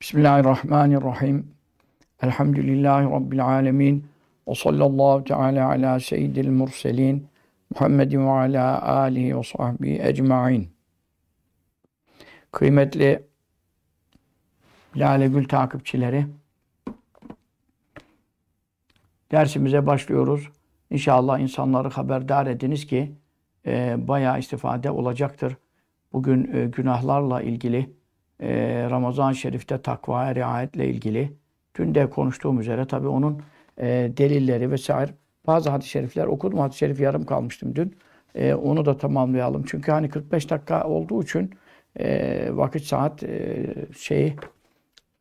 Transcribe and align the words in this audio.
Bismillahirrahmanirrahim. 0.00 1.54
Elhamdülillahi 2.22 3.04
Rabbil 3.04 3.44
alemin. 3.44 4.06
Ve 4.48 4.54
sallallahu 4.54 5.24
teala 5.24 5.68
ala 5.68 6.00
seyyidil 6.00 6.50
murselin. 6.50 7.28
Muhammedin 7.74 8.26
ve 8.26 8.30
ala 8.30 8.82
alihi 8.82 9.38
ve 9.38 9.42
sahbihi 9.42 10.02
ecma'in. 10.02 10.68
Kıymetli 12.52 13.26
Lale 14.96 15.28
Gül 15.28 15.48
takipçileri, 15.48 16.26
dersimize 19.30 19.86
başlıyoruz. 19.86 20.50
İnşallah 20.90 21.38
insanları 21.38 21.88
haberdar 21.88 22.46
ediniz 22.46 22.86
ki 22.86 23.12
e, 23.66 23.96
bayağı 24.08 24.38
istifade 24.38 24.90
olacaktır. 24.90 25.56
Bugün 26.12 26.54
e, 26.54 26.66
günahlarla 26.66 27.42
ilgili 27.42 27.90
e, 28.40 28.86
Ramazan-ı 28.90 29.34
Şerif'te 29.34 29.82
takvaya 29.82 30.34
riayetle 30.34 30.88
ilgili 30.88 31.32
dün 31.74 31.94
de 31.94 32.10
konuştuğum 32.10 32.60
üzere 32.60 32.86
tabii 32.86 33.08
onun 33.08 33.42
e, 33.78 33.86
delilleri 34.16 34.70
vesaire 34.70 35.10
bazı 35.46 35.70
hadis-i 35.70 35.90
şerifler 35.90 36.26
okudum. 36.26 36.58
Hadis-i 36.58 36.78
şerif 36.78 37.00
yarım 37.00 37.26
kalmıştım 37.26 37.76
dün. 37.76 37.96
E, 38.34 38.54
onu 38.54 38.84
da 38.86 38.96
tamamlayalım. 38.96 39.64
Çünkü 39.66 39.92
hani 39.92 40.08
45 40.08 40.50
dakika 40.50 40.88
olduğu 40.88 41.22
için 41.22 41.50
e, 41.98 42.48
vakit 42.56 42.82
saat 42.82 43.22
e, 43.22 43.66
şeyi 43.98 44.36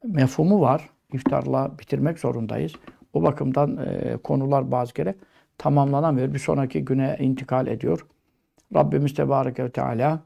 mefhumu 0.03 0.61
var. 0.61 0.89
İftarla 1.13 1.71
bitirmek 1.79 2.19
zorundayız. 2.19 2.73
O 3.13 3.23
bakımdan 3.23 3.77
e, 3.77 4.17
konular 4.17 4.71
bazı 4.71 4.93
kere 4.93 5.15
tamamlanamıyor. 5.57 6.33
Bir 6.33 6.39
sonraki 6.39 6.85
güne 6.85 7.17
intikal 7.19 7.67
ediyor. 7.67 8.05
Rabbimiz 8.75 9.13
Tebareke 9.13 9.63
ve 9.63 9.69
Teala 9.69 10.19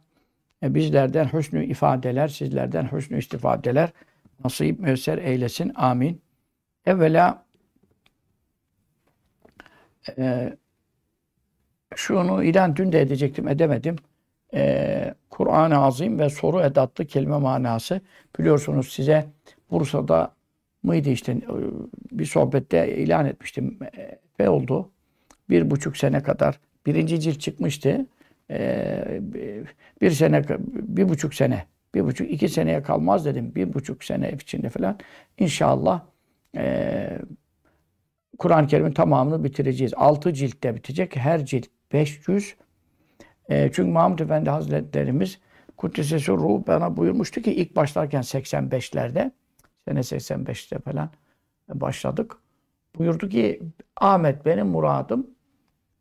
e, 0.63 0.75
bizlerden 0.75 1.25
hüsnü 1.25 1.65
ifadeler, 1.65 2.27
sizlerden 2.27 2.91
hüsnü 2.91 3.19
istifadeler 3.19 3.89
nasip 4.43 4.79
müyesser 4.79 5.17
eylesin. 5.17 5.71
Amin. 5.75 6.21
Evvela 6.85 7.45
e, 10.17 10.53
şunu 11.95 12.43
ilan 12.43 12.75
dün 12.75 12.91
de 12.91 13.01
edecektim, 13.01 13.47
edemedim. 13.47 13.95
E, 14.53 15.13
Kur'an-ı 15.29 15.77
Azim 15.77 16.19
ve 16.19 16.29
soru 16.29 16.61
edatlı 16.61 17.05
kelime 17.05 17.37
manası. 17.37 18.01
Biliyorsunuz 18.39 18.93
size 18.93 19.25
Bursa'da 19.71 20.33
mıydı 20.83 21.09
işte 21.09 21.31
e, 21.31 21.37
bir 22.11 22.25
sohbette 22.25 22.97
ilan 22.97 23.25
etmiştim. 23.25 23.79
Ve 24.39 24.49
oldu. 24.49 24.89
Bir 25.49 25.71
buçuk 25.71 25.97
sene 25.97 26.23
kadar 26.23 26.59
birinci 26.85 27.19
cilt 27.19 27.39
çıkmıştı. 27.39 28.05
Ee, 28.51 29.21
bir 30.01 30.11
sene, 30.11 30.43
bir 30.69 31.09
buçuk 31.09 31.33
sene, 31.33 31.65
bir 31.95 32.03
buçuk, 32.03 32.31
iki 32.31 32.49
seneye 32.49 32.83
kalmaz 32.83 33.25
dedim. 33.25 33.55
Bir 33.55 33.73
buçuk 33.73 34.03
sene 34.03 34.31
içinde 34.31 34.69
falan. 34.69 34.97
İnşallah 35.37 36.01
e, 36.57 37.19
Kur'an-ı 38.39 38.67
Kerim'in 38.67 38.91
tamamını 38.91 39.43
bitireceğiz. 39.43 39.93
Altı 39.93 40.33
ciltte 40.33 40.75
bitecek. 40.75 41.15
Her 41.15 41.45
cilt 41.45 41.65
500. 41.93 42.55
E, 43.49 43.71
çünkü 43.73 43.91
Mahmud 43.91 44.19
Efendi 44.19 44.49
Hazretlerimiz 44.49 45.39
Kuddisesi 45.77 46.31
Ruh 46.31 46.67
bana 46.67 46.97
buyurmuştu 46.97 47.41
ki 47.41 47.53
ilk 47.55 47.75
başlarken 47.75 48.21
85'lerde 48.21 49.31
sene 49.85 49.99
85'te 49.99 50.79
falan 50.79 51.09
başladık. 51.69 52.37
Buyurdu 52.97 53.29
ki 53.29 53.61
Ahmet 53.95 54.45
benim 54.45 54.67
muradım 54.67 55.27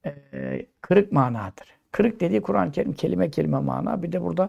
e, 0.07 0.67
kırık 0.81 1.13
manadır. 1.13 1.78
Kırık 1.93 2.21
dediği 2.21 2.41
Kur'an-ı 2.41 2.73
Kerim 2.73 2.93
kelime 2.93 3.31
kelime 3.31 3.59
mana. 3.59 4.03
Bir 4.03 4.13
de 4.13 4.23
burada 4.23 4.49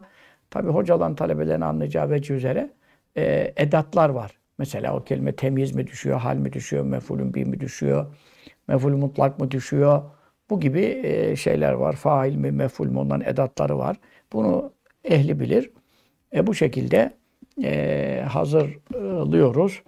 tabi 0.49 0.69
hocaların 0.69 1.15
talebelerin 1.15 1.61
anlayacağı 1.61 2.09
veci 2.09 2.33
üzere 2.33 2.69
e, 3.17 3.53
edatlar 3.57 4.09
var. 4.09 4.31
Mesela 4.57 4.95
o 4.95 5.03
kelime 5.03 5.35
temiz 5.35 5.75
mi 5.75 5.87
düşüyor, 5.87 6.19
hal 6.19 6.35
mi 6.35 6.53
düşüyor, 6.53 6.85
mefulün 6.85 7.33
bir 7.33 7.45
mi 7.45 7.59
düşüyor, 7.59 8.05
meful 8.67 8.91
mutlak 8.91 9.39
mı 9.39 9.51
düşüyor. 9.51 10.01
Bu 10.49 10.59
gibi 10.59 11.01
e, 11.03 11.35
şeyler 11.35 11.71
var. 11.71 11.93
Fail 11.93 12.35
mi, 12.35 12.51
meful 12.51 12.87
mi 12.87 12.99
onların 12.99 13.27
edatları 13.27 13.77
var. 13.77 13.97
Bunu 14.33 14.73
ehli 15.03 15.39
bilir. 15.39 15.71
E, 16.33 16.47
bu 16.47 16.53
şekilde 16.53 17.11
e, 17.63 18.25
hazırlıyoruz. 18.29 19.83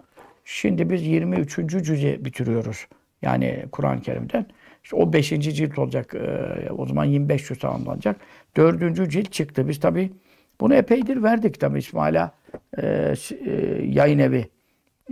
Şimdi 0.46 0.90
biz 0.90 1.08
23. 1.08 1.56
cüze 1.68 2.26
bitiriyoruz. 2.26 2.88
Yani 3.22 3.66
Kur'an-ı 3.72 4.02
Kerim'den. 4.02 4.46
İşte 4.84 4.96
o 4.96 5.14
5. 5.14 5.30
cilt 5.30 5.80
olacak. 5.80 6.16
E, 6.16 6.72
o 6.72 6.86
zaman 6.86 7.06
25 7.06 7.48
cüz 7.48 7.60
tamamlanacak. 7.60 8.16
4. 8.58 9.12
cilt 9.12 9.32
çıktı. 9.32 9.68
Biz 9.68 9.80
tabi 9.80 10.12
bunu 10.60 10.76
epeydir 10.76 11.24
verdik 11.24 11.60
tabi 11.60 11.80
İsmail'a 11.80 12.32
e, 12.78 13.16
e, 13.46 13.52
yayın 13.86 14.20
evi 14.20 14.50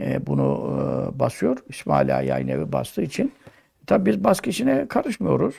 e, 0.02 0.28
bunu 0.28 0.78
e, 1.16 1.20
basıyor. 1.20 1.58
İsmail'a 1.70 2.22
yayın 2.22 2.48
evi 2.48 2.72
bastığı 2.72 3.02
için. 3.02 3.34
Tabi 3.88 4.06
biz 4.06 4.24
baskı 4.24 4.50
işine 4.50 4.88
karışmıyoruz. 4.88 5.56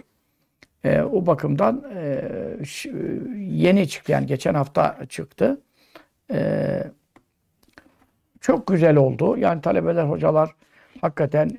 E, 0.85 1.03
o 1.03 1.27
bakımdan 1.27 1.85
e, 1.95 2.25
yeni 3.37 3.89
çıktı 3.89 4.13
yani 4.13 4.27
geçen 4.27 4.55
hafta 4.55 4.99
çıktı. 5.09 5.61
E, 6.33 6.83
çok 8.41 8.67
güzel 8.67 8.97
oldu. 8.97 9.37
Yani 9.37 9.61
talebeler, 9.61 10.05
hocalar 10.05 10.51
hakikaten 11.01 11.51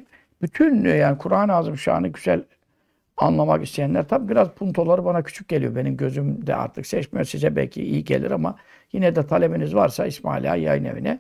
bütün 0.41 0.85
yani 0.85 1.18
Kur'an-ı 1.18 1.53
Azimüşşan'ı 1.53 2.07
güzel 2.07 2.44
anlamak 3.18 3.63
isteyenler 3.63 4.07
tabi 4.07 4.29
biraz 4.29 4.50
puntoları 4.50 5.06
bana 5.06 5.24
küçük 5.24 5.47
geliyor. 5.47 5.75
Benim 5.75 5.97
gözümde 5.97 6.56
artık 6.56 6.85
seçmiyor. 6.85 7.25
Size 7.25 7.56
belki 7.56 7.84
iyi 7.84 8.03
gelir 8.03 8.31
ama 8.31 8.56
yine 8.94 9.16
de 9.16 9.28
talebiniz 9.28 9.75
varsa 9.75 10.06
İsmail 10.06 10.51
Ağa 10.51 10.56
yayın 10.56 10.85
evine 10.85 11.19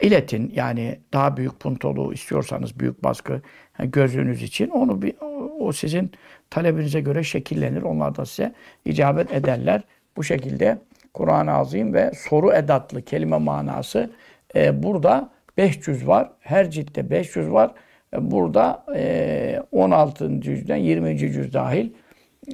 iletin. 0.00 0.52
Yani 0.54 1.00
daha 1.12 1.36
büyük 1.36 1.60
puntolu 1.60 2.12
istiyorsanız 2.12 2.80
büyük 2.80 3.04
baskı 3.04 3.42
yani 3.78 3.90
gözünüz 3.90 4.42
için 4.42 4.68
onu 4.68 5.02
bir 5.02 5.14
o 5.60 5.72
sizin 5.72 6.12
talebinize 6.50 7.00
göre 7.00 7.22
şekillenir. 7.22 7.82
Onlar 7.82 8.16
da 8.16 8.26
size 8.26 8.54
icabet 8.84 9.32
ederler. 9.32 9.82
Bu 10.16 10.24
şekilde 10.24 10.78
Kur'an-ı 11.14 11.52
Azim 11.52 11.94
ve 11.94 12.12
soru 12.14 12.52
edatlı 12.52 13.02
kelime 13.02 13.38
manası 13.38 14.10
e, 14.54 14.82
burada 14.82 15.30
500 15.56 16.06
var. 16.06 16.30
Her 16.40 16.70
ciltte 16.70 17.10
500 17.10 17.50
var. 17.50 17.74
Burada 18.16 18.84
e, 18.94 19.62
16. 19.72 20.40
cüzden 20.40 20.76
20. 20.76 21.18
cüz 21.18 21.52
dahil 21.52 21.92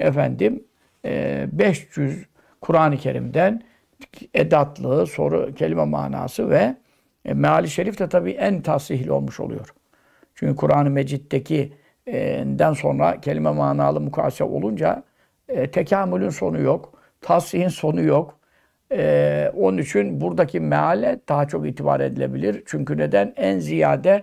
efendim 0.01 0.65
e, 1.05 1.47
500 1.53 2.27
Kur'an-ı 2.61 2.97
Kerim'den 2.97 3.63
edatlı, 4.35 5.07
soru, 5.07 5.55
kelime 5.55 5.85
manası 5.85 6.51
ve 6.51 6.77
e, 7.25 7.35
meali 7.35 7.71
şerif 7.71 7.99
de 7.99 8.09
tabii 8.09 8.31
en 8.31 8.63
tasihli 8.63 9.13
olmuş 9.13 9.41
oluyor. 9.41 9.75
Çünkü 10.35 10.57
Kur'an-ı 10.57 10.91
Mecid'deki 10.91 11.73
den 12.47 12.73
sonra 12.73 13.21
kelime 13.21 13.51
manalı 13.51 14.01
mukayese 14.01 14.45
olunca 14.45 15.03
e, 15.49 15.71
tekamülün 15.71 16.31
sonu 16.31 16.61
yok. 16.61 16.93
Tasihin 17.21 17.69
sonu 17.69 18.03
yok. 18.03 18.39
E, 18.93 19.53
onun 19.57 19.79
için 19.79 20.21
buradaki 20.21 20.61
meale 20.61 21.21
daha 21.29 21.49
çok 21.49 21.67
itibar 21.67 22.01
edilebilir. 22.01 22.63
Çünkü 22.67 22.99
neden? 22.99 23.33
En 23.37 23.59
ziyade 23.59 24.23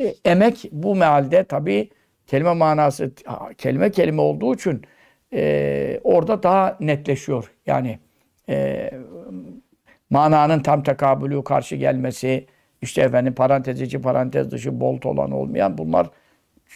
e, 0.00 0.14
emek 0.24 0.68
bu 0.72 0.94
mealde 0.94 1.44
tabi 1.44 1.90
kelime 2.26 2.54
manası 2.54 3.12
kelime 3.58 3.90
kelime 3.90 4.20
olduğu 4.22 4.54
için 4.54 4.82
e, 5.32 6.00
orada 6.04 6.42
daha 6.42 6.76
netleşiyor. 6.80 7.52
Yani 7.66 7.98
e, 8.48 8.90
mananın 10.10 10.60
tam 10.60 10.82
tekabülü 10.82 11.44
karşı 11.44 11.76
gelmesi, 11.76 12.46
işte 12.82 13.02
efendim 13.02 13.34
parantez 13.34 13.80
içi 13.80 14.00
parantez 14.00 14.50
dışı 14.50 14.80
bolt 14.80 15.06
olan 15.06 15.30
olmayan 15.30 15.78
bunlar 15.78 16.10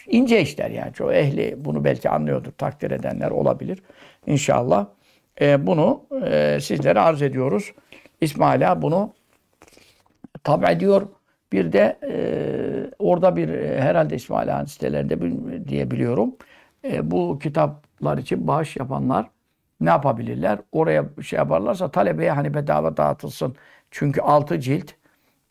ince 0.07 0.41
işler 0.41 0.69
yani. 0.69 0.93
Çoğu 0.93 1.13
ehli 1.13 1.55
bunu 1.57 1.83
belki 1.83 2.09
anlıyordur. 2.09 2.51
Takdir 2.51 2.91
edenler 2.91 3.31
olabilir. 3.31 3.83
İnşallah. 4.25 4.87
E, 5.41 5.67
bunu 5.67 6.05
e, 6.25 6.57
sizlere 6.61 6.99
arz 6.99 7.21
ediyoruz. 7.21 7.73
İsmaila 8.21 8.81
bunu 8.81 9.13
tab 10.43 10.63
ediyor. 10.63 11.07
Bir 11.51 11.71
de 11.71 11.99
e, 12.03 12.13
orada 13.07 13.35
bir 13.35 13.49
e, 13.49 13.81
herhalde 13.81 14.15
İsmail 14.15 14.49
Han 14.49 14.65
sitelerinde 14.65 15.67
diye 15.67 15.91
biliyorum. 15.91 16.35
E, 16.83 17.11
bu 17.11 17.39
kitaplar 17.39 18.17
için 18.17 18.47
bağış 18.47 18.75
yapanlar 18.77 19.29
ne 19.81 19.89
yapabilirler? 19.89 20.59
Oraya 20.71 21.05
şey 21.23 21.37
yaparlarsa 21.37 21.91
talebeye 21.91 22.31
hani 22.31 22.53
bedava 22.53 22.97
dağıtılsın. 22.97 23.55
Çünkü 23.91 24.21
altı 24.21 24.59
cilt 24.59 24.91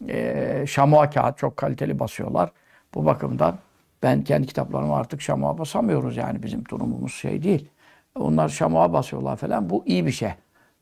e, 0.09 0.65
şamua 0.69 1.11
kağıt 1.11 1.39
çok 1.39 1.57
kaliteli 1.57 1.99
basıyorlar. 1.99 2.53
Bu 2.95 3.07
bakımdan 3.07 3.59
ben 4.03 4.25
kendi 4.25 4.47
kitaplarımı 4.47 4.97
artık 4.97 5.23
şamua 5.23 5.59
basamıyoruz 5.59 6.17
yani 6.17 6.43
bizim 6.43 6.65
durumumuz 6.71 7.15
şey 7.15 7.43
değil. 7.43 7.69
Onlar 8.15 8.49
şamua 8.49 8.93
basıyorlar 8.93 9.37
falan. 9.37 9.71
Bu 9.71 9.83
iyi 9.87 10.07
bir 10.07 10.13
şey. 10.13 10.31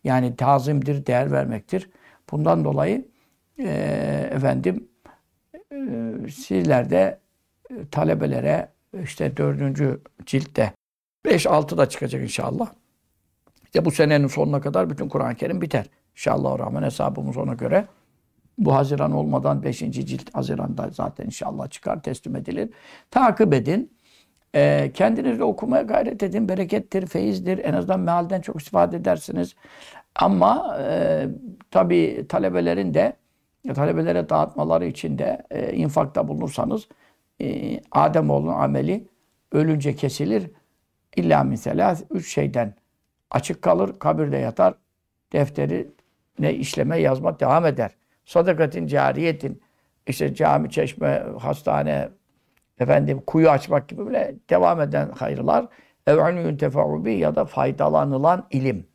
Yani 0.05 0.37
tazimdir, 0.37 1.07
değer 1.07 1.33
vermektir. 1.33 1.91
Bundan 2.31 2.65
dolayı 2.65 3.09
e, 3.59 3.69
efendim 4.33 4.89
ee, 5.75 6.31
sizler 6.31 6.91
de 6.91 7.19
e, 7.71 7.75
talebelere 7.91 8.69
işte 9.03 9.37
dördüncü 9.37 10.01
ciltte 10.27 10.73
5-6 11.27 11.77
da 11.77 11.89
çıkacak 11.89 12.23
inşallah. 12.23 12.73
İşte 13.65 13.85
bu 13.85 13.91
senenin 13.91 14.27
sonuna 14.27 14.61
kadar 14.61 14.91
bütün 14.91 15.09
Kur'an-ı 15.09 15.35
Kerim 15.35 15.61
biter. 15.61 15.87
İnşallah 16.17 16.59
rahman 16.59 16.83
hesabımız 16.83 17.37
ona 17.37 17.55
göre 17.55 17.87
Bu 18.59 18.75
Haziran 18.75 19.13
olmadan 19.13 19.63
5. 19.63 19.79
cilt 19.79 20.35
Haziran'da 20.35 20.91
zaten 20.93 21.27
inşallah 21.27 21.71
çıkar, 21.71 22.03
teslim 22.03 22.37
edilir. 22.37 22.71
Takip 23.11 23.55
edin. 23.55 23.93
E, 24.55 24.91
kendiniz 24.95 25.39
de 25.39 25.45
okumaya 25.45 25.83
gayret 25.83 26.23
edin. 26.23 26.49
Berekettir, 26.49 27.07
feyizdir. 27.07 27.59
En 27.59 27.73
azından 27.73 28.01
mealden 28.01 28.41
çok 28.41 28.61
istifade 28.61 28.97
edersiniz. 28.97 29.55
Ama 30.15 30.79
e, 30.81 31.27
tabii 31.71 32.27
talebelerin 32.29 32.95
de 32.95 33.17
talebelere 33.73 34.29
dağıtmaları 34.29 34.87
için 34.87 35.19
de 35.19 35.47
e, 35.51 35.73
infakta 35.73 36.29
bulunursanız 36.29 36.89
e, 37.41 37.81
Ademoğlu'nun 37.93 38.53
ameli 38.53 39.09
ölünce 39.53 39.97
kesilir. 39.97 40.51
İlla 41.17 41.45
mesela 41.45 41.97
üç 42.11 42.35
şeyden 42.35 42.75
açık 43.31 43.63
kalır, 43.63 43.99
kabirde 43.99 44.37
yatar, 44.37 44.75
defteri 45.33 45.91
ne 46.39 46.55
işleme 46.55 46.99
yazma 46.99 47.41
devam 47.41 47.67
eder. 47.67 47.91
Sadakatin 48.25 48.87
cariyetin 48.87 49.63
işte 50.07 50.35
cami, 50.35 50.71
çeşme, 50.71 51.25
hastane, 51.39 52.09
efendim 52.79 53.23
kuyu 53.27 53.51
açmak 53.51 53.89
gibi 53.89 54.07
bile 54.07 54.35
devam 54.51 54.81
eden 54.81 55.11
hayırlar 55.11 55.67
ev 56.07 56.33
ilmün 56.33 57.09
ya 57.11 57.35
da 57.37 57.45
faydalanılan 57.45 58.47
ilim. 58.51 58.87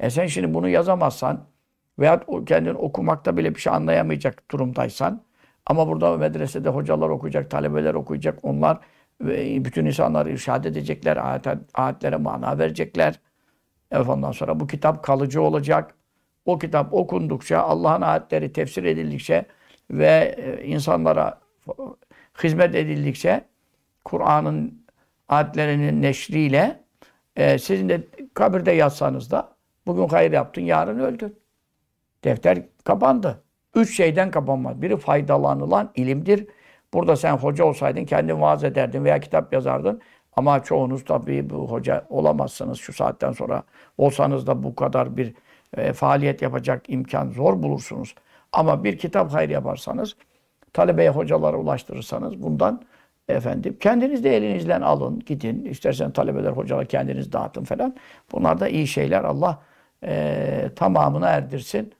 E 0.00 0.10
sen 0.10 0.26
şimdi 0.26 0.54
bunu 0.54 0.68
yazamazsan 0.68 1.46
veya 1.98 2.20
kendin 2.46 2.74
okumakta 2.74 3.36
bile 3.36 3.54
bir 3.54 3.60
şey 3.60 3.72
anlayamayacak 3.72 4.50
durumdaysan 4.50 5.22
ama 5.66 5.88
burada 5.88 6.16
medresede 6.16 6.68
hocalar 6.68 7.08
okuyacak, 7.08 7.50
talebeler 7.50 7.94
okuyacak, 7.94 8.38
onlar 8.42 8.78
bütün 9.64 9.86
insanları 9.86 10.30
irşad 10.30 10.64
edecekler, 10.64 11.16
ayet, 11.16 11.46
ayetlere 11.74 12.16
mana 12.16 12.58
verecekler. 12.58 13.20
Ondan 13.92 14.32
sonra 14.32 14.60
bu 14.60 14.66
kitap 14.66 15.04
kalıcı 15.04 15.42
olacak. 15.42 15.94
O 16.46 16.58
kitap 16.58 16.94
okundukça, 16.94 17.58
Allah'ın 17.58 18.02
ayetleri 18.02 18.52
tefsir 18.52 18.84
edildikçe 18.84 19.44
ve 19.90 20.34
e, 20.38 20.64
insanlara 20.64 21.40
hizmet 22.42 22.74
edildikçe 22.74 23.44
Kur'an'ın 24.04 24.86
ayetlerinin 25.28 26.02
neşriyle 26.02 26.84
e, 27.36 27.58
sizin 27.58 27.88
de 27.88 28.08
kabirde 28.34 28.72
yatsanız 28.72 29.30
da 29.30 29.52
bugün 29.86 30.08
hayır 30.08 30.32
yaptın, 30.32 30.62
yarın 30.62 30.98
öldün. 30.98 31.38
Defter 32.24 32.62
kapandı. 32.84 33.42
Üç 33.74 33.96
şeyden 33.96 34.30
kapanmaz. 34.30 34.82
Biri 34.82 34.96
faydalanılan 34.96 35.90
ilimdir. 35.94 36.46
Burada 36.94 37.16
sen 37.16 37.36
hoca 37.36 37.64
olsaydın 37.64 38.04
kendin 38.04 38.40
vaaz 38.40 38.64
ederdin 38.64 39.04
veya 39.04 39.20
kitap 39.20 39.52
yazardın. 39.52 40.00
Ama 40.36 40.62
çoğunuz 40.62 41.04
tabii 41.04 41.50
bu 41.50 41.70
hoca 41.70 42.06
olamazsınız 42.08 42.78
şu 42.78 42.92
saatten 42.92 43.32
sonra. 43.32 43.62
Olsanız 43.98 44.46
da 44.46 44.62
bu 44.62 44.74
kadar 44.74 45.16
bir 45.16 45.34
e, 45.76 45.92
faaliyet 45.92 46.42
yapacak 46.42 46.84
imkan 46.88 47.30
zor 47.30 47.62
bulursunuz. 47.62 48.14
Ama 48.52 48.84
bir 48.84 48.98
kitap 48.98 49.32
hayır 49.32 49.50
yaparsanız, 49.50 50.16
talebeye 50.72 51.10
hocalara 51.10 51.56
ulaştırırsanız 51.56 52.42
bundan 52.42 52.82
efendim 53.28 53.76
kendiniz 53.80 54.24
de 54.24 54.36
elinizle 54.36 54.76
alın, 54.76 55.20
gidin. 55.26 55.64
İstersen 55.64 56.10
talebeler, 56.10 56.50
hocalar 56.50 56.86
kendiniz 56.86 57.32
dağıtın 57.32 57.64
falan. 57.64 57.96
Bunlar 58.32 58.60
da 58.60 58.68
iyi 58.68 58.86
şeyler. 58.86 59.24
Allah 59.24 59.62
e, 60.04 60.70
tamamına 60.76 61.28
erdirsin. 61.28 61.92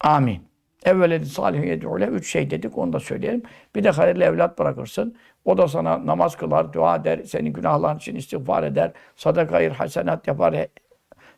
Amin. 0.00 0.48
Evveledi 0.84 1.26
salih 1.26 1.62
yedûle. 1.62 2.06
Üç 2.06 2.32
şey 2.32 2.50
dedik 2.50 2.78
onu 2.78 2.92
da 2.92 3.00
söyleyelim. 3.00 3.42
Bir 3.74 3.84
de 3.84 3.90
hayırlı 3.90 4.24
evlat 4.24 4.58
bırakırsın. 4.58 5.16
O 5.44 5.58
da 5.58 5.68
sana 5.68 6.06
namaz 6.06 6.36
kılar, 6.36 6.72
dua 6.72 6.96
eder, 6.96 7.22
senin 7.24 7.52
günahların 7.52 7.98
için 7.98 8.16
istiğfar 8.16 8.62
eder, 8.62 8.92
sadaka 9.16 9.54
hayır, 9.54 9.70
hasenat 9.72 10.26
yapar, 10.26 10.66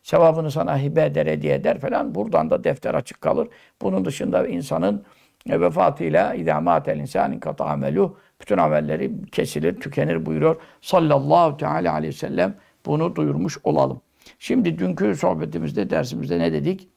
sevabını 0.02 0.50
sana 0.50 0.78
hibe 0.78 1.04
eder, 1.04 1.26
hediye 1.26 1.54
eder 1.54 1.78
falan. 1.78 2.14
Buradan 2.14 2.50
da 2.50 2.64
defter 2.64 2.94
açık 2.94 3.20
kalır. 3.20 3.48
Bunun 3.82 4.04
dışında 4.04 4.46
insanın 4.46 5.04
e, 5.48 5.60
vefatıyla 5.60 6.34
idamat 6.34 6.88
el 6.88 6.98
insanin 6.98 7.40
kata 7.40 7.64
ameluh 7.64 8.14
bütün 8.40 8.58
amelleri 8.58 9.12
kesilir, 9.32 9.80
tükenir 9.80 10.26
buyuruyor. 10.26 10.56
Sallallahu 10.80 11.56
teala 11.56 11.92
aleyhi 11.92 12.14
ve 12.14 12.18
sellem 12.18 12.54
bunu 12.86 13.16
duyurmuş 13.16 13.58
olalım. 13.64 14.00
Şimdi 14.38 14.78
dünkü 14.78 15.16
sohbetimizde, 15.16 15.90
dersimizde 15.90 16.38
ne 16.38 16.52
dedik? 16.52 16.88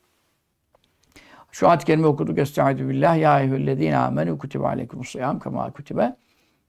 Şu 1.54 1.70
ayet-i 1.70 1.86
kerime 1.86 2.08
okuduk. 2.08 2.38
Estaizu 2.38 2.90
billah. 2.90 3.18
Ya 3.18 3.40
eyyühellezine 3.40 3.98
amenu 3.98 4.38
kutibe 4.38 4.68
aleykumus 4.68 5.10
sıyam 5.10 5.40
kema 5.40 5.72
kutibe 5.72 6.16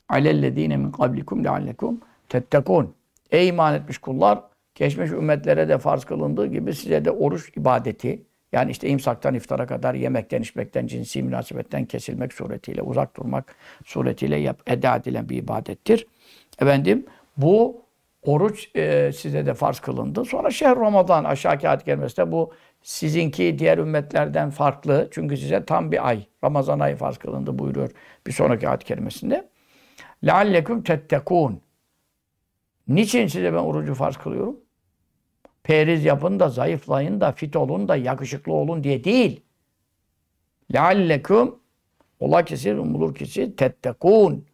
alellezine 0.09 0.77
min 0.77 0.91
kablikum 0.91 1.45
leallekum 1.45 2.01
tettekun. 2.29 2.95
Ey 3.31 3.49
iman 3.49 3.75
etmiş 3.75 3.99
kullar! 3.99 4.41
Geçmiş 4.75 5.11
ümmetlere 5.11 5.69
de 5.69 5.79
farz 5.79 6.05
kılındığı 6.05 6.47
gibi 6.47 6.75
size 6.75 7.05
de 7.05 7.11
oruç 7.11 7.57
ibadeti, 7.57 8.23
yani 8.53 8.71
işte 8.71 8.89
imsaktan 8.89 9.35
iftara 9.35 9.67
kadar 9.67 9.95
yemekten, 9.95 10.43
içmekten, 10.43 10.87
cinsi 10.87 11.23
münasebetten 11.23 11.85
kesilmek 11.85 12.33
suretiyle, 12.33 12.83
uzak 12.83 13.17
durmak 13.17 13.55
suretiyle 13.85 14.37
yap, 14.37 14.61
eda 14.67 14.97
edilen 14.97 15.29
bir 15.29 15.37
ibadettir. 15.37 16.07
Efendim 16.61 17.07
bu 17.37 17.83
oruç 18.23 18.71
e, 18.77 19.13
size 19.13 19.47
de 19.47 19.55
farz 19.55 19.81
kılındı. 19.81 20.25
Sonra 20.25 20.51
şehr 20.51 20.77
Ramazan 20.77 21.25
aşağıki 21.25 21.69
ayet 21.69 21.85
gelmesinde 21.85 22.33
bu 22.33 22.53
sizinki 22.84 23.60
diğer 23.60 23.78
ümmetlerden 23.78 24.50
farklı. 24.50 25.08
Çünkü 25.12 25.38
size 25.38 25.66
tam 25.66 25.92
bir 25.92 26.08
ay, 26.08 26.26
Ramazan 26.44 26.80
ayı 26.80 26.96
farz 26.96 27.18
kılındı 27.18 27.60
buyuruyor 27.60 27.92
bir 28.28 28.32
sonraki 28.32 28.70
ayet 28.70 28.84
kerimesinde. 28.84 29.50
لَعَلَّكُمْ 30.24 30.84
تَتَّقُونَ 30.84 31.56
Niçin 32.88 33.28
size 33.28 33.54
ben 33.54 33.58
orucu 33.58 33.94
farz 33.94 34.18
kılıyorum? 34.18 34.60
Periz 35.64 36.06
yapın 36.06 36.40
da, 36.40 36.50
zayıflayın 36.50 37.22
da, 37.22 37.32
fit 37.32 37.56
olun 37.56 37.88
da, 37.88 37.96
yakışıklı 37.96 38.54
olun 38.54 38.84
diye 38.84 39.04
değil. 39.04 39.42
لَعَلَّكُمْ 40.74 41.60
Ola 42.20 42.46
ki 42.46 42.58
siz, 42.58 42.80
umulur 42.80 43.16
ki 43.16 43.26
siz, 43.26 43.56
tettekûn. 43.56 44.46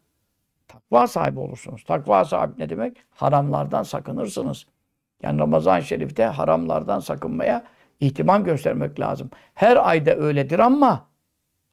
Takva 0.67 1.07
sahibi 1.07 1.39
olursunuz. 1.39 1.83
Takva 1.83 2.25
sahibi 2.25 2.61
ne 2.61 2.69
demek? 2.69 2.97
Haramlardan 3.09 3.83
sakınırsınız. 3.83 4.65
Yani 5.23 5.39
Ramazan-ı 5.39 5.83
Şerif'te 5.83 6.23
haramlardan 6.23 6.99
sakınmaya 6.99 7.63
ihtimam 8.00 8.44
göstermek 8.44 9.00
lazım. 9.00 9.30
Her 9.54 9.88
ayda 9.88 10.16
öyledir 10.16 10.58
ama 10.58 11.08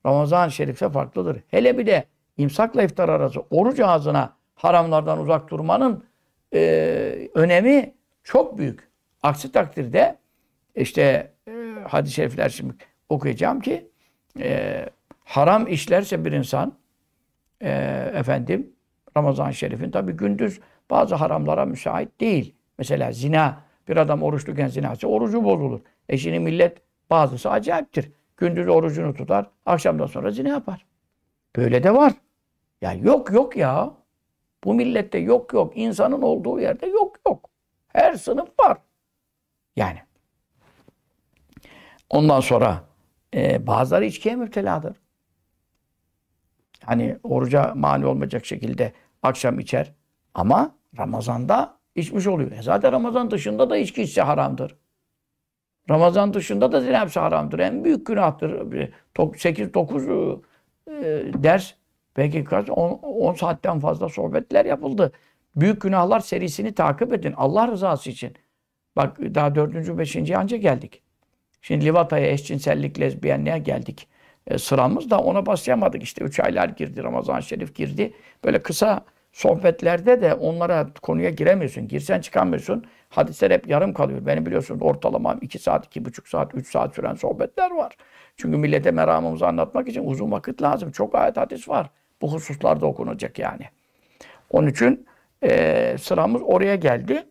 Ramazan-ı 0.06 0.52
Şerif'te 0.52 0.90
farklıdır. 0.90 1.44
Hele 1.48 1.78
bir 1.78 1.86
de 1.86 2.06
imsakla 2.38 2.84
iftar 2.84 3.10
arası 3.10 3.42
oruç 3.50 3.80
ağzına 3.80 4.34
haramlardan 4.56 5.20
uzak 5.20 5.50
durmanın 5.50 6.04
e, 6.54 7.30
önemi 7.34 7.94
çok 8.24 8.58
büyük. 8.58 8.88
Aksi 9.24 9.52
takdirde 9.52 10.18
işte 10.76 11.32
e, 11.48 11.52
hadis-i 11.88 12.16
şerifler 12.16 12.50
şimdi 12.50 12.74
okuyacağım 13.10 13.60
ki 13.60 13.92
e, 14.40 14.86
haram 15.24 15.68
işlerse 15.68 16.26
bir 16.26 16.32
insan 16.32 16.74
e, 17.62 17.70
efendim 18.14 18.72
Ramazan-ı 19.18 19.54
Şerif'in 19.54 19.92
tabi 19.92 20.12
gündüz 20.12 20.60
bazı 20.90 21.16
haramlara 21.16 21.66
müsait 21.66 22.20
değil. 22.20 22.56
Mesela 22.78 23.12
zina 23.12 23.64
bir 23.88 23.98
adam 23.98 24.24
oruçluken 24.24 24.68
zinası 24.68 25.08
orucu 25.08 25.44
bozulur. 25.44 25.80
E 26.10 26.18
şimdi 26.18 26.40
millet 26.40 26.82
bazısı 27.10 27.50
acayiptir. 27.50 28.12
Gündüz 28.38 28.68
orucunu 28.68 29.14
tutar, 29.14 29.50
akşamdan 29.66 30.06
sonra 30.06 30.32
zina 30.32 30.50
yapar. 30.50 30.86
Böyle 31.56 31.84
de 31.84 31.94
var. 31.94 32.14
Ya 32.82 32.94
yok 32.94 33.32
yok 33.32 33.58
ya. 33.58 33.94
Bu 34.64 34.74
millette 34.74 35.18
yok 35.18 35.54
yok. 35.54 35.78
İnsanın 35.78 36.22
olduğu 36.22 36.60
yerde 36.60 36.88
yok 36.88 37.16
yok. 37.28 37.50
Her 37.88 38.14
sınıf 38.14 38.50
var. 38.60 38.78
Yani. 39.76 40.00
Ondan 42.10 42.40
sonra 42.40 42.84
e, 43.34 43.68
bazıları 43.68 44.06
içkiye 44.06 44.36
müpteladır. 44.36 44.98
Hani 46.84 47.18
oruca 47.24 47.74
mani 47.76 48.06
olmayacak 48.06 48.46
şekilde 48.46 48.94
akşam 49.24 49.60
içer. 49.60 49.94
Ama 50.34 50.76
Ramazan'da 50.98 51.78
içmiş 51.96 52.28
oluyor. 52.28 52.52
E 52.52 52.62
zaten 52.62 52.92
Ramazan 52.92 53.32
dışında 53.32 53.70
da 53.70 53.78
içki 53.78 54.04
içse 54.04 54.22
haramdır. 54.22 54.76
Ramazan 55.90 56.34
dışında 56.34 56.72
da 56.72 56.82
zina 56.82 57.02
hepsi 57.02 57.20
haramdır. 57.20 57.60
En 57.60 57.84
büyük 57.84 58.08
günahtır. 58.08 58.52
8-9 59.16 60.40
e, 60.88 60.94
ders 61.44 61.74
belki 62.18 62.44
kaç 62.44 62.70
10, 62.70 62.90
10 63.02 63.34
saatten 63.34 63.80
fazla 63.80 64.10
sohbetler 64.10 64.66
yapıldı. 64.66 65.12
Büyük 65.56 65.82
günahlar 65.82 66.20
serisini 66.20 66.74
takip 66.74 67.14
edin. 67.14 67.34
Allah 67.38 67.68
rızası 67.68 68.10
için. 68.10 68.34
Bak 68.96 69.20
daha 69.20 69.56
dördüncü, 69.56 69.98
beşinci 69.98 70.38
anca 70.38 70.58
geldik. 70.58 71.02
Şimdi 71.62 71.86
Livata'ya, 71.86 72.32
eşcinsellik, 72.32 73.00
lezbiyenliğe 73.00 73.58
geldik. 73.58 74.08
E, 74.48 74.58
sıramız 74.58 75.10
da 75.10 75.20
ona 75.20 75.46
başlayamadık. 75.46 76.04
İşte 76.04 76.26
üç 76.26 76.40
aylar 76.40 76.70
girdi, 76.70 77.04
Ramazan 77.04 77.40
Şerif 77.40 77.76
girdi. 77.76 78.14
Böyle 78.44 78.62
kısa 78.62 79.06
sohbetlerde 79.32 80.22
de 80.22 80.34
onlara 80.34 80.88
konuya 81.02 81.30
giremiyorsun. 81.30 81.88
Girsen 81.88 82.22
çıkamıyorsun. 82.22 82.86
Hadisler 83.10 83.52
hep 83.52 83.68
yarım 83.68 83.94
kalıyor. 83.94 84.26
Benim 84.26 84.46
biliyorsunuz 84.46 84.82
ortalama 84.82 85.38
iki 85.42 85.60
saat, 85.60 85.86
iki 85.86 86.06
buçuk 86.06 86.28
saat, 86.28 86.56
üç 86.56 86.72
saat 86.72 86.96
süren 86.96 87.16
sohbetler 87.16 87.72
var. 87.72 87.98
Çünkü 88.38 88.58
millete 88.58 88.92
meramımızı 88.92 89.48
anlatmak 89.48 89.88
için 89.88 90.06
uzun 90.06 90.32
vakit 90.32 90.62
lazım. 90.62 90.92
Çok 90.92 91.16
ayet 91.16 91.38
hadis 91.38 91.70
var. 91.70 91.90
Bu 92.22 92.34
hususlarda 92.34 92.86
okunacak 92.86 93.40
yani. 93.40 93.66
Onun 94.50 94.68
için 94.68 95.08
e, 95.44 95.96
sıramız 96.00 96.42
oraya 96.46 96.76
geldi. 96.76 97.24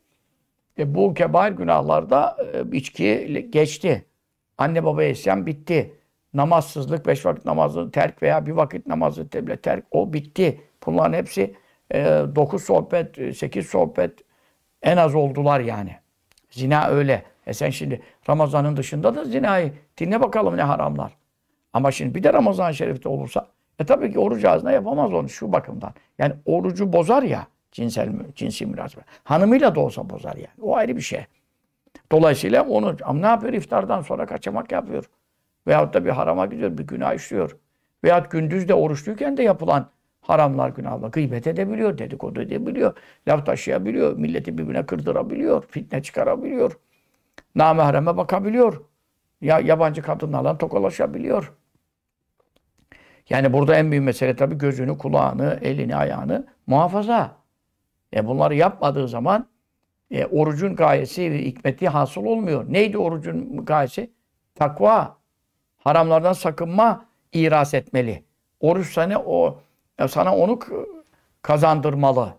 E, 0.78 0.94
bu 0.94 1.14
kebair 1.14 1.52
günahlarda 1.52 2.36
e, 2.54 2.76
içki 2.76 3.46
geçti. 3.50 4.06
Anne 4.58 4.84
babaya 4.84 5.08
isyan 5.08 5.46
bitti. 5.46 5.92
namazsızlık, 6.34 7.06
beş 7.06 7.26
vakit 7.26 7.44
namazı 7.44 7.90
terk 7.90 8.22
veya 8.22 8.46
bir 8.46 8.52
vakit 8.52 8.86
namazı 8.86 9.28
teble 9.28 9.56
terk 9.56 9.84
o 9.90 10.12
bitti. 10.12 10.60
Bunların 10.86 11.12
hepsi 11.12 11.54
e, 11.94 12.22
dokuz 12.34 12.62
sohbet, 12.64 13.18
e, 13.18 13.32
sekiz 13.32 13.66
sohbet 13.66 14.12
en 14.82 14.96
az 14.96 15.14
oldular 15.14 15.60
yani. 15.60 15.96
Zina 16.50 16.88
öyle. 16.88 17.22
E 17.46 17.54
sen 17.54 17.70
şimdi 17.70 18.02
Ramazan'ın 18.28 18.76
dışında 18.76 19.14
da 19.14 19.24
zinayı 19.24 19.72
dinle 19.98 20.20
bakalım 20.20 20.56
ne 20.56 20.62
haramlar. 20.62 21.12
Ama 21.72 21.90
şimdi 21.90 22.14
bir 22.14 22.22
de 22.22 22.32
Ramazan-ı 22.32 22.74
Şerif'te 22.74 23.08
olursa 23.08 23.46
e 23.78 23.84
tabii 23.84 24.12
ki 24.12 24.18
oruç 24.18 24.44
ağzına 24.44 24.72
yapamaz 24.72 25.14
onu 25.14 25.28
şu 25.28 25.52
bakımdan. 25.52 25.94
Yani 26.18 26.34
orucu 26.44 26.92
bozar 26.92 27.22
ya 27.22 27.46
cinsel 27.72 28.08
cinsi 28.34 28.66
münasebet. 28.66 29.04
Hanımıyla 29.24 29.74
da 29.74 29.80
olsa 29.80 30.10
bozar 30.10 30.36
yani. 30.36 30.62
O 30.62 30.76
ayrı 30.76 30.96
bir 30.96 31.00
şey. 31.00 31.24
Dolayısıyla 32.12 32.68
onu 32.68 32.96
ama 33.04 33.20
ne 33.20 33.26
yapıyor? 33.26 33.52
iftardan 33.52 34.02
sonra 34.02 34.26
kaçamak 34.26 34.72
yapıyor. 34.72 35.04
Veyahut 35.66 35.94
da 35.94 36.04
bir 36.04 36.10
harama 36.10 36.46
gidiyor, 36.46 36.78
bir 36.78 36.86
günah 36.86 37.14
işliyor. 37.14 37.56
Veyahut 38.04 38.30
gündüz 38.30 38.68
de 38.68 38.74
oruçluyken 38.74 39.36
de 39.36 39.42
yapılan 39.42 39.90
haramlar, 40.28 40.68
günahlar. 40.68 41.08
Gıybet 41.08 41.46
edebiliyor, 41.46 41.98
dedikodu 41.98 42.40
edebiliyor, 42.40 42.96
laf 43.28 43.46
taşıyabiliyor, 43.46 44.16
milleti 44.16 44.58
birbirine 44.58 44.86
kırdırabiliyor, 44.86 45.66
fitne 45.66 46.02
çıkarabiliyor. 46.02 46.78
Namahreme 47.54 48.16
bakabiliyor. 48.16 48.84
Ya 49.40 49.58
yabancı 49.58 50.02
kadınlarla 50.02 50.58
tokalaşabiliyor. 50.58 51.52
Yani 53.30 53.52
burada 53.52 53.76
en 53.76 53.90
büyük 53.90 54.04
mesele 54.04 54.36
tabii 54.36 54.58
gözünü, 54.58 54.98
kulağını, 54.98 55.58
elini, 55.62 55.96
ayağını 55.96 56.46
muhafaza. 56.66 57.36
E 58.14 58.26
bunları 58.26 58.54
yapmadığı 58.54 59.08
zaman 59.08 59.46
e, 60.10 60.26
orucun 60.26 60.76
gayesi 60.76 61.30
ve 61.32 61.38
hikmeti 61.44 61.88
hasıl 61.88 62.24
olmuyor. 62.24 62.64
Neydi 62.68 62.98
orucun 62.98 63.64
gayesi? 63.64 64.10
Takva. 64.54 65.16
Haramlardan 65.76 66.32
sakınma 66.32 67.04
iras 67.32 67.74
etmeli. 67.74 68.24
Oruç 68.60 68.92
sana 68.92 69.22
o 69.22 69.60
sana 70.08 70.36
onu 70.36 70.58
kazandırmalı. 71.42 72.34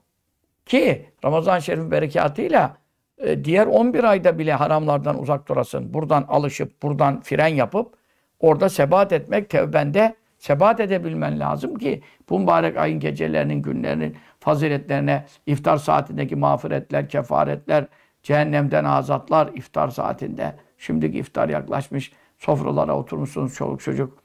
Ki 0.65 1.09
Ramazan-ı 1.25 1.61
Şerif'in 1.61 1.91
berekatıyla 1.91 2.77
e, 3.17 3.43
diğer 3.43 3.67
11 3.67 4.03
ayda 4.03 4.39
bile 4.39 4.53
haramlardan 4.53 5.21
uzak 5.21 5.47
durasın. 5.47 5.93
Buradan 5.93 6.25
alışıp, 6.27 6.83
buradan 6.83 7.21
fren 7.21 7.47
yapıp 7.47 7.93
orada 8.39 8.69
sebat 8.69 9.13
etmek 9.13 9.49
tevbende 9.49 10.15
sebat 10.37 10.79
edebilmen 10.79 11.39
lazım 11.39 11.75
ki 11.75 12.01
bu 12.29 12.39
mübarek 12.39 12.77
ayın 12.77 12.99
gecelerinin, 12.99 13.61
günlerinin 13.61 14.15
faziletlerine, 14.39 15.25
iftar 15.45 15.77
saatindeki 15.77 16.35
mağfiretler, 16.35 17.09
kefaretler, 17.09 17.87
cehennemden 18.23 18.83
azatlar 18.83 19.47
iftar 19.53 19.89
saatinde. 19.89 20.55
Şimdiki 20.77 21.17
iftar 21.17 21.49
yaklaşmış. 21.49 22.11
Sofralara 22.37 22.97
oturmuşsunuz 22.97 23.55
çoluk 23.55 23.81
çocuk. 23.81 24.17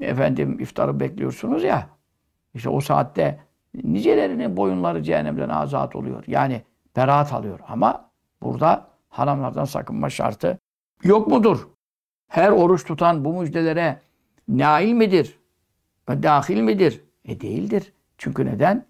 Efendim 0.00 0.60
iftarı 0.60 1.00
bekliyorsunuz 1.00 1.64
ya. 1.64 1.88
İşte 2.54 2.68
o 2.68 2.80
saatte 2.80 3.40
nicelerinin 3.74 4.56
boyunları 4.56 5.02
cehennemden 5.02 5.48
azat 5.48 5.96
oluyor. 5.96 6.24
Yani 6.26 6.62
beraat 6.96 7.32
alıyor. 7.32 7.60
Ama 7.68 8.10
burada 8.42 8.86
haramlardan 9.08 9.64
sakınma 9.64 10.10
şartı 10.10 10.58
yok 11.04 11.28
mudur? 11.28 11.68
Her 12.28 12.50
oruç 12.50 12.84
tutan 12.84 13.24
bu 13.24 13.40
müjdelere 13.40 14.00
nail 14.48 14.92
midir? 14.92 15.38
Dahil 16.08 16.60
midir? 16.60 17.04
E 17.24 17.40
değildir. 17.40 17.92
Çünkü 18.18 18.46
neden? 18.46 18.86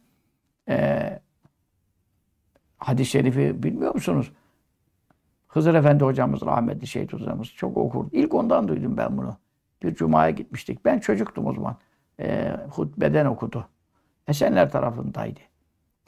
Ee, 0.68 1.20
hadis-i 2.78 3.10
şerifi 3.10 3.62
bilmiyor 3.62 3.94
musunuz? 3.94 4.32
Hızır 5.48 5.74
Efendi 5.74 6.04
hocamız, 6.04 6.42
rahmetli 6.42 6.86
şehit 6.86 7.12
hocamız 7.12 7.48
çok 7.48 7.76
okur. 7.76 8.06
İlk 8.12 8.34
ondan 8.34 8.68
duydum 8.68 8.96
ben 8.96 9.18
bunu. 9.18 9.36
Bir 9.82 9.94
cumaya 9.94 10.30
gitmiştik. 10.30 10.84
Ben 10.84 10.98
çocuktum 10.98 11.46
o 11.46 11.52
zaman. 11.52 11.76
Ee, 12.22 12.56
hutbeden 12.70 13.26
okudu. 13.26 13.68
Esenler 14.28 14.70
tarafındaydı. 14.70 15.40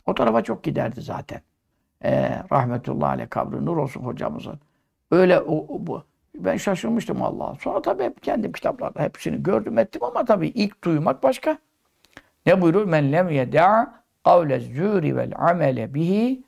O 0.07 0.15
tarafa 0.15 0.43
çok 0.43 0.65
giderdi 0.65 1.01
zaten. 1.01 1.41
Ee, 2.05 2.43
rahmetullahi 2.53 3.09
aleyh 3.09 3.31
kabri 3.31 3.65
nur 3.65 3.77
olsun 3.77 4.01
hocamızın. 4.01 4.61
Öyle 5.11 5.41
o, 5.41 5.57
o, 5.57 5.87
bu. 5.87 6.05
Ben 6.35 6.57
şaşırmıştım 6.57 7.23
Allah. 7.23 7.57
Sonra 7.61 7.83
tabii 7.83 8.05
hep 8.05 8.23
kendim 8.23 8.53
kitaplarda 8.53 9.03
hepsini 9.03 9.43
gördüm 9.43 9.79
ettim 9.79 10.05
ama 10.05 10.25
tabii 10.25 10.49
ilk 10.49 10.85
duymak 10.85 11.23
başka. 11.23 11.59
Ne 12.47 12.61
buyuruyor? 12.61 12.87
Men 12.87 13.13
lem 13.13 13.31
yeda 13.31 13.95
kavle 14.25 14.57
zûri 14.57 15.17
vel 15.17 15.33
amele 15.37 15.95
bihi 15.95 16.45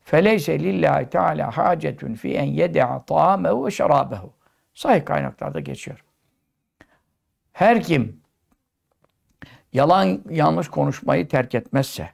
feleyse 0.00 0.58
lillahi 0.58 1.10
teala 1.10 1.56
hacetun 1.56 2.14
fi 2.14 2.34
en 2.34 2.44
yede'a 2.44 3.04
ta'amehu 3.04 3.66
ve 3.66 3.70
şerabehu. 3.70 4.32
Sahih 4.74 5.04
kaynaklarda 5.04 5.60
geçiyor. 5.60 6.04
Her 7.52 7.82
kim 7.82 8.19
yalan 9.72 10.20
yanlış 10.30 10.68
konuşmayı 10.68 11.28
terk 11.28 11.54
etmezse 11.54 12.10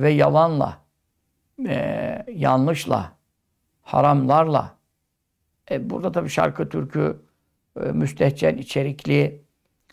ve 0.00 0.10
yalanla, 0.10 0.78
e, 1.66 2.24
yanlışla, 2.32 3.12
haramlarla, 3.82 4.76
e, 5.70 5.90
burada 5.90 6.12
tabii 6.12 6.28
şarkı 6.28 6.68
türkü, 6.68 7.22
e, 7.80 7.80
müstehcen 7.80 8.56
içerikli, 8.56 9.42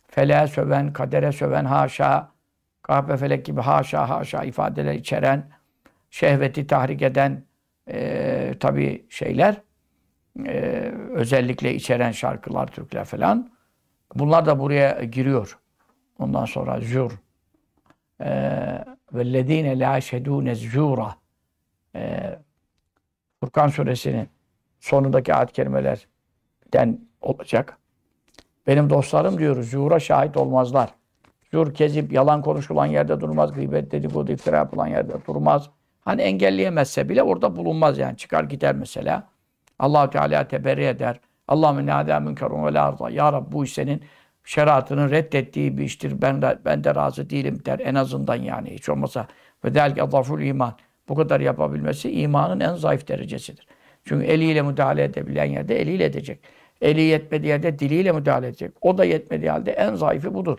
feleğe 0.08 0.48
söven, 0.48 0.94
kadere 0.94 1.32
söven 1.32 1.66
haşa, 1.66 2.32
kahpe 2.82 3.18
felek 3.18 3.46
gibi 3.46 3.62
haşa 3.62 4.10
haşa 4.10 4.44
ifadeler 4.44 4.94
içeren, 4.94 5.50
şehveti 6.10 6.68
tahrik 6.68 7.02
eden 7.02 7.44
e, 7.88 8.56
tabii 8.60 9.06
şeyler, 9.10 9.62
e, 10.46 10.52
özellikle 11.12 11.76
içeren 11.76 12.12
şarkılar, 12.12 12.68
türküler 12.68 13.06
falan. 13.06 13.54
Bunlar 14.16 14.46
da 14.46 14.60
buraya 14.60 15.04
giriyor. 15.04 15.58
Ondan 16.19 16.45
sonra 16.45 16.81
zür. 16.81 17.13
وَالَّذ۪ينَ 19.15 19.67
لَا 19.83 20.01
شَدُونَ 20.01 20.51
الزُّورَ 20.51 21.11
Furkan 23.41 23.69
suresinin 23.69 24.29
sonundaki 24.81 25.35
ayet 25.35 25.53
kelimelerden 25.53 27.01
olacak. 27.21 27.79
Benim 28.67 28.91
dostlarım 28.91 29.39
diyoruz, 29.39 29.71
zuhura 29.71 30.01
şahit 30.01 30.37
olmazlar. 30.37 30.95
Zuhur, 31.51 31.75
kezip, 31.75 32.13
yalan 32.13 32.43
konuşulan 32.43 32.87
yerde 32.87 33.21
durmaz, 33.21 33.53
gıybet, 33.53 33.91
dedikodu, 33.91 34.33
iftira 34.33 34.57
yapılan 34.57 34.87
yerde 34.87 35.13
durmaz. 35.27 35.71
Hani 36.01 36.23
engelleyemezse 36.23 37.09
bile 37.09 37.23
orada 37.23 37.57
bulunmaz 37.57 37.99
yani. 37.99 38.17
Çıkar 38.17 38.45
gider 38.45 38.75
mesela. 38.75 39.29
allah 39.79 40.11
Teala 40.11 40.49
teberri 40.49 40.85
eder. 40.85 41.21
Allahümme 41.49 41.87
nâdâ 41.87 42.21
münkerun 42.21 42.67
ve 42.67 42.75
lâ 42.75 43.11
Ya 43.11 43.33
Rabbi 43.33 43.53
bu 43.53 43.65
iş 43.65 43.73
senin 43.73 44.03
şeriatının 44.44 45.12
reddettiği 45.12 45.78
bir 45.78 45.84
iştir. 45.84 46.22
Ben 46.22 46.42
de, 46.42 46.60
ben 46.66 46.84
de 46.84 46.96
razı 46.96 47.30
değilim 47.30 47.62
der. 47.66 47.80
En 47.80 47.96
azından 47.96 48.36
yani 48.36 48.72
hiç 48.74 48.90
olmasa. 48.90 49.28
Ve 49.66 49.76
delke 49.76 50.08
zaful 50.12 50.42
iman. 50.42 50.76
Bu 51.10 51.16
kadar 51.16 51.40
yapabilmesi 51.40 52.12
imanın 52.12 52.60
en 52.60 52.76
zayıf 52.76 53.08
derecesidir. 53.08 53.68
Çünkü 54.06 54.26
eliyle 54.26 54.62
müdahale 54.62 55.04
edebilen 55.04 55.46
yerde 55.46 55.82
eliyle 55.82 56.06
edecek. 56.06 56.40
Eli 56.82 57.02
yetmediği 57.02 57.50
yerde 57.50 57.80
diliyle 57.80 58.12
müdahale 58.12 58.48
edecek. 58.48 58.72
O 58.82 58.98
da 58.98 59.06
yetmediği 59.06 59.52
halde 59.52 59.72
en 59.72 59.96
zayıfı 59.96 60.34
budur. 60.34 60.58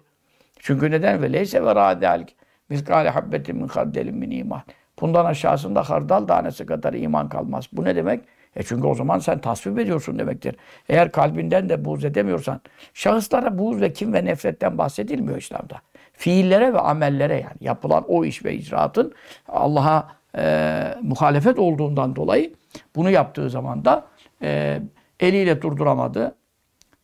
Çünkü 0.59 0.91
neden? 0.91 1.23
Ve 1.23 1.33
leyse 1.33 1.65
ve 1.65 1.75
râdâlik 1.75 2.37
miskâle 2.69 3.11
habbetin 3.11 3.57
min 3.57 3.67
kardelin 3.67 4.17
min 4.17 4.31
iman. 4.31 4.63
Bundan 5.01 5.25
aşağısında 5.25 5.91
hardal 5.91 6.27
tanesi 6.27 6.67
kadar 6.67 6.93
iman 6.93 7.29
kalmaz. 7.29 7.69
Bu 7.73 7.85
ne 7.85 7.97
demek? 7.97 8.25
E 8.57 8.63
çünkü 8.63 8.87
o 8.87 8.95
zaman 8.95 9.19
sen 9.19 9.39
tasvip 9.39 9.79
ediyorsun 9.79 10.19
demektir. 10.19 10.57
Eğer 10.89 11.13
kalbinden 11.13 11.69
de 11.69 11.85
buğz 11.85 12.05
edemiyorsan, 12.05 12.61
şahıslara 12.95 13.59
buğz 13.59 13.81
ve 13.81 13.93
kim 13.93 14.13
ve 14.13 14.25
nefretten 14.25 14.79
bahsedilmiyor 14.79 15.39
İslam'da. 15.39 15.81
Fiillere 16.13 16.73
ve 16.73 16.79
amellere 16.79 17.35
yani 17.35 17.57
yapılan 17.61 18.05
o 18.09 18.25
iş 18.25 18.45
ve 18.45 18.55
icraatın 18.55 19.13
Allah'a 19.49 20.09
e, 20.39 20.95
muhalefet 21.03 21.59
olduğundan 21.59 22.17
dolayı 22.17 22.55
bunu 22.97 23.11
yaptığı 23.11 23.51
zaman 23.51 23.85
da 23.85 24.07
e, 24.43 24.81
eliyle 25.21 25.63
durduramadı, 25.63 26.35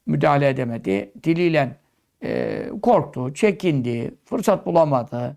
müdahale 0.06 0.48
edemedi, 0.48 1.12
diliyle 1.24 1.76
e, 2.22 2.66
korktu, 2.82 3.34
çekindi, 3.34 4.14
fırsat 4.24 4.66
bulamadı. 4.66 5.36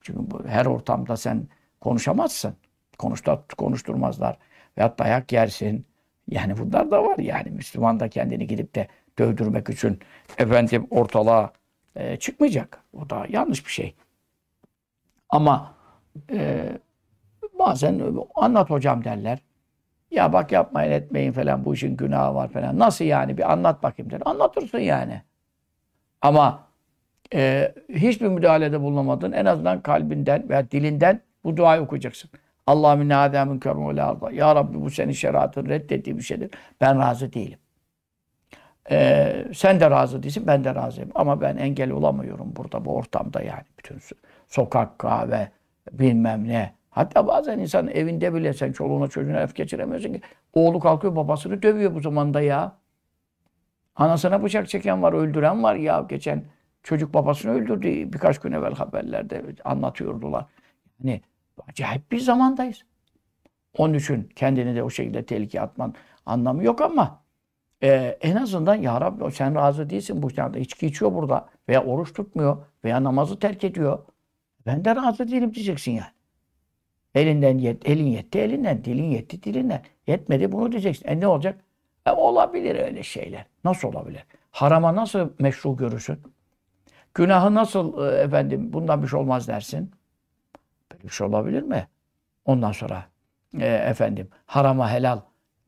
Çünkü 0.00 0.48
her 0.48 0.66
ortamda 0.66 1.16
sen 1.16 1.48
konuşamazsın. 1.80 2.54
Konuşta, 2.98 3.42
konuşturmazlar. 3.58 4.36
Veyahut 4.78 4.98
dayak 4.98 5.32
yersin. 5.32 5.86
Yani 6.28 6.58
bunlar 6.58 6.90
da 6.90 7.04
var 7.04 7.18
yani. 7.18 7.50
Müslüman 7.50 8.00
da 8.00 8.08
kendini 8.08 8.46
gidip 8.46 8.74
de 8.74 8.88
dövdürmek 9.18 9.68
için 9.68 9.98
efendim 10.38 10.86
ortalığa 10.90 11.52
e, 11.96 12.16
çıkmayacak. 12.16 12.82
O 12.92 13.10
da 13.10 13.26
yanlış 13.28 13.66
bir 13.66 13.70
şey. 13.70 13.94
Ama 15.28 15.74
e, 16.32 16.68
bazen 17.58 18.02
anlat 18.34 18.70
hocam 18.70 19.04
derler. 19.04 19.38
Ya 20.10 20.32
bak 20.32 20.52
yapmayın 20.52 20.92
etmeyin 20.92 21.32
falan 21.32 21.64
bu 21.64 21.74
işin 21.74 21.96
günahı 21.96 22.34
var 22.34 22.48
falan. 22.48 22.78
Nasıl 22.78 23.04
yani 23.04 23.38
bir 23.38 23.52
anlat 23.52 23.82
bakayım 23.82 24.10
der. 24.10 24.22
Anlatırsın 24.24 24.78
yani. 24.78 25.22
Ama 26.22 26.68
e, 27.34 27.74
hiçbir 27.88 28.28
müdahalede 28.28 28.80
bulunamadın. 28.80 29.32
En 29.32 29.44
azından 29.44 29.80
kalbinden 29.80 30.48
veya 30.48 30.70
dilinden 30.70 31.20
bu 31.44 31.56
duayı 31.56 31.80
okuyacaksın. 31.80 32.30
Allah 32.68 32.96
min 32.96 33.10
hâdâ 33.10 33.44
münkerun 33.44 33.96
ve 33.96 34.34
Ya 34.34 34.54
Rabbi 34.54 34.80
bu 34.80 34.90
senin 34.90 35.12
şeriatın 35.12 35.66
reddettiği 35.66 36.18
bir 36.18 36.22
şeydir. 36.22 36.50
Ben 36.80 36.98
razı 36.98 37.32
değilim. 37.32 37.58
Ee, 38.90 39.44
sen 39.54 39.80
de 39.80 39.90
razı 39.90 40.22
değilsin, 40.22 40.46
ben 40.46 40.64
de 40.64 40.74
razıyım. 40.74 41.10
Ama 41.14 41.40
ben 41.40 41.56
engel 41.56 41.90
olamıyorum 41.90 42.56
burada, 42.56 42.84
bu 42.84 42.94
ortamda 42.94 43.42
yani. 43.42 43.62
Bütün 43.78 43.98
sokak, 44.48 44.98
kahve, 44.98 45.48
bilmem 45.92 46.48
ne. 46.48 46.74
Hatta 46.90 47.26
bazen 47.26 47.58
insan 47.58 47.88
evinde 47.88 48.34
bile 48.34 48.52
sen 48.52 48.72
çoluğuna 48.72 49.08
çocuğuna 49.08 49.38
öf 49.38 49.54
geçiremiyorsun 49.54 50.12
ki. 50.12 50.20
Oğlu 50.52 50.80
kalkıyor 50.80 51.16
babasını 51.16 51.62
dövüyor 51.62 51.94
bu 51.94 52.00
zamanda 52.00 52.40
ya. 52.40 52.76
Anasına 53.96 54.42
bıçak 54.42 54.68
çeken 54.68 55.02
var, 55.02 55.12
öldüren 55.12 55.62
var 55.62 55.74
ya. 55.74 56.06
Geçen 56.08 56.44
çocuk 56.82 57.14
babasını 57.14 57.52
öldürdü. 57.52 58.12
Birkaç 58.12 58.38
gün 58.38 58.52
evvel 58.52 58.74
haberlerde 58.74 59.44
anlatıyordular. 59.64 60.44
Yani 61.02 61.20
acayip 61.68 62.12
bir 62.12 62.20
zamandayız. 62.20 62.82
Onun 63.76 63.94
için 63.94 64.28
kendini 64.36 64.76
de 64.76 64.82
o 64.82 64.90
şekilde 64.90 65.26
tehlikeye 65.26 65.62
atman 65.62 65.94
anlamı 66.26 66.64
yok 66.64 66.80
ama 66.80 67.20
e, 67.82 68.18
en 68.20 68.36
azından 68.36 68.74
ya 68.74 69.00
Rabbi 69.00 69.32
sen 69.32 69.54
razı 69.54 69.90
değilsin 69.90 70.22
bu 70.22 70.30
şartta. 70.30 70.58
içki 70.58 70.86
içiyor 70.86 71.14
burada 71.14 71.48
veya 71.68 71.84
oruç 71.84 72.12
tutmuyor 72.12 72.64
veya 72.84 73.04
namazı 73.04 73.38
terk 73.38 73.64
ediyor. 73.64 73.98
Ben 74.66 74.84
de 74.84 74.96
razı 74.96 75.28
değilim 75.28 75.54
diyeceksin 75.54 75.92
yani. 75.92 76.10
Elinden 77.14 77.58
yet, 77.58 77.88
elin 77.88 78.06
yetti 78.06 78.38
elinden, 78.38 78.84
dilin 78.84 79.10
yetti 79.10 79.42
dilinden. 79.42 79.82
Yetmedi 80.06 80.52
bunu 80.52 80.72
diyeceksin. 80.72 81.08
E 81.08 81.20
ne 81.20 81.26
olacak? 81.26 81.60
E 82.06 82.10
olabilir 82.10 82.76
öyle 82.76 83.02
şeyler. 83.02 83.46
Nasıl 83.64 83.88
olabilir? 83.88 84.24
Harama 84.50 84.96
nasıl 84.96 85.30
meşru 85.38 85.76
görürsün? 85.76 86.18
Günahı 87.14 87.54
nasıl 87.54 88.06
e, 88.06 88.16
efendim 88.16 88.72
bundan 88.72 89.02
bir 89.02 89.08
şey 89.08 89.20
olmaz 89.20 89.48
dersin? 89.48 89.90
Şey 91.10 91.26
olabilir 91.26 91.62
mi? 91.62 91.88
Ondan 92.44 92.72
sonra 92.72 93.04
e, 93.60 93.66
efendim 93.66 94.28
harama 94.46 94.92
helal 94.92 95.20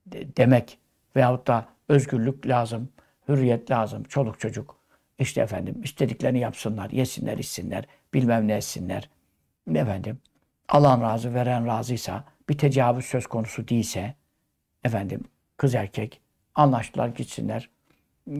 de, 0.06 0.36
demek 0.36 0.78
veyahut 1.16 1.46
da 1.46 1.66
özgürlük 1.88 2.46
lazım, 2.46 2.88
hürriyet 3.28 3.70
lazım, 3.70 4.04
çoluk 4.04 4.40
çocuk. 4.40 4.76
İşte 5.18 5.40
efendim 5.40 5.82
istediklerini 5.82 6.38
yapsınlar, 6.38 6.90
yesinler, 6.90 7.38
içsinler, 7.38 7.84
bilmem 8.14 8.48
ne 8.48 8.54
etsinler. 8.54 9.10
Efendim 9.74 10.18
alan 10.68 11.00
razı, 11.02 11.34
veren 11.34 11.66
razıysa, 11.66 12.24
bir 12.48 12.58
tecavüz 12.58 13.04
söz 13.04 13.26
konusu 13.26 13.68
değilse, 13.68 14.14
efendim 14.84 15.24
kız 15.56 15.74
erkek 15.74 16.20
anlaştılar 16.54 17.08
gitsinler. 17.08 17.70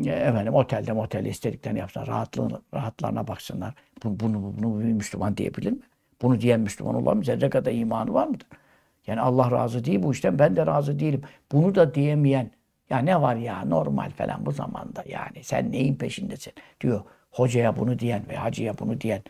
E, 0.04 0.10
efendim 0.10 0.54
otelde 0.54 0.92
motelde 0.92 1.28
istediklerini 1.28 1.78
yapsınlar. 1.78 2.08
Rahatlığını, 2.08 2.62
rahatlarına 2.74 3.28
baksınlar. 3.28 3.74
Bunu, 4.04 4.20
bunu, 4.20 4.54
bunu 4.58 4.80
bir 4.80 4.92
Müslüman 4.92 5.36
diyebilir 5.36 5.72
mi? 5.72 5.82
Bunu 6.22 6.40
diyen 6.40 6.60
Müslüman 6.60 6.94
olamaz. 6.94 7.24
Zerre 7.24 7.50
kadar 7.50 7.72
imanı 7.72 8.14
var 8.14 8.26
mıdır? 8.26 8.46
Yani 9.06 9.20
Allah 9.20 9.50
razı 9.50 9.84
değil 9.84 10.02
bu 10.02 10.12
işten 10.12 10.38
ben 10.38 10.56
de 10.56 10.66
razı 10.66 10.98
değilim. 10.98 11.22
Bunu 11.52 11.74
da 11.74 11.94
diyemeyen 11.94 12.50
ya 12.90 12.98
ne 12.98 13.22
var 13.22 13.36
ya 13.36 13.64
normal 13.64 14.10
falan 14.10 14.46
bu 14.46 14.52
zamanda 14.52 15.04
yani 15.06 15.44
sen 15.44 15.72
neyin 15.72 15.94
peşindesin 15.94 16.52
diyor. 16.80 17.02
Hocaya 17.30 17.76
bunu 17.76 17.98
diyen 17.98 18.22
ve 18.28 18.36
hacıya 18.36 18.78
bunu 18.78 19.00
diyen 19.00 19.22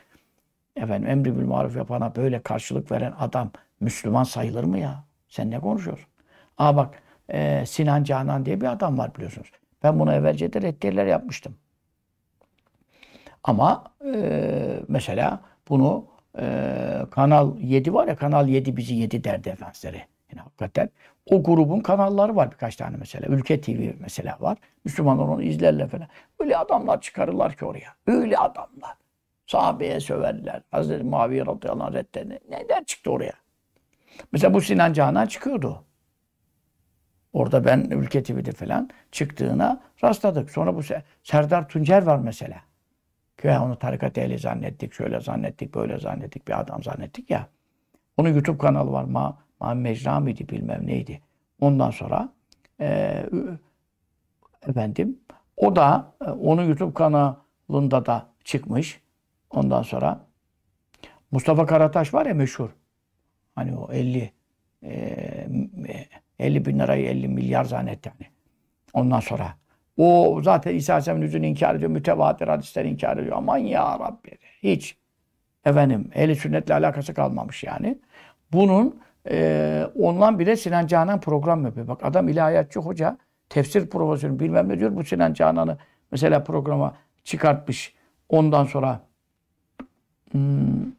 efendim 0.76 1.10
emri 1.10 1.38
bil 1.38 1.44
maruf 1.44 1.76
yapana 1.76 2.16
böyle 2.16 2.42
karşılık 2.42 2.92
veren 2.92 3.12
adam 3.18 3.50
Müslüman 3.80 4.24
sayılır 4.24 4.64
mı 4.64 4.78
ya? 4.78 5.04
Sen 5.28 5.50
ne 5.50 5.60
konuşuyorsun? 5.60 6.06
Aa 6.58 6.76
bak 6.76 7.02
e, 7.28 7.66
Sinan 7.66 8.04
Canan 8.04 8.46
diye 8.46 8.60
bir 8.60 8.66
adam 8.66 8.98
var 8.98 9.14
biliyorsunuz. 9.14 9.50
Ben 9.82 10.00
buna 10.00 10.14
evvelce 10.14 10.52
de 10.52 10.62
reddiyeler 10.62 11.06
yapmıştım. 11.06 11.54
Ama 13.44 13.84
e, 14.14 14.80
mesela 14.88 15.40
bunu 15.68 16.09
e, 16.38 17.06
Kanal 17.10 17.58
7 17.58 17.94
var 17.94 18.08
ya 18.08 18.16
Kanal 18.16 18.48
7 18.48 18.76
bizi 18.76 18.94
yedi 18.94 19.24
derdi 19.24 19.48
efendisleri. 19.48 20.02
Yani 20.32 20.40
hakikaten 20.42 20.90
o 21.26 21.42
grubun 21.42 21.80
kanalları 21.80 22.36
var 22.36 22.50
birkaç 22.50 22.76
tane 22.76 22.96
mesela. 22.96 23.26
Ülke 23.26 23.60
TV 23.60 23.92
mesela 24.00 24.36
var. 24.40 24.58
Müslümanlar 24.84 25.24
onu 25.24 25.42
izlerler 25.42 25.88
falan. 25.88 26.08
Öyle 26.38 26.56
adamlar 26.56 27.00
çıkarırlar 27.00 27.56
ki 27.56 27.64
oraya. 27.64 27.94
Öyle 28.06 28.38
adamlar. 28.38 28.94
Sahabeye 29.46 30.00
söverler. 30.00 30.62
Hazreti 30.70 31.04
Muaviye 31.04 31.46
radıyallahu 31.46 31.84
anh 31.86 31.94
reddene. 31.94 32.38
Neden 32.50 32.84
çıktı 32.84 33.10
oraya? 33.10 33.32
Mesela 34.32 34.54
bu 34.54 34.60
Sinan 34.60 34.92
Canan 34.92 35.26
çıkıyordu. 35.26 35.84
Orada 37.32 37.64
ben 37.64 37.86
Ülke 37.90 38.22
TV'de 38.22 38.52
falan 38.52 38.90
çıktığına 39.12 39.80
rastladık. 40.04 40.50
Sonra 40.50 40.76
bu 40.76 40.80
Serdar 41.22 41.68
Tuncer 41.68 42.02
var 42.02 42.18
mesela. 42.18 42.56
Ki 43.42 43.50
onu 43.50 43.78
tarikat 43.78 44.18
ehli 44.18 44.38
zannettik, 44.38 44.92
şöyle 44.92 45.20
zannettik, 45.20 45.74
böyle 45.74 45.98
zannettik, 45.98 46.48
bir 46.48 46.60
adam 46.60 46.82
zannettik 46.82 47.30
ya. 47.30 47.48
Onun 48.16 48.28
YouTube 48.28 48.58
kanalı 48.58 48.92
var. 48.92 49.04
Ma, 49.04 49.38
Ma 49.60 49.74
Mecra 49.74 50.20
mıydı 50.20 50.48
bilmem 50.48 50.86
neydi. 50.86 51.20
Ondan 51.60 51.90
sonra 51.90 52.32
e, 52.80 53.22
efendim 54.68 55.20
o 55.56 55.76
da 55.76 56.12
e, 56.26 56.30
onun 56.30 56.64
YouTube 56.64 56.94
kanalında 56.94 58.06
da 58.06 58.26
çıkmış. 58.44 59.00
Ondan 59.50 59.82
sonra 59.82 60.26
Mustafa 61.30 61.66
Karataş 61.66 62.14
var 62.14 62.26
ya 62.26 62.34
meşhur. 62.34 62.70
Hani 63.54 63.76
o 63.76 63.92
50 63.92 64.32
e, 64.82 65.48
50 66.38 66.64
bin 66.66 66.78
lirayı 66.78 67.06
50 67.06 67.28
milyar 67.28 67.64
zannetti 67.64 68.08
yani. 68.08 68.30
Ondan 68.92 69.20
sonra 69.20 69.54
o 70.00 70.40
zaten 70.42 70.74
İsa 70.74 70.92
Aleyhisselam'ın 70.92 71.22
yüzünü 71.22 71.46
inkar 71.46 71.74
ediyor. 71.74 71.90
Mütevatir 71.90 72.48
hadisleri 72.48 72.88
inkar 72.88 73.16
ediyor. 73.16 73.36
Aman 73.36 73.58
ya 73.58 73.98
Rabbi. 73.98 74.30
Hiç. 74.62 74.96
Efendim 75.64 76.10
ehli 76.14 76.36
sünnetle 76.36 76.74
alakası 76.74 77.14
kalmamış 77.14 77.64
yani. 77.64 77.98
Bunun 78.52 79.00
e, 79.30 79.86
ondan 79.94 80.38
bile 80.38 80.56
Sinan 80.56 80.86
Canan 80.86 81.20
program 81.20 81.64
yapıyor. 81.64 81.88
Bak 81.88 82.04
adam 82.04 82.28
ilahiyatçı 82.28 82.80
hoca. 82.80 83.18
Tefsir 83.48 83.90
profesörü 83.90 84.38
bilmem 84.38 84.68
ne 84.68 84.78
diyor. 84.78 84.96
Bu 84.96 85.04
Sinan 85.04 85.32
Canan'ı 85.32 85.78
mesela 86.12 86.44
programa 86.44 86.94
çıkartmış. 87.24 87.94
Ondan 88.28 88.64
sonra 88.64 89.00
hmm, 90.32 90.92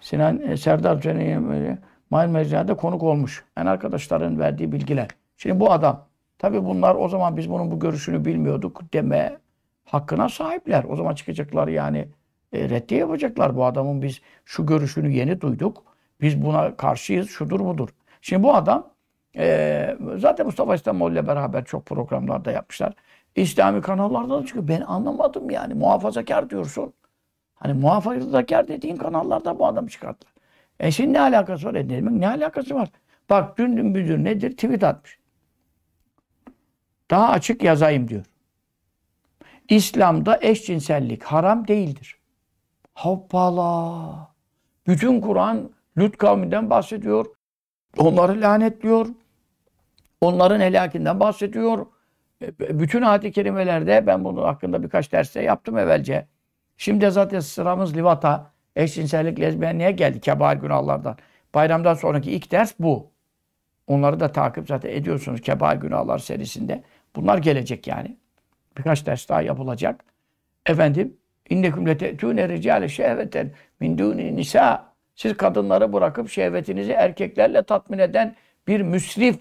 Sinan 0.00 0.40
e, 0.40 0.56
Serdar 0.56 0.98
Hüseyin'e 0.98 1.78
Mahir 2.10 2.28
Mecra'da 2.28 2.76
konuk 2.76 3.02
olmuş. 3.02 3.44
Yani 3.56 3.70
arkadaşların 3.70 4.38
verdiği 4.38 4.72
bilgiler. 4.72 5.08
Şimdi 5.36 5.60
bu 5.60 5.72
adam 5.72 6.07
Tabii 6.38 6.64
bunlar 6.64 6.94
o 6.94 7.08
zaman 7.08 7.36
biz 7.36 7.50
bunun 7.50 7.70
bu 7.70 7.78
görüşünü 7.80 8.24
bilmiyorduk 8.24 8.92
deme 8.92 9.38
hakkına 9.84 10.28
sahipler. 10.28 10.84
O 10.84 10.96
zaman 10.96 11.14
çıkacaklar 11.14 11.68
yani 11.68 12.08
e, 12.52 12.70
reddiye 12.70 13.00
yapacaklar. 13.00 13.56
Bu 13.56 13.64
adamın 13.64 14.02
biz 14.02 14.20
şu 14.44 14.66
görüşünü 14.66 15.10
yeni 15.12 15.40
duyduk. 15.40 15.84
Biz 16.20 16.42
buna 16.42 16.76
karşıyız. 16.76 17.30
Şudur 17.30 17.60
budur. 17.60 17.88
Şimdi 18.22 18.42
bu 18.42 18.54
adam 18.54 18.90
e, 19.36 19.96
zaten 20.16 20.46
Mustafa 20.46 20.74
İslamoğlu 20.74 21.12
ile 21.12 21.26
beraber 21.26 21.64
çok 21.64 21.86
programlarda 21.86 22.52
yapmışlar. 22.52 22.94
İslami 23.36 23.80
kanallarda 23.80 24.42
da 24.42 24.46
çıkıyor. 24.46 24.68
Ben 24.68 24.80
anlamadım 24.80 25.50
yani. 25.50 25.74
Muhafazakar 25.74 26.50
diyorsun. 26.50 26.92
Hani 27.54 27.72
muhafazakar 27.74 28.68
dediğin 28.68 28.96
kanallarda 28.96 29.58
bu 29.58 29.66
adam 29.66 29.86
çıkarttılar. 29.86 30.34
E 30.80 30.90
şimdi 30.90 31.12
ne 31.12 31.20
alakası 31.20 31.66
var? 31.66 31.74
E 31.74 32.20
ne 32.20 32.28
alakası 32.28 32.74
var? 32.74 32.88
Bak 33.30 33.58
dün 33.58 33.70
müdür 33.70 34.24
nedir? 34.24 34.50
Tweet 34.50 34.84
atmış. 34.84 35.17
Daha 37.10 37.28
açık 37.28 37.62
yazayım 37.62 38.08
diyor. 38.08 38.24
İslam'da 39.68 40.38
eşcinsellik 40.42 41.22
haram 41.22 41.68
değildir. 41.68 42.18
Hoppala. 42.94 44.28
Bütün 44.86 45.20
Kur'an 45.20 45.70
Lut 45.98 46.16
kavminden 46.16 46.70
bahsediyor. 46.70 47.26
Onları 47.96 48.40
lanetliyor. 48.40 49.06
Onların 50.20 50.60
helakinden 50.60 51.20
bahsediyor. 51.20 51.86
E, 52.42 52.80
bütün 52.80 53.02
ayet-i 53.02 53.32
kerimelerde 53.32 54.06
ben 54.06 54.24
bunun 54.24 54.42
hakkında 54.42 54.82
birkaç 54.82 55.12
derste 55.12 55.42
yaptım 55.42 55.78
evvelce. 55.78 56.26
Şimdi 56.76 57.10
zaten 57.10 57.40
sıramız 57.40 57.96
livata, 57.96 58.50
eşcinsellik, 58.76 59.40
lezbiyenliğe 59.40 59.90
geldi 59.90 60.20
kebair 60.20 60.56
günahlardan. 60.56 61.16
Bayramdan 61.54 61.94
sonraki 61.94 62.30
ilk 62.32 62.50
ders 62.50 62.74
bu. 62.78 63.10
Onları 63.86 64.20
da 64.20 64.32
takip 64.32 64.68
zaten 64.68 64.90
ediyorsunuz 64.90 65.40
kebair 65.40 65.76
günahlar 65.76 66.18
serisinde. 66.18 66.82
Bunlar 67.18 67.38
gelecek 67.38 67.86
yani. 67.86 68.16
Birkaç 68.78 69.06
ders 69.06 69.28
daha 69.28 69.42
yapılacak. 69.42 70.04
Efendim, 70.66 71.16
innekum 71.50 71.86
lete'tûne 71.86 72.48
ricâle 72.48 72.88
şehveten 72.88 73.50
min 73.80 73.98
dûni 73.98 74.36
nisa. 74.36 74.92
Siz 75.14 75.36
kadınları 75.36 75.92
bırakıp 75.92 76.30
şehvetinizi 76.30 76.92
erkeklerle 76.92 77.62
tatmin 77.62 77.98
eden 77.98 78.36
bir 78.66 78.80
müsrif, 78.80 79.36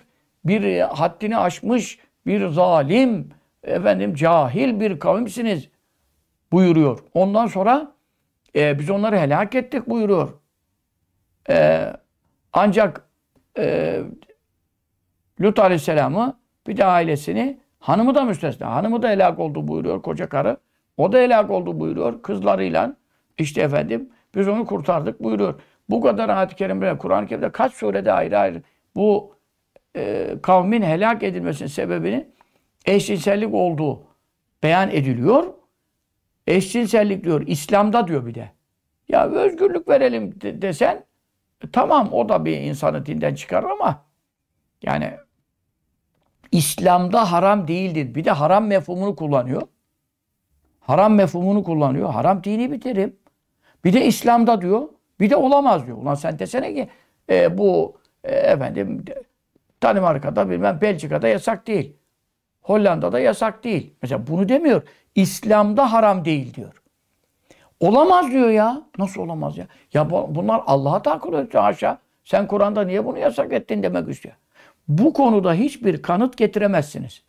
bir 0.45 0.79
haddini 0.79 1.37
aşmış, 1.37 1.99
bir 2.25 2.47
zalim, 2.47 3.29
efendim 3.63 4.15
cahil 4.15 4.79
bir 4.79 4.99
kavimsiniz 4.99 5.69
buyuruyor. 6.51 6.99
Ondan 7.13 7.47
sonra 7.47 7.91
e, 8.55 8.79
biz 8.79 8.89
onları 8.89 9.17
helak 9.17 9.55
ettik 9.55 9.89
buyuruyor. 9.89 10.29
E, 11.49 11.87
ancak 12.53 13.09
e, 13.57 13.99
Lut 15.41 15.59
Aleyhisselam'ı 15.59 16.39
bir 16.67 16.77
de 16.77 16.85
ailesini 16.85 17.66
hanımı 17.79 18.15
da 18.15 18.23
müstesna. 18.23 18.75
Hanımı 18.75 19.01
da 19.01 19.09
helak 19.09 19.39
oldu 19.39 19.67
buyuruyor 19.67 20.01
koca 20.01 20.29
karı. 20.29 20.57
O 20.97 21.11
da 21.11 21.17
helak 21.17 21.51
oldu 21.51 21.79
buyuruyor 21.79 22.21
kızlarıyla. 22.21 22.95
İşte 23.37 23.61
efendim 23.61 24.09
biz 24.35 24.47
onu 24.47 24.65
kurtardık 24.65 25.23
buyuruyor. 25.23 25.61
Bu 25.89 26.01
kadar 26.01 26.29
ayet-i 26.29 26.55
kerimde 26.55 26.97
Kur'an-ı 26.97 27.27
Kerim'de 27.27 27.51
kaç 27.51 27.73
surede 27.73 28.11
ayrı 28.11 28.37
ayrı 28.37 28.61
bu 28.95 29.35
e, 29.95 30.33
kavmin 30.43 30.81
helak 30.81 31.23
edilmesinin 31.23 31.69
sebebini 31.69 32.27
eşcinsellik 32.85 33.53
olduğu 33.53 34.03
beyan 34.63 34.89
ediliyor. 34.91 35.53
Eşcinsellik 36.47 37.23
diyor, 37.23 37.47
İslam'da 37.47 38.07
diyor 38.07 38.25
bir 38.25 38.35
de. 38.35 38.51
Ya 39.09 39.29
özgürlük 39.29 39.87
verelim 39.89 40.41
de, 40.41 40.61
desen 40.61 41.05
tamam 41.71 42.13
o 42.13 42.29
da 42.29 42.45
bir 42.45 42.57
insanı 42.57 43.05
dinden 43.05 43.35
çıkarır 43.35 43.69
ama 43.69 44.05
yani 44.81 45.13
İslam'da 46.51 47.31
haram 47.31 47.67
değildir. 47.67 48.15
Bir 48.15 48.25
de 48.25 48.31
haram 48.31 48.67
mefhumunu 48.67 49.15
kullanıyor. 49.15 49.62
Haram 50.79 51.13
mefhumunu 51.15 51.63
kullanıyor. 51.63 52.10
Haram 52.10 52.43
dini 52.43 52.71
bir. 52.71 53.13
Bir 53.83 53.93
de 53.93 54.05
İslam'da 54.05 54.62
diyor. 54.62 54.89
Bir 55.19 55.29
de 55.29 55.36
olamaz 55.36 55.86
diyor. 55.86 55.97
Ulan 55.97 56.15
sen 56.15 56.39
desene 56.39 56.73
ki 56.73 56.89
e, 57.29 57.57
bu 57.57 57.97
e, 58.23 58.36
efendim 58.36 59.05
Danimarka'da 59.83 60.49
bilmem 60.49 60.81
Belçika'da 60.81 61.27
yasak 61.27 61.67
değil. 61.67 61.97
Hollanda'da 62.62 63.19
yasak 63.19 63.63
değil. 63.63 63.93
Mesela 64.01 64.27
bunu 64.27 64.49
demiyor. 64.49 64.81
İslam'da 65.15 65.93
haram 65.93 66.25
değil 66.25 66.53
diyor. 66.53 66.81
Olamaz 67.79 68.31
diyor 68.31 68.49
ya. 68.49 68.81
Nasıl 68.97 69.21
olamaz 69.21 69.57
ya? 69.57 69.67
Ya 69.93 70.10
bunlar 70.10 70.62
Allah'a 70.65 71.01
tahakkül 71.01 71.33
ediyor 71.33 71.63
aşağı. 71.63 71.97
Sen 72.23 72.47
Kur'an'da 72.47 72.83
niye 72.83 73.05
bunu 73.05 73.17
yasak 73.17 73.53
ettin 73.53 73.83
demek 73.83 74.10
istiyor. 74.10 74.36
Bu 74.88 75.13
konuda 75.13 75.54
hiçbir 75.54 76.02
kanıt 76.02 76.38
getiremezsiniz. 76.38 77.23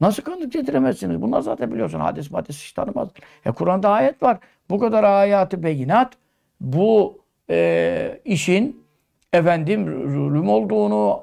Nasıl 0.00 0.22
kanıt 0.22 0.52
getiremezsiniz? 0.52 1.22
Bunlar 1.22 1.40
zaten 1.40 1.72
biliyorsun 1.72 2.00
hadis 2.00 2.30
madis 2.30 2.62
hiç 2.62 2.72
tanımaz. 2.72 3.08
E 3.46 3.52
Kur'an'da 3.52 3.90
ayet 3.90 4.22
var. 4.22 4.38
Bu 4.70 4.78
kadar 4.78 5.04
ayatı 5.04 5.62
beyinat 5.62 6.12
bu 6.60 7.18
e, 7.50 8.20
işin 8.24 8.84
efendim 9.32 10.10
zulüm 10.10 10.48
olduğunu, 10.48 11.22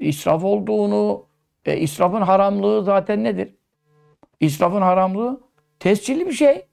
e, 0.00 0.06
israf 0.06 0.44
olduğunu, 0.44 1.24
e, 1.64 1.76
israfın 1.76 2.22
haramlığı 2.22 2.84
zaten 2.84 3.24
nedir? 3.24 3.54
İsrafın 4.40 4.82
haramlığı 4.82 5.40
tescilli 5.78 6.26
bir 6.26 6.32
şey. 6.32 6.66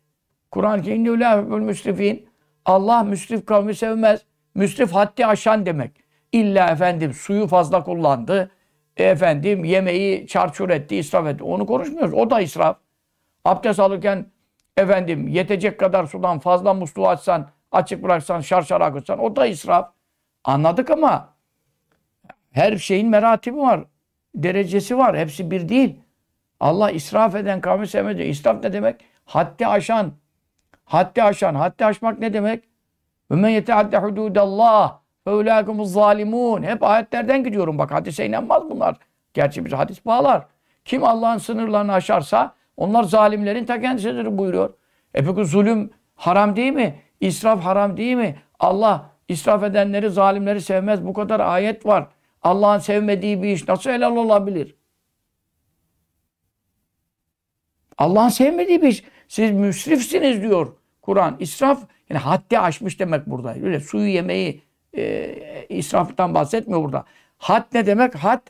Kur'an-ı 0.51 0.81
Kerim'de 0.81 1.57
müsrifin. 1.59 2.27
Allah 2.65 3.03
müsrif 3.03 3.45
kavmi 3.45 3.75
sevmez. 3.75 4.21
Müsrif 4.55 4.91
haddi 4.91 5.25
aşan 5.25 5.65
demek. 5.65 6.06
İlla 6.31 6.69
efendim 6.69 7.13
suyu 7.13 7.47
fazla 7.47 7.83
kullandı. 7.83 8.51
Efendim 8.97 9.63
yemeği 9.63 10.27
çarçur 10.27 10.69
etti, 10.69 10.95
israf 10.95 11.27
etti. 11.27 11.43
Onu 11.43 11.65
konuşmuyoruz. 11.65 12.13
O 12.13 12.29
da 12.29 12.41
israf. 12.41 12.77
Abdest 13.45 13.79
alırken 13.79 14.25
efendim 14.77 15.27
yetecek 15.27 15.79
kadar 15.79 16.05
sudan 16.05 16.39
fazla 16.39 16.73
musluğu 16.73 17.07
açsan, 17.07 17.49
açık 17.71 18.03
bıraksan, 18.03 18.41
şarşar 18.41 18.81
akıtsan 18.81 19.19
o 19.19 19.35
da 19.35 19.45
israf. 19.45 19.89
Anladık 20.43 20.89
ama 20.89 21.33
her 22.51 22.77
şeyin 22.77 23.09
meratibi 23.09 23.57
var. 23.57 23.83
Derecesi 24.35 24.97
var. 24.97 25.17
Hepsi 25.17 25.51
bir 25.51 25.69
değil. 25.69 25.95
Allah 26.59 26.91
israf 26.91 27.35
eden 27.35 27.61
kavmi 27.61 27.87
sevmedi. 27.87 28.23
İsraf 28.23 28.63
ne 28.63 28.73
demek? 28.73 29.01
Haddi 29.25 29.67
aşan. 29.67 30.13
Haddi 30.85 31.23
aşan. 31.23 31.55
Haddi 31.55 31.85
aşmak 31.85 32.19
ne 32.19 32.33
demek? 32.33 32.63
Ve 33.31 33.35
men 33.35 33.49
yetehadde 33.49 33.97
hududallah 33.97 34.99
ve 35.27 35.31
ulâkumuz 35.31 35.91
zalimun. 35.91 36.63
Hep 36.63 36.83
ayetlerden 36.83 37.43
gidiyorum 37.43 37.77
bak. 37.77 37.91
Hadise 37.91 38.25
inanmaz 38.25 38.69
bunlar. 38.69 38.95
Gerçi 39.33 39.65
biz 39.65 39.73
hadis 39.73 40.05
bağlar. 40.05 40.45
Kim 40.85 41.03
Allah'ın 41.03 41.37
sınırlarını 41.37 41.93
aşarsa 41.93 42.55
onlar 42.77 43.03
zalimlerin 43.03 43.65
ta 43.65 43.81
kendisidir 43.81 44.37
buyuruyor. 44.37 44.73
E 45.13 45.25
peki 45.25 45.45
zulüm 45.45 45.89
haram 46.15 46.55
değil 46.55 46.73
mi? 46.73 46.95
İsraf 47.19 47.63
haram 47.63 47.97
değil 47.97 48.15
mi? 48.15 48.35
Allah 48.59 49.09
israf 49.27 49.63
edenleri, 49.63 50.09
zalimleri 50.09 50.61
sevmez. 50.61 51.05
Bu 51.05 51.13
kadar 51.13 51.39
ayet 51.39 51.85
var. 51.85 52.07
Allah'ın 52.41 52.79
sevmediği 52.79 53.43
bir 53.43 53.49
iş 53.49 53.67
nasıl 53.67 53.89
helal 53.89 54.15
olabilir? 54.15 54.75
Allah'ın 57.97 58.29
sevmediği 58.29 58.81
bir 58.81 58.87
iş. 58.87 59.03
Siz 59.27 59.51
müsrifsiniz 59.51 60.41
diyor 60.41 60.73
Kur'an. 61.01 61.35
İsraf 61.39 61.83
yani 62.09 62.19
haddi 62.19 62.59
aşmış 62.59 62.99
demek 62.99 63.27
burada. 63.27 63.53
Öyle 63.53 63.79
suyu 63.79 64.07
yemeyi 64.07 64.66
e, 64.97 65.35
israftan 65.69 66.33
bahsetmiyor 66.33 66.83
burada. 66.83 67.05
Had 67.37 67.63
ne 67.73 67.85
demek? 67.85 68.15
Had 68.15 68.41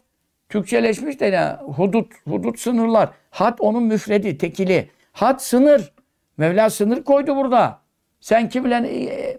Türkçeleşmiş 0.50 1.20
de 1.20 1.26
yani 1.26 1.58
hudut, 1.62 2.12
hudut 2.28 2.60
sınırlar. 2.60 3.10
Had 3.32 3.58
onun 3.60 3.84
müfredi, 3.84 4.38
tekili. 4.38 4.90
Had 5.12 5.40
sınır. 5.40 5.94
Mevla 6.38 6.70
sınır 6.70 7.04
koydu 7.04 7.36
burada. 7.36 7.80
Sen 8.20 8.50
kimle 8.50 8.76
e, 8.88 9.38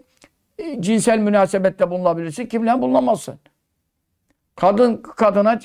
e, 0.59 0.83
cinsel 0.83 1.19
münasebette 1.19 1.91
bulunabilirsin, 1.91 2.47
kimle 2.47 2.83
bulunamazsın. 2.83 3.39
Kadın 4.57 4.97
kadına 4.97 5.61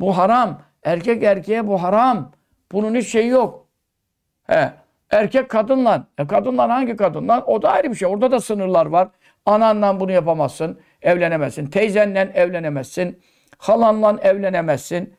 bu 0.00 0.16
haram. 0.16 0.60
Erkek 0.82 1.22
erkeğe 1.22 1.66
bu 1.66 1.82
haram. 1.82 2.32
Bunun 2.72 2.94
hiç 2.94 3.08
şeyi 3.08 3.28
yok. 3.28 3.66
He. 4.46 4.72
Erkek 5.10 5.48
kadınla. 5.48 6.06
E 6.18 6.26
kadınla 6.26 6.68
hangi 6.68 6.96
kadınla? 6.96 7.44
O 7.46 7.62
da 7.62 7.70
ayrı 7.70 7.90
bir 7.90 7.94
şey. 7.96 8.08
Orada 8.08 8.30
da 8.30 8.40
sınırlar 8.40 8.86
var. 8.86 9.08
Ananla 9.46 10.00
bunu 10.00 10.12
yapamazsın. 10.12 10.80
Evlenemezsin. 11.02 11.66
Teyzenle 11.66 12.32
evlenemezsin. 12.34 13.20
Halanla 13.58 14.20
evlenemezsin. 14.22 15.14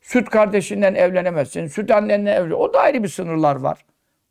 Süt 0.00 0.30
kardeşinden 0.30 0.94
evlenemezsin. 0.94 1.66
Süt 1.66 1.90
annenle 1.90 2.30
evlen. 2.30 2.50
O 2.50 2.72
da 2.72 2.80
ayrı 2.80 3.02
bir 3.02 3.08
sınırlar 3.08 3.56
var. 3.56 3.84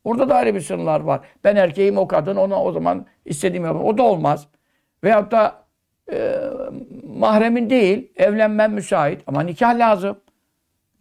Orada 0.04 0.30
da 0.30 0.36
ayrı 0.36 0.56
bir 0.56 0.62
sınırlar 0.62 1.00
var. 1.00 1.22
Ben 1.44 1.56
erkeğim 1.56 1.98
o 1.98 2.08
kadın 2.08 2.36
ona 2.36 2.64
o 2.64 2.72
zaman 2.72 3.06
istediğim 3.26 3.66
yapayım. 3.66 3.88
O 3.88 3.98
da 3.98 4.04
olmaz. 4.04 4.48
Veyahut 5.04 5.32
da 5.32 5.64
e, 6.12 6.40
mahremin 7.04 7.70
değil. 7.70 8.12
Evlenmem 8.16 8.74
müsait. 8.74 9.22
Ama 9.28 9.42
nikah 9.42 9.78
lazım. 9.78 10.20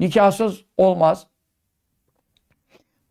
Nikahsız 0.00 0.64
olmaz. 0.76 1.26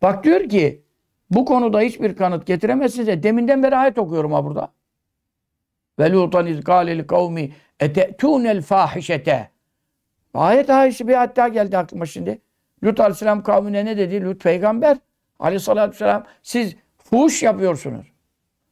Bak 0.02 0.24
diyor 0.24 0.48
ki 0.48 0.82
bu 1.30 1.44
konuda 1.44 1.80
hiçbir 1.80 2.16
kanıt 2.16 2.46
getiremezsiniz. 2.46 3.06
De. 3.06 3.22
Deminden 3.22 3.62
beri 3.62 3.76
ayet 3.76 3.98
okuyorum 3.98 4.32
ha 4.32 4.44
burada. 4.44 4.75
Ve 5.98 6.12
lutan 6.12 6.46
iz 6.46 6.64
kâleli 6.64 7.06
kavmi 7.06 7.52
ete'tûnel 7.80 8.62
fâhişete. 8.62 9.50
Ayet 10.34 10.70
ayeti 10.70 11.08
bir 11.08 11.14
hatta 11.14 11.48
geldi 11.48 11.78
aklıma 11.78 12.06
şimdi. 12.06 12.40
Lut 12.84 13.00
aleyhisselam 13.00 13.42
kavmine 13.42 13.84
ne 13.84 13.96
dedi? 13.96 14.24
Lut 14.24 14.42
peygamber 14.42 14.96
aleyhissalatü 15.38 15.90
vesselam 15.90 16.24
siz 16.42 16.76
fuhuş 16.98 17.42
yapıyorsunuz. 17.42 18.06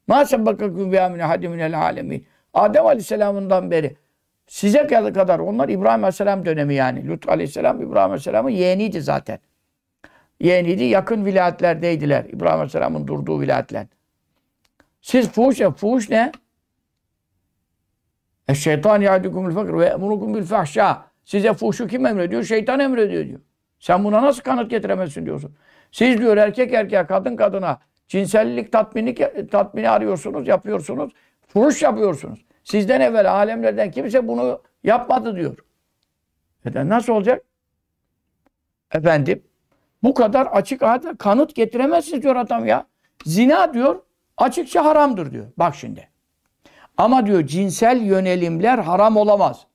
Ma 0.07 0.25
sebbakakum 0.25 0.93
bi 0.93 1.01
amine 1.01 1.23
hadi 1.23 1.49
minel 1.49 1.81
alemin. 1.81 2.27
Adem 2.55 2.87
aleyhisselamından 2.87 3.71
beri 3.71 3.97
size 4.47 4.87
kadar 4.87 5.39
onlar 5.39 5.69
İbrahim 5.69 6.05
aleyhisselam 6.05 6.47
dönemi 6.47 6.75
yani. 6.75 7.09
Lut 7.09 7.29
aleyhisselam 7.29 7.83
İbrahim 7.83 8.11
aleyhisselamın 8.11 8.51
yeğeniydi 8.51 9.01
zaten. 9.01 9.39
Yeğeniydi 10.41 10.85
yakın 10.85 11.25
vilayetlerdeydiler. 11.25 12.25
İbrahim 12.25 12.57
aleyhisselamın 12.57 13.07
durduğu 13.07 13.41
vilayetler. 13.41 13.87
Siz 15.01 15.29
fuhuş 15.29 15.61
yap. 15.61 15.79
Fuhuş 15.79 16.11
ne? 16.11 16.33
Şeytan 18.53 19.01
yadikumul 19.01 19.55
fakr 19.55 19.79
ve 19.79 19.87
emurukum 19.87 20.35
bil 20.35 20.43
fahşa. 20.43 21.07
Size 21.25 21.53
fuhşu 21.55 21.87
kim 21.87 22.07
emrediyor? 22.07 22.43
Şeytan 22.43 22.81
emrediyor 22.81 23.27
diyor. 23.27 23.41
Sen 23.79 24.05
buna 24.05 24.23
nasıl 24.23 24.43
kanıt 24.43 24.71
getiremezsin 24.71 25.27
diyorsun. 25.27 25.57
Siz 25.93 26.19
diyor 26.19 26.37
erkek 26.37 26.75
erkeğe, 26.75 27.07
kadın 27.07 27.37
kadına 27.37 27.79
cinsellik 28.09 28.73
tatmini, 28.73 29.15
tatmini 29.51 29.91
arıyorsunuz, 29.91 30.49
yapıyorsunuz. 30.49 31.13
Fuhuş 31.47 31.83
yapıyorsunuz. 31.83 32.45
Sizden 32.65 33.01
evvel 33.01 33.33
alemlerden 33.33 33.91
kimse 33.91 34.29
bunu 34.29 34.63
yapmadı 34.85 35.37
diyor. 35.37 35.59
Neden? 36.65 36.89
Nasıl 36.89 37.13
olacak? 37.13 37.45
Efendim, 38.93 39.43
bu 40.03 40.15
kadar 40.15 40.47
açık 40.47 40.83
kanıt 41.19 41.55
getiremezsiniz 41.55 42.23
diyor 42.23 42.37
adam 42.37 42.67
ya. 42.67 42.87
Zina 43.25 43.75
diyor, 43.75 44.03
açıkça 44.37 44.85
haramdır 44.85 45.33
diyor. 45.33 45.47
Bak 45.57 45.75
şimdi. 45.75 46.09
Ama 46.97 47.27
diyor 47.27 47.47
cinsel 47.47 48.03
yönelimler 48.03 48.79
haram 48.79 49.17
olamaz. 49.17 49.67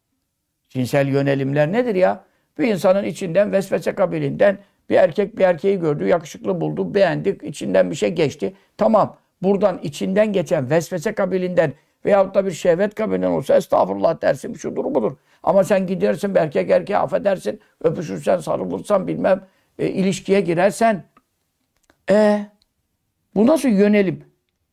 Cinsel 0.70 1.08
yönelimler 1.08 1.72
nedir 1.72 1.96
ya? 1.96 2.24
Bir 2.60 2.68
insanın 2.68 3.04
içinden 3.04 3.52
vesvese 3.52 3.96
kabilinden 3.96 4.58
bir 4.90 4.96
erkek 4.96 5.38
bir 5.38 5.44
erkeği 5.44 5.80
gördü, 5.80 6.08
yakışıklı 6.08 6.62
buldu, 6.62 6.94
beğendi, 6.94 7.38
içinden 7.44 7.92
bir 7.92 7.96
şey 7.96 8.10
geçti. 8.10 8.54
Tamam, 8.78 9.18
buradan 9.42 9.80
içinden 9.84 10.34
geçen 10.34 10.70
vesvese 10.70 11.14
kabilinden 11.16 11.74
veyahut 12.06 12.36
da 12.36 12.46
bir 12.46 12.52
şehvet 12.52 12.96
kabilinden 12.96 13.30
olsa 13.30 13.56
estağfurullah 13.56 14.22
dersin, 14.22 14.54
şudur 14.54 14.96
budur. 14.96 15.18
Ama 15.44 15.64
sen 15.64 15.88
gidersin 15.88 16.36
bir 16.36 16.40
erkek 16.40 16.70
erkeğe 16.70 16.98
affedersin, 16.98 17.60
öpüşürsen, 17.84 18.38
sarılırsan 18.38 19.08
bilmem, 19.08 19.42
e, 19.80 19.88
ilişkiye 19.88 20.42
girersen. 20.42 21.04
E 22.10 22.46
bu 23.36 23.48
nasıl 23.48 23.70
yönelim? 23.70 24.24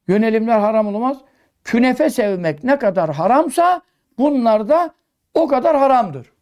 Yönelimler 0.09 0.59
haram 0.59 0.87
olmaz 0.95 1.19
künefe 1.67 2.11
sevmek 2.11 2.65
ne 2.65 2.79
kadar 2.79 3.15
haramsa 3.15 3.83
bunlar 4.19 4.69
da 4.69 4.95
o 5.35 5.49
kadar 5.49 5.77
haramdır. 5.77 6.33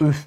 Üf. 0.00 0.26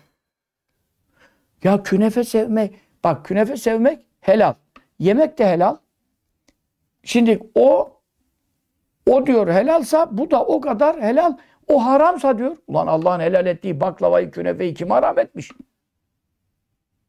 Ya 1.63 1.84
künefe 1.84 2.23
sevmek, 2.23 2.75
bak 3.03 3.25
künefe 3.25 3.58
sevmek 3.58 4.06
helal. 4.21 4.53
Yemek 4.99 5.39
de 5.39 5.47
helal. 5.47 5.77
Şimdi 7.03 7.39
o 7.56 7.99
o 9.10 9.25
diyor 9.25 9.47
helalsa 9.47 10.17
bu 10.17 10.32
da 10.32 10.45
o 10.45 10.62
kadar 10.62 11.01
helal. 11.01 11.38
O 11.67 11.86
haramsa 11.86 12.38
diyor. 12.38 12.58
Ulan 12.67 12.88
Allah'ın 12.88 13.19
helal 13.19 13.45
ettiği 13.45 13.79
baklavayı, 13.79 14.32
künefeyi 14.32 14.73
kim 14.73 14.89
haram 14.89 15.19
etmiş? 15.19 15.51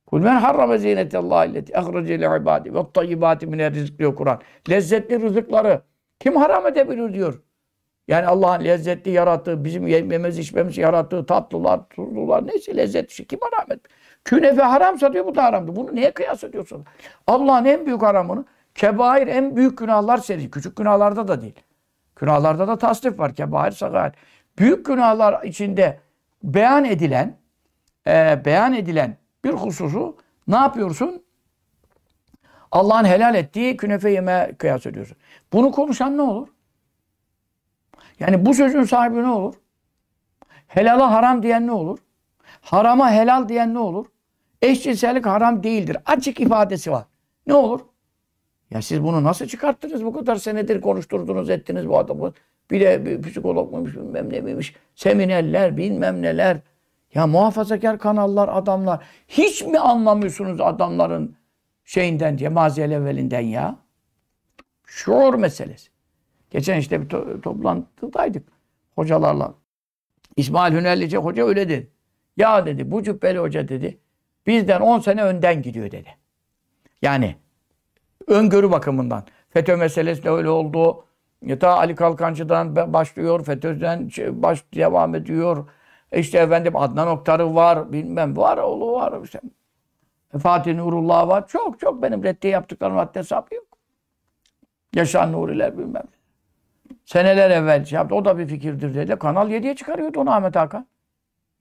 Kul 0.07 0.21
men 0.21 0.37
harrame 0.37 0.79
zinetallahi 0.79 1.51
illeti 1.51 1.79
ahrece 1.79 2.21
li 2.21 2.75
ve 2.75 2.93
tayyibati 2.95 3.47
mine 3.47 3.71
rizk 3.71 3.99
diyor 3.99 4.17
Kur'an. 4.17 4.41
Lezzetli 4.71 5.21
rızıkları 5.21 5.83
kim 6.21 6.37
haram 6.37 6.67
edebilir 6.67 7.15
diyor. 7.15 7.43
Yani 8.09 8.27
Allah'ın 8.27 8.65
lezzetli 8.65 9.11
yarattığı, 9.11 9.65
bizim 9.65 9.87
yememiz 9.87 10.39
içmemiz 10.39 10.79
yarattığı 10.79 11.27
tatlılar, 11.27 11.89
tuzlular 11.89 12.47
neyse 12.47 12.77
lezzetli 12.77 13.15
şey 13.15 13.27
kim 13.27 13.39
haram 13.43 13.73
et? 13.73 13.81
Künefe 14.25 14.63
haramsa 14.63 15.13
diyor 15.13 15.27
bu 15.27 15.35
da 15.35 15.45
haramdır. 15.45 15.77
Bunu 15.77 15.97
neye 15.97 16.11
kıyas 16.11 16.45
ediyorsun? 16.45 16.85
Allah'ın 17.27 17.65
en 17.65 17.87
büyük 17.87 18.03
haramını 18.03 18.45
kebair 18.75 19.27
en 19.27 19.57
büyük 19.57 19.79
günahlar 19.79 20.19
serisi. 20.19 20.51
Küçük 20.51 20.77
günahlarda 20.77 21.29
da 21.29 21.41
değil. 21.41 21.61
Günahlarda 22.17 22.69
da 22.69 22.79
tasnif 22.79 23.19
var. 23.19 23.35
Kebair, 23.35 23.71
sagair. 23.71 24.13
Büyük 24.59 24.87
günahlar 24.87 25.43
içinde 25.43 26.01
beyan 26.43 26.85
edilen 26.85 27.37
e, 28.07 28.43
beyan 28.45 28.75
edilen 28.75 29.17
bir 29.45 29.53
hususu 29.53 30.17
ne 30.49 30.57
yapıyorsun? 30.57 31.25
Allah'ın 32.73 33.05
helal 33.05 33.35
ettiği 33.35 33.77
künefe 33.77 34.11
yeme 34.11 34.53
kıyas 34.59 34.87
ediyorsun. 34.87 35.17
Bunu 35.55 35.71
konuşan 35.71 36.17
ne 36.17 36.23
olur? 36.23 36.49
Yani 38.21 38.47
bu 38.47 38.55
sözün 38.55 38.85
sahibi 38.85 39.23
ne 39.23 39.29
olur? 39.29 39.55
Helala 40.67 41.11
haram 41.11 41.43
diyen 41.43 41.67
ne 41.67 41.73
olur? 41.73 41.99
Harama 42.61 43.11
helal 43.11 43.49
diyen 43.49 43.75
ne 43.75 43.79
olur? 43.79 44.07
Eşcinsellik 44.63 45.27
haram 45.27 45.63
değildir. 45.63 45.97
Açık 46.07 46.41
ifadesi 46.41 46.93
var. 46.93 47.05
Ne 47.47 47.55
olur? 47.55 47.81
Ya 48.71 48.83
siz 48.83 49.03
bunu 49.03 49.25
nasıl 49.25 49.47
çıkarttınız? 49.47 50.05
Bu 50.05 50.13
kadar 50.13 50.37
senedir 50.37 50.81
konuşturdunuz, 50.81 51.51
ettiniz 51.51 51.89
bu 51.89 51.99
adamı. 51.99 52.33
Bir 52.71 52.81
de 52.81 53.07
bir 53.07 53.23
psikolog 53.23 53.73
muymuş, 53.73 53.97
bilmem 53.97 54.33
ne 54.33 54.41
miymiş. 54.41 54.75
Seminerler, 54.95 55.77
bilmem 55.77 56.23
neler. 56.23 56.57
Ya 57.15 57.27
muhafazakar 57.27 57.99
kanallar, 57.99 58.51
adamlar. 58.53 59.05
Hiç 59.29 59.63
mi 59.63 59.79
anlamıyorsunuz 59.79 60.61
adamların 60.61 61.37
şeyinden 61.85 62.39
diye, 62.39 62.49
maziyel 62.49 62.91
evvelinden 62.91 63.41
ya? 63.41 63.84
Şuur 64.87 65.35
meselesi. 65.35 65.91
Geçen 66.51 66.79
işte 66.79 67.03
bir 67.03 67.09
to 67.09 67.41
toplantıdaydık 67.41 68.49
hocalarla. 68.95 69.55
İsmail 70.37 70.75
Hünerlice 70.75 71.17
hoca 71.17 71.47
öyle 71.47 71.69
dedi. 71.69 71.91
Ya 72.37 72.67
dedi 72.67 72.91
bu 72.91 73.03
cübbeli 73.03 73.39
hoca 73.39 73.69
dedi 73.69 73.99
bizden 74.47 74.81
10 74.81 74.99
sene 74.99 75.25
önden 75.25 75.63
gidiyor 75.63 75.91
dedi. 75.91 76.17
Yani 77.03 77.37
öngörü 78.27 78.71
bakımından. 78.71 79.25
FETÖ 79.51 79.77
meselesi 79.77 80.25
de 80.25 80.31
öyle 80.31 80.49
oldu. 80.49 81.05
Ta 81.61 81.77
Ali 81.79 81.95
Kalkancı'dan 81.95 82.93
başlıyor, 82.93 83.45
FETÖ'den 83.45 84.11
baş 84.43 84.65
devam 84.75 85.15
ediyor. 85.15 85.69
İşte 86.13 86.39
efendim 86.39 86.77
Adnan 86.77 87.09
Oktar'ı 87.09 87.55
var, 87.55 87.93
bilmem 87.93 88.37
var, 88.37 88.59
oğlu 88.59 88.93
var. 88.93 89.23
işte. 89.25 89.41
Fatih 90.43 90.75
Nurullah 90.75 91.29
var. 91.29 91.49
Çok 91.49 91.81
çok 91.81 92.03
benim 92.03 92.25
reddiye 92.25 92.53
yaptıklarım 92.53 92.97
haddi 92.97 93.19
hesabı 93.19 93.55
yok. 93.55 93.74
Yaşar 94.95 95.33
Nuriler 95.33 95.79
bilmem. 95.79 96.03
Seneler 97.05 97.51
evvel 97.51 97.85
şey 97.85 97.97
yaptı. 97.97 98.15
O 98.15 98.25
da 98.25 98.39
bir 98.39 98.47
fikirdir 98.47 98.95
dedi. 98.95 99.17
Kanal 99.17 99.51
7'ye 99.51 99.77
çıkarıyordu 99.77 100.21
onu 100.21 100.31
Ahmet 100.31 100.57
Hakan. 100.57 100.87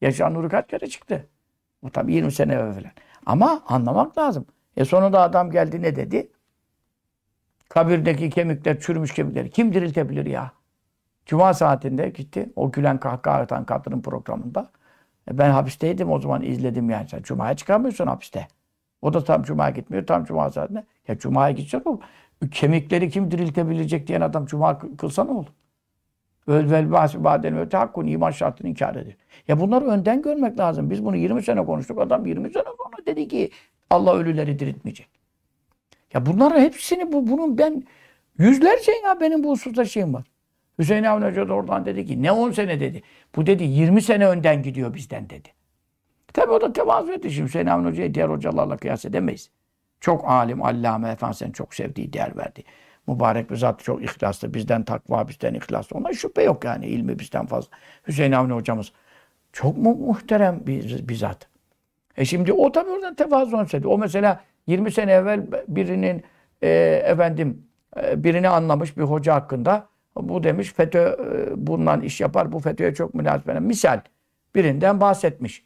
Yaşar 0.02 0.34
Nuri 0.34 0.50
kaç 0.50 0.68
kere 0.68 0.88
çıktı. 0.88 1.28
O 1.82 1.90
tabii 1.90 2.14
20 2.14 2.32
sene 2.32 2.54
evvel. 2.54 2.92
Ama 3.26 3.64
anlamak 3.68 4.18
lazım. 4.18 4.46
E 4.78 4.86
sonunda 4.86 5.22
adam 5.22 5.52
geldi 5.52 5.82
ne 5.82 5.96
dedi? 5.96 6.32
Kabirdeki 7.70 8.30
kemikler, 8.30 8.80
çürümüş 8.80 9.14
kemikleri 9.14 9.50
kim 9.50 9.74
diriltebilir 9.74 10.26
ya? 10.26 10.52
Cuma 11.26 11.54
saatinde 11.54 12.10
gitti. 12.10 12.50
O 12.56 12.72
gülen 12.72 13.00
kahkaha 13.00 13.38
atan 13.40 13.66
kadının 13.66 14.02
programında. 14.02 14.72
E 15.32 15.38
ben 15.38 15.50
hapisteydim 15.52 16.12
o 16.12 16.20
zaman 16.20 16.42
izledim 16.42 16.90
yani. 16.90 17.10
Sen 17.10 17.22
Cuma'ya 17.22 17.56
çıkamıyorsun 17.56 18.08
hapiste. 18.08 18.48
O 19.02 19.14
da 19.14 19.24
tam 19.24 19.44
Cuma'ya 19.44 19.70
gitmiyor. 19.70 20.08
Tam 20.08 20.26
Cuma 20.26 20.52
saatinde. 20.52 20.86
Ya 21.08 21.18
Cuma'ya 21.18 21.52
gidecek 21.52 21.88
o. 21.88 22.00
Kemikleri 22.52 23.10
kim 23.10 23.32
diriltebilecek 23.32 24.08
diyen 24.08 24.22
adam 24.22 24.46
Cuma 24.46 24.80
kılsa 24.98 25.24
ne 25.24 25.32
olur? 25.32 25.48
Öl 26.48 26.72
vel 26.72 26.92
bâden 27.24 27.58
öte 27.58 27.78
hakkun 27.78 28.08
iman 28.08 28.32
şartını 28.32 28.70
inkar 28.70 28.96
edir. 28.96 29.18
Ya 29.48 29.60
bunları 29.60 29.86
önden 29.86 30.22
görmek 30.22 30.60
lazım. 30.60 30.90
Biz 30.90 31.06
bunu 31.06 31.16
20 31.16 31.44
sene 31.44 31.66
konuştuk. 31.66 32.02
Adam 32.02 32.26
20 32.26 32.52
sene 32.52 32.64
sonra 32.64 33.06
dedi 33.06 33.28
ki 33.28 33.52
Allah 33.90 34.16
ölüleri 34.16 34.60
diriltmeyecek. 34.60 35.08
Ya 36.14 36.26
bunların 36.26 36.60
hepsini 36.60 37.12
bu 37.12 37.28
bunun 37.28 37.58
ben 37.58 37.84
yüzlerce 38.38 38.92
ya 39.06 39.20
benim 39.22 39.44
bu 39.44 39.52
hususta 39.52 39.86
şeyim 39.86 40.14
var. 40.14 40.24
Hüseyin 40.80 41.04
Avni 41.04 41.26
Hoca 41.26 41.50
da 41.50 41.54
oradan 41.54 41.86
dedi 41.86 42.06
ki 42.06 42.24
ne 42.24 42.32
10 42.32 42.52
sene 42.52 42.80
dedi. 42.80 43.04
Bu 43.36 43.46
dedi 43.46 43.64
20 43.64 44.02
sene 44.02 44.28
önden 44.28 44.64
gidiyor 44.64 44.94
bizden 44.94 45.30
dedi. 45.30 45.50
Tabi 46.34 46.52
o 46.52 46.62
da 46.62 46.74
tevazu 46.74 47.12
etti. 47.12 47.32
Şimdi 47.32 47.48
Hüseyin 47.48 47.68
Avni 47.68 47.90
Hoca'yı 47.90 48.14
diğer 48.14 48.30
hocalarla 48.30 48.78
kıyas 48.78 49.06
edemeyiz. 49.06 49.50
Çok 50.04 50.30
alim, 50.30 50.64
allame, 50.64 51.10
efendimizin 51.10 51.52
çok 51.52 51.76
sevdiği, 51.76 52.14
değer 52.14 52.38
verdi. 52.38 52.64
Mübarek 53.08 53.52
bir 53.52 53.56
zat 53.56 53.84
çok 53.84 54.04
ihlaslı. 54.04 54.54
Bizden 54.54 54.84
takva, 54.84 55.28
bizden 55.28 55.54
ihlaslı. 55.54 55.98
Ona 55.98 56.14
şüphe 56.14 56.44
yok 56.44 56.66
yani. 56.66 56.86
ilmi 56.86 57.20
bizden 57.20 57.46
fazla. 57.46 57.70
Hüseyin 58.08 58.32
Avni 58.32 58.54
hocamız 58.54 58.92
çok 59.54 59.78
mu 59.78 59.96
muhterem 59.96 60.62
bir, 60.68 61.08
bir 61.08 61.16
zat. 61.16 61.48
E 62.18 62.26
şimdi 62.26 62.54
o 62.54 62.72
tabi 62.72 62.90
oradan 62.90 63.16
tevazu 63.16 63.66
söyledi. 63.68 63.88
O 63.88 63.98
mesela 63.98 64.42
20 64.68 64.92
sene 64.92 65.12
evvel 65.12 65.48
birinin 65.68 66.24
e, 66.62 66.70
efendim 67.06 67.68
e, 68.04 68.24
birini 68.24 68.50
anlamış 68.50 68.98
bir 68.98 69.04
hoca 69.04 69.36
hakkında 69.36 69.88
bu 70.16 70.44
demiş 70.44 70.74
FETÖ 70.74 71.00
e, 71.00 71.68
bundan 71.68 72.02
iş 72.02 72.22
yapar. 72.22 72.52
Bu 72.52 72.60
FETÖ'ye 72.60 72.94
çok 72.94 73.14
münasebet. 73.14 73.62
Misal 73.62 74.02
birinden 74.56 75.02
bahsetmiş. 75.02 75.66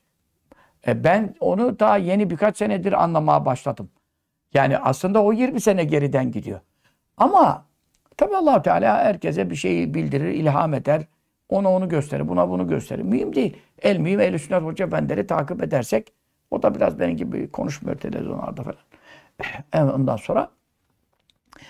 E, 0.88 1.04
ben 1.04 1.36
onu 1.40 1.80
daha 1.80 1.98
yeni 1.98 2.30
birkaç 2.30 2.58
senedir 2.58 3.04
anlamaya 3.04 3.46
başladım. 3.46 3.90
Yani 4.54 4.78
aslında 4.78 5.24
o 5.24 5.34
20 5.34 5.62
sene 5.62 5.84
geriden 5.84 6.32
gidiyor. 6.32 6.60
Ama 7.18 7.66
tabi 8.18 8.36
allah 8.36 8.62
Teala 8.62 8.98
herkese 8.98 9.50
bir 9.50 9.56
şeyi 9.56 9.94
bildirir, 9.94 10.30
ilham 10.34 10.74
eder. 10.74 11.06
Ona 11.50 11.72
onu 11.72 11.90
gösterir, 11.90 12.28
buna 12.28 12.50
bunu 12.50 12.68
gösterir. 12.68 13.04
Mühim 13.04 13.36
değil. 13.36 13.58
El 13.82 13.98
mühim, 13.98 14.20
el 14.20 14.38
sünnet 14.38 14.64
hoca 14.64 14.86
efendileri 14.86 15.28
takip 15.28 15.64
edersek 15.64 16.14
o 16.52 16.64
da 16.64 16.76
biraz 16.76 17.00
benim 17.00 17.18
gibi 17.18 17.52
konuşmuyor 17.52 17.98
televizyonlarda 17.98 18.64
falan. 18.64 19.92
Ondan 19.96 20.16
sonra 20.18 20.52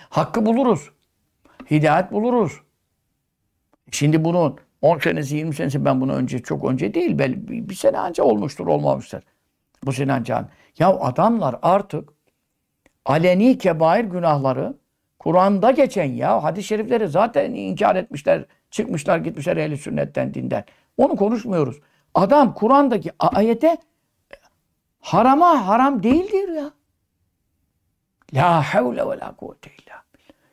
hakkı 0.08 0.46
buluruz. 0.46 0.90
Hidayet 1.70 2.12
buluruz. 2.12 2.60
Şimdi 3.90 4.24
bunun 4.24 4.58
10 4.82 4.98
senesi, 4.98 5.36
20 5.36 5.54
senesi 5.54 5.84
ben 5.84 6.00
bunu 6.00 6.12
önce 6.12 6.38
çok 6.38 6.64
önce 6.64 6.94
değil. 6.94 7.18
Belki 7.18 7.68
bir 7.68 7.74
sene 7.74 8.00
önce 8.00 8.22
olmuştur, 8.22 8.66
olmamıştır. 8.66 9.24
Bu 9.86 9.92
sene 9.92 10.12
önce. 10.12 10.34
Ya 10.78 10.88
adamlar 10.88 11.56
artık 11.62 12.17
aleni 13.08 13.58
kebair 13.58 14.04
günahları 14.04 14.74
Kur'an'da 15.18 15.70
geçen 15.70 16.04
ya 16.04 16.42
hadis-i 16.42 16.68
şerifleri 16.68 17.08
zaten 17.08 17.54
inkar 17.54 17.96
etmişler, 17.96 18.44
çıkmışlar 18.70 19.18
gitmişler 19.18 19.56
ehli 19.56 19.76
sünnetten 19.76 20.34
dinden. 20.34 20.64
Onu 20.96 21.16
konuşmuyoruz. 21.16 21.80
Adam 22.14 22.54
Kur'an'daki 22.54 23.10
ayete 23.18 23.76
harama 25.00 25.66
haram 25.66 26.02
değildir 26.02 26.48
ya. 26.48 26.70
La 28.34 28.62
havle 28.74 29.08
ve 29.08 29.18
la 29.18 29.36
kuvvete 29.36 29.70
illa 29.70 30.02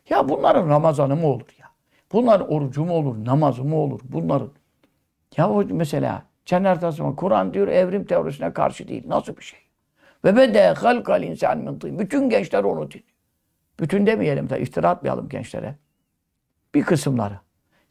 Ya 0.10 0.30
bunların 0.30 0.70
Ramazanı 0.70 1.16
mı 1.16 1.28
olur 1.28 1.50
ya? 1.60 1.68
Bunların 2.12 2.52
orucu 2.52 2.86
mu 2.86 2.94
olur, 2.94 3.26
namazı 3.26 3.64
mı 3.64 3.76
olur? 3.76 4.00
Bunların. 4.04 4.52
Ya 5.38 5.50
o 5.50 5.64
mesela 5.64 6.24
Cennet 6.46 6.84
Kur'an 7.18 7.54
diyor 7.54 7.68
evrim 7.68 8.06
teorisine 8.06 8.54
karşı 8.54 8.88
değil. 8.88 9.04
Nasıl 9.08 9.38
bir 9.38 9.44
şey? 9.44 9.65
Ve 10.26 10.36
bede 10.36 10.68
halkal 10.68 11.24
insan 11.24 11.58
min 11.58 12.00
Bütün 12.00 12.30
gençler 12.30 12.64
onu 12.64 12.92
dinliyor. 12.92 13.10
Bütün 13.80 14.06
demeyelim 14.06 14.50
de 14.50 14.62
iftira 14.62 14.90
atmayalım 14.90 15.30
gençlere. 15.30 15.76
Bir 16.76 16.84
kısımları. 16.84 17.40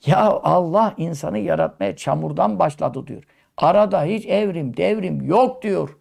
Ya 0.07 0.19
Allah 0.43 0.95
insanı 0.97 1.39
yaratmaya 1.39 1.97
çamurdan 1.97 2.59
başladı 2.59 3.07
diyor. 3.07 3.23
Arada 3.57 4.05
hiç 4.05 4.27
evrim, 4.27 4.77
devrim 4.77 5.23
yok 5.23 5.63
diyor. 5.63 5.99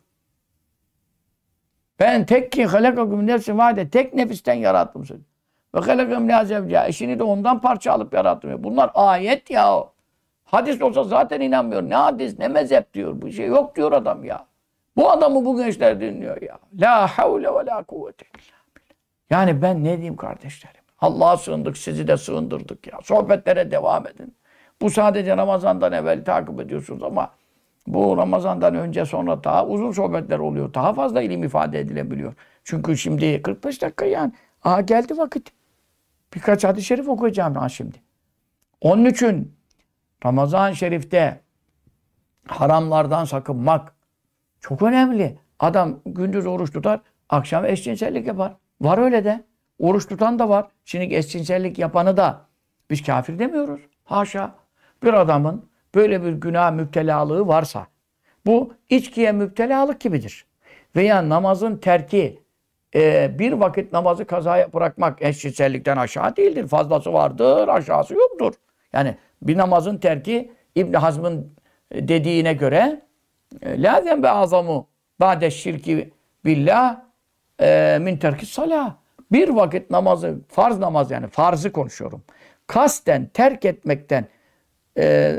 Ben 1.99 2.25
tek 2.25 2.51
ki 2.51 2.65
halakakum 2.65 3.27
nefsin 3.27 3.57
vade 3.57 3.89
tek 3.89 4.13
nefisten 4.13 4.53
yarattım 4.53 5.05
seni. 5.05 5.19
Ve 5.75 5.79
halakam 5.79 6.29
la 6.29 6.45
zevca. 6.45 6.87
Eşini 6.87 7.19
de 7.19 7.23
ondan 7.23 7.61
parça 7.61 7.91
alıp 7.91 8.13
yarattım. 8.13 8.63
Bunlar 8.63 8.91
ayet 8.93 9.49
ya. 9.49 9.83
Hadis 10.43 10.81
olsa 10.81 11.03
zaten 11.03 11.41
inanmıyor. 11.41 11.83
Ne 11.83 11.95
hadis 11.95 12.39
ne 12.39 12.47
mezhep 12.47 12.93
diyor. 12.93 13.21
Bu 13.21 13.31
şey 13.31 13.47
yok 13.47 13.75
diyor 13.75 13.91
adam 13.91 14.23
ya. 14.23 14.47
Bu 14.95 15.11
adamı 15.11 15.45
bu 15.45 15.57
gençler 15.57 16.01
dinliyor 16.01 16.41
ya. 16.41 16.59
La 16.79 17.07
havle 17.07 17.47
ve 17.47 17.65
la 17.65 17.83
kuvvete 17.83 18.25
Yani 19.29 19.61
ben 19.61 19.83
ne 19.83 19.97
diyeyim 19.97 20.15
kardeşlerim? 20.15 20.81
Allah'a 20.99 21.37
sığındık, 21.37 21.77
sizi 21.77 22.07
de 22.07 22.17
sığındırdık 22.17 22.87
ya. 22.87 22.99
Sohbetlere 23.03 23.71
devam 23.71 24.07
edin. 24.07 24.35
Bu 24.81 24.89
sadece 24.89 25.37
Ramazan'dan 25.37 25.91
evvel 25.93 26.25
takip 26.25 26.61
ediyorsunuz 26.61 27.03
ama 27.03 27.31
bu 27.87 28.17
Ramazan'dan 28.17 28.75
önce 28.75 29.05
sonra 29.05 29.43
daha 29.43 29.67
uzun 29.67 29.91
sohbetler 29.91 30.39
oluyor. 30.39 30.73
Daha 30.73 30.93
fazla 30.93 31.21
ilim 31.21 31.43
ifade 31.43 31.79
edilebiliyor. 31.79 32.33
Çünkü 32.63 32.97
şimdi 32.97 33.41
45 33.41 33.81
dakika 33.81 34.05
yani. 34.05 34.31
Aha 34.63 34.81
geldi 34.81 35.17
vakit. 35.17 35.51
Birkaç 36.35 36.63
hadis-i 36.63 36.85
şerif 36.85 37.09
okuyacağım 37.09 37.55
ha 37.55 37.69
şimdi. 37.69 37.97
Onun 38.81 39.05
için 39.05 39.55
Ramazan-ı 40.25 40.75
Şerif'te 40.75 41.39
haramlardan 42.47 43.25
sakınmak 43.25 43.92
çok 44.63 44.81
önemli. 44.81 45.37
Adam 45.59 45.99
gündüz 46.05 46.45
oruç 46.45 46.73
tutar, 46.73 46.99
akşam 47.29 47.65
eşcinsellik 47.65 48.27
yapar. 48.27 48.53
Var 48.81 48.97
öyle 48.97 49.25
de. 49.25 49.43
Oruç 49.79 50.07
tutan 50.07 50.39
da 50.39 50.49
var. 50.49 50.67
Şimdi 50.85 51.15
eşcinsellik 51.15 51.79
yapanı 51.79 52.17
da 52.17 52.41
biz 52.89 53.03
kafir 53.03 53.39
demiyoruz. 53.39 53.81
Haşa. 54.03 54.55
Bir 55.03 55.13
adamın 55.13 55.69
böyle 55.95 56.23
bir 56.23 56.31
günah 56.31 56.71
müptelalığı 56.71 57.47
varsa 57.47 57.87
bu 58.45 58.73
içkiye 58.89 59.31
müptelalık 59.31 60.01
gibidir. 60.01 60.45
Veya 60.95 61.29
namazın 61.29 61.77
terki 61.77 62.43
e, 62.95 63.31
bir 63.39 63.51
vakit 63.51 63.93
namazı 63.93 64.25
kazaya 64.25 64.73
bırakmak 64.73 65.21
eşcinsellikten 65.21 65.97
aşağı 65.97 66.35
değildir. 66.35 66.67
Fazlası 66.67 67.13
vardır, 67.13 67.67
aşağısı 67.67 68.13
yoktur. 68.13 68.53
Yani 68.93 69.17
bir 69.41 69.57
namazın 69.57 69.97
terki 69.97 70.51
İbn 70.75 70.93
Hazm'ın 70.93 71.55
dediğine 71.93 72.53
göre 72.53 73.01
e, 73.61 73.81
la 73.81 74.01
zembe 74.01 74.29
azamu 74.29 74.87
ba'de 75.19 75.51
şirki 75.51 76.11
billah 76.45 77.01
e, 77.61 77.97
min 78.01 78.17
terki 78.17 78.45
salah. 78.45 78.95
Bir 79.31 79.49
vakit 79.49 79.91
namazı, 79.91 80.39
farz 80.47 80.79
namaz 80.79 81.11
yani 81.11 81.27
farzı 81.27 81.71
konuşuyorum. 81.71 82.23
Kasten 82.67 83.29
terk 83.33 83.65
etmekten 83.65 84.27
e, 84.97 85.35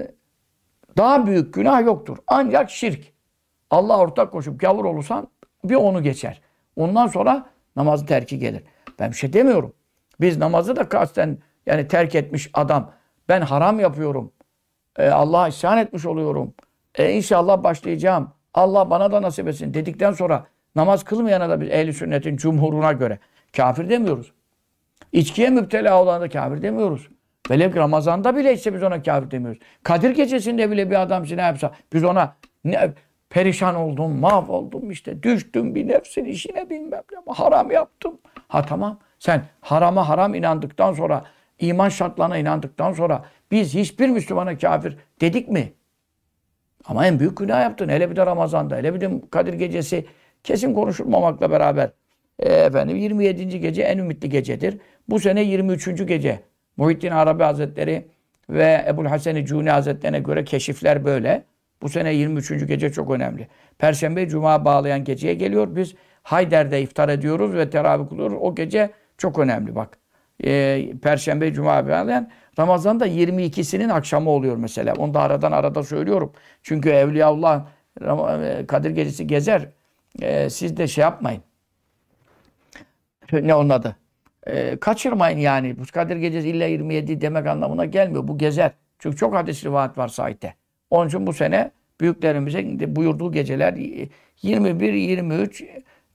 daha 0.97 1.27
büyük 1.27 1.55
günah 1.55 1.85
yoktur. 1.85 2.19
Ancak 2.27 2.71
şirk. 2.71 3.15
Allah 3.71 3.99
ortak 3.99 4.33
koşup 4.33 4.61
gavur 4.61 4.85
olursan 4.85 5.29
bir 5.65 5.75
onu 5.75 6.03
geçer. 6.03 6.41
Ondan 6.77 7.07
sonra 7.07 7.47
namazı 7.77 8.07
terki 8.07 8.39
gelir. 8.39 8.63
Ben 8.99 9.11
bir 9.11 9.17
şey 9.17 9.33
demiyorum. 9.33 9.73
Biz 10.21 10.39
namazı 10.39 10.77
da 10.77 10.89
kasten 10.89 11.39
yani 11.67 11.89
terk 11.89 12.15
etmiş 12.15 12.51
adam 12.55 12.93
ben 13.29 13.41
haram 13.41 13.81
yapıyorum. 13.81 14.33
E, 14.99 15.09
Allah'a 15.09 15.49
isyan 15.49 15.79
etmiş 15.79 16.07
oluyorum. 16.07 16.55
E, 16.95 17.13
inşallah 17.13 17.63
başlayacağım. 17.63 18.31
Allah 18.55 18.91
bana 18.91 19.13
da 19.13 19.23
nasip 19.23 19.49
etsin 19.49 19.75
dedikten 19.75 20.13
sonra 20.13 20.47
namaz 20.77 21.05
kılmayana 21.05 21.49
da 21.49 21.61
biz 21.61 21.69
ehli 21.69 21.93
sünnetin 21.93 22.37
cumhuruna 22.37 22.93
göre 22.93 23.19
kafir 23.57 23.91
demiyoruz. 23.91 24.33
İçkiye 25.13 25.51
müptela 25.51 26.03
olana 26.03 26.21
da 26.21 26.29
kafir 26.29 26.63
demiyoruz. 26.63 27.09
Velev 27.51 27.73
ki 27.73 27.79
Ramazan'da 27.79 28.37
bile 28.37 28.53
ise 28.53 28.75
biz 28.75 28.83
ona 28.83 29.03
kafir 29.03 29.31
demiyoruz. 29.31 29.63
Kadir 29.83 30.11
gecesinde 30.11 30.71
bile 30.71 30.91
bir 30.91 31.03
adam 31.03 31.27
zina 31.27 31.43
yapsa 31.43 31.73
biz 31.93 32.05
ona 32.05 32.37
ne, 32.65 32.91
perişan 33.31 33.75
oldum, 33.75 34.21
mahvoldum 34.21 34.91
işte 34.91 35.23
düştüm 35.23 35.75
bir 35.75 35.89
nefsin 35.89 36.25
işine 36.25 36.71
bilmem 36.71 37.03
ne 37.27 37.35
haram 37.35 37.71
yaptım. 37.71 38.19
Ha 38.49 38.63
tamam 38.63 38.99
sen 39.19 39.45
harama 39.61 40.09
haram 40.09 40.35
inandıktan 40.35 40.93
sonra 40.93 41.25
iman 41.59 41.89
şartlarına 41.89 42.39
inandıktan 42.39 42.93
sonra 42.93 43.25
biz 43.51 43.75
hiçbir 43.75 44.09
Müslümana 44.09 44.59
kafir 44.59 44.97
dedik 45.21 45.49
mi? 45.49 45.73
Ama 46.85 47.07
en 47.07 47.21
büyük 47.21 47.37
günah 47.37 47.63
yaptın. 47.63 47.89
Hele 47.89 48.11
bir 48.11 48.17
de 48.17 48.27
Ramazan'da, 48.27 48.77
hele 48.77 48.95
bir 48.95 49.01
de 49.01 49.11
Kadir 49.31 49.55
gecesi 49.55 50.07
kesin 50.45 50.75
konuşulmamakla 50.75 51.51
beraber. 51.51 51.91
E, 52.39 52.53
efendim 52.53 52.97
27. 52.97 53.61
gece 53.61 53.83
en 53.83 53.99
ümitli 53.99 54.29
gecedir. 54.29 54.79
Bu 55.09 55.21
sene 55.21 55.43
23. 55.43 56.07
gece. 56.07 56.41
Muhittin 56.77 57.11
Arabi 57.11 57.43
Hazretleri 57.43 58.09
ve 58.51 58.85
Ebul 58.89 59.07
Hasan-ı 59.07 59.45
Cuni 59.45 59.71
Hazretlerine 59.71 60.19
göre 60.19 60.45
keşifler 60.45 61.05
böyle. 61.05 61.45
Bu 61.83 61.89
sene 61.89 62.15
23. 62.15 62.67
gece 62.67 62.93
çok 62.93 63.11
önemli. 63.11 63.49
Perşembe 63.79 64.29
Cuma 64.29 64.65
bağlayan 64.65 65.05
geceye 65.05 65.35
geliyor. 65.35 65.77
Biz 65.77 65.95
Hayder'de 66.23 66.83
iftar 66.83 67.09
ediyoruz 67.09 67.55
ve 67.55 67.71
teravih 67.71 68.09
kılıyoruz. 68.09 68.39
O 68.41 68.55
gece 68.55 68.91
çok 69.19 69.39
önemli 69.39 69.75
bak. 69.75 70.04
Ee, 70.45 70.93
Perşembe 71.03 71.53
Cuma 71.53 71.89
bağlayan 71.89 72.31
Ramazan'da 72.59 73.07
22'sinin 73.07 73.89
akşamı 73.89 74.31
oluyor 74.31 74.57
mesela. 74.57 74.95
Onu 74.95 75.15
da 75.15 75.21
aradan 75.21 75.53
arada 75.53 75.83
söylüyorum. 75.83 76.33
Çünkü 76.63 76.91
Evliyaullah 76.91 77.67
e, 78.01 78.67
Kadir 78.67 78.91
Gecesi 78.91 79.27
gezer. 79.27 79.69
Ee, 80.23 80.51
siz 80.51 80.77
de 80.77 80.87
şey 80.87 81.03
yapmayın. 81.03 81.43
Ne 83.33 83.55
onun 83.55 83.69
adı? 83.69 83.97
Ee, 84.47 84.77
kaçırmayın 84.77 85.39
yani. 85.39 85.79
Bu 85.79 85.83
Kadir 85.93 86.17
Gecesi 86.17 86.49
illa 86.49 86.67
27 86.67 87.21
demek 87.21 87.47
anlamına 87.47 87.85
gelmiyor. 87.85 88.29
Bu 88.29 88.39
gezer. 88.39 88.71
Çünkü 88.99 89.17
çok 89.17 89.35
hadis 89.35 89.65
rivayet 89.65 89.99
var 89.99 90.09
sahite. 90.09 90.55
Onun 90.91 91.09
için 91.09 91.27
bu 91.27 91.33
sene 91.33 91.71
büyüklerimize 92.01 92.97
buyurduğu 92.97 93.33
geceler 93.33 93.75
21, 94.43 94.93
23, 94.93 95.65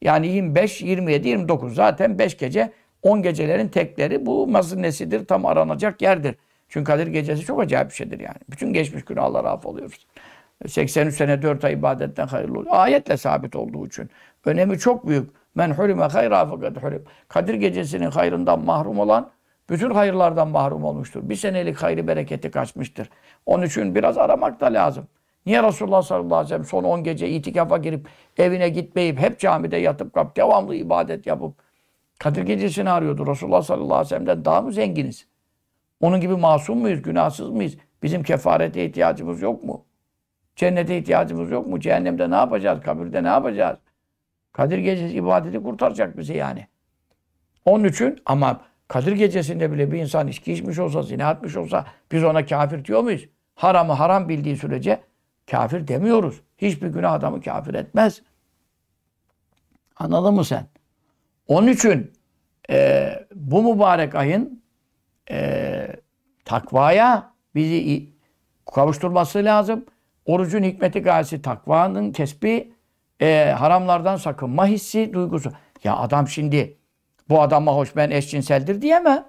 yani 0.01 0.27
25, 0.27 0.81
27, 0.81 1.27
29. 1.27 1.75
Zaten 1.75 2.19
5 2.19 2.37
gece 2.37 2.71
10 3.03 3.21
gecelerin 3.21 3.67
tekleri 3.67 4.25
bu 4.25 4.47
mazinesidir. 4.47 5.25
Tam 5.25 5.45
aranacak 5.45 6.01
yerdir. 6.01 6.35
Çünkü 6.69 6.83
Kadir 6.83 7.07
Gecesi 7.07 7.45
çok 7.45 7.61
acayip 7.61 7.89
bir 7.89 7.95
şeydir 7.95 8.19
yani. 8.19 8.37
Bütün 8.51 8.73
geçmiş 8.73 9.05
günahları 9.05 9.49
affoluyoruz. 9.49 10.07
83 10.67 11.15
sene 11.15 11.41
4 11.41 11.63
ay 11.65 11.73
ibadetten 11.73 12.27
hayırlı 12.27 12.59
oluyor. 12.59 12.75
Ayetle 12.75 13.17
sabit 13.17 13.55
olduğu 13.55 13.87
için. 13.87 14.09
Önemi 14.45 14.79
çok 14.79 15.07
büyük. 15.07 15.29
Men 15.55 15.71
hurime 15.71 16.03
hayra 16.03 16.45
fakat 16.45 16.83
hurim. 16.83 17.03
Kadir 17.27 17.53
Gecesi'nin 17.53 18.11
hayrından 18.11 18.65
mahrum 18.65 18.99
olan 18.99 19.31
bütün 19.69 19.91
hayırlardan 19.91 20.47
mahrum 20.47 20.83
olmuştur. 20.83 21.29
Bir 21.29 21.35
senelik 21.35 21.77
hayrı 21.77 22.07
bereketi 22.07 22.51
kaçmıştır. 22.51 23.09
Onun 23.45 23.65
için 23.65 23.95
biraz 23.95 24.17
aramak 24.17 24.61
da 24.61 24.65
lazım. 24.65 25.07
Niye 25.45 25.63
Resulullah 25.63 26.01
sallallahu 26.01 26.35
aleyhi 26.35 26.45
ve 26.45 26.49
sellem 26.49 26.65
son 26.65 26.83
10 26.83 27.03
gece 27.03 27.29
itikafa 27.29 27.77
girip 27.77 28.07
evine 28.37 28.69
gitmeyip 28.69 29.19
hep 29.19 29.39
camide 29.39 29.77
yatıp 29.77 30.13
kap 30.13 30.35
devamlı 30.37 30.75
ibadet 30.75 31.27
yapıp 31.27 31.53
Kadir 32.19 32.41
gecesini 32.41 32.89
arıyordu. 32.89 33.27
Resulullah 33.27 33.61
sallallahu 33.61 33.93
aleyhi 33.93 34.05
ve 34.05 34.09
sellem'den 34.09 34.45
daha 34.45 34.61
mı 34.61 34.73
zenginiz? 34.73 35.27
Onun 35.99 36.21
gibi 36.21 36.35
masum 36.35 36.79
muyuz? 36.79 37.01
Günahsız 37.01 37.49
mıyız? 37.49 37.77
Bizim 38.03 38.23
kefarete 38.23 38.85
ihtiyacımız 38.85 39.41
yok 39.41 39.63
mu? 39.63 39.85
Cennete 40.55 40.97
ihtiyacımız 40.97 41.51
yok 41.51 41.67
mu? 41.67 41.79
Cehennemde 41.79 42.31
ne 42.31 42.35
yapacağız? 42.35 42.81
Kabirde 42.81 43.23
ne 43.23 43.27
yapacağız? 43.27 43.77
Kadir 44.53 44.77
gecesi 44.77 45.15
ibadeti 45.15 45.63
kurtaracak 45.63 46.17
bizi 46.17 46.33
yani. 46.33 46.67
Onun 47.65 47.83
için 47.83 48.21
ama 48.25 48.61
Kadir 48.89 49.11
gecesinde 49.11 49.71
bile 49.71 49.91
bir 49.91 49.99
insan 49.99 50.27
içki 50.27 50.53
içmiş 50.53 50.79
olsa, 50.79 51.01
zina 51.01 51.31
etmiş 51.31 51.55
olsa 51.55 51.85
biz 52.11 52.23
ona 52.23 52.45
kafir 52.45 52.85
diyor 52.85 53.01
muyuz? 53.01 53.29
Haramı 53.55 53.93
haram 53.93 54.29
bildiği 54.29 54.57
sürece 54.57 55.01
kafir 55.51 55.87
demiyoruz. 55.87 56.41
Hiçbir 56.57 56.87
günah 56.87 57.13
adamı 57.13 57.41
kafir 57.41 57.73
etmez. 57.73 58.21
Anladın 59.95 60.33
mı 60.33 60.45
sen? 60.45 60.67
Onun 61.49 61.67
için 61.67 62.13
e, 62.69 63.09
bu 63.35 63.73
mübarek 63.73 64.15
ayın 64.15 64.63
e, 65.31 65.87
takvaya 66.45 67.33
bizi 67.55 68.09
kavuşturması 68.73 69.45
lazım. 69.45 69.85
Orucun 70.25 70.63
hikmeti 70.63 70.99
gayesi 70.99 71.41
takvanın 71.41 72.11
kesbi, 72.11 72.73
e, 73.21 73.55
haramlardan 73.57 74.15
sakınma 74.15 74.67
hissi, 74.67 75.13
duygusu. 75.13 75.51
Ya 75.83 75.97
adam 75.97 76.27
şimdi 76.27 76.77
bu 77.29 77.41
adama 77.41 77.75
hoş 77.75 77.95
ben 77.95 78.09
eşcinseldir 78.09 78.81
diyemem. 78.81 79.25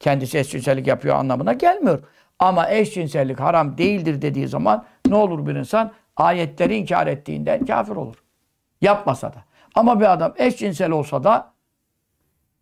Kendisi 0.00 0.38
eşcinsellik 0.38 0.86
yapıyor 0.86 1.16
anlamına 1.16 1.52
gelmiyor. 1.52 2.02
Ama 2.38 2.70
eşcinsellik 2.70 3.40
haram 3.40 3.78
değildir 3.78 4.22
dediği 4.22 4.48
zaman 4.48 4.84
ne 5.08 5.14
olur 5.14 5.46
bir 5.46 5.54
insan? 5.54 5.92
Ayetleri 6.16 6.76
inkar 6.76 7.06
ettiğinden 7.06 7.66
kafir 7.66 7.96
olur. 7.96 8.16
Yapmasa 8.80 9.32
da. 9.32 9.44
Ama 9.74 10.00
bir 10.00 10.12
adam 10.12 10.34
eşcinsel 10.36 10.90
olsa 10.90 11.24
da 11.24 11.57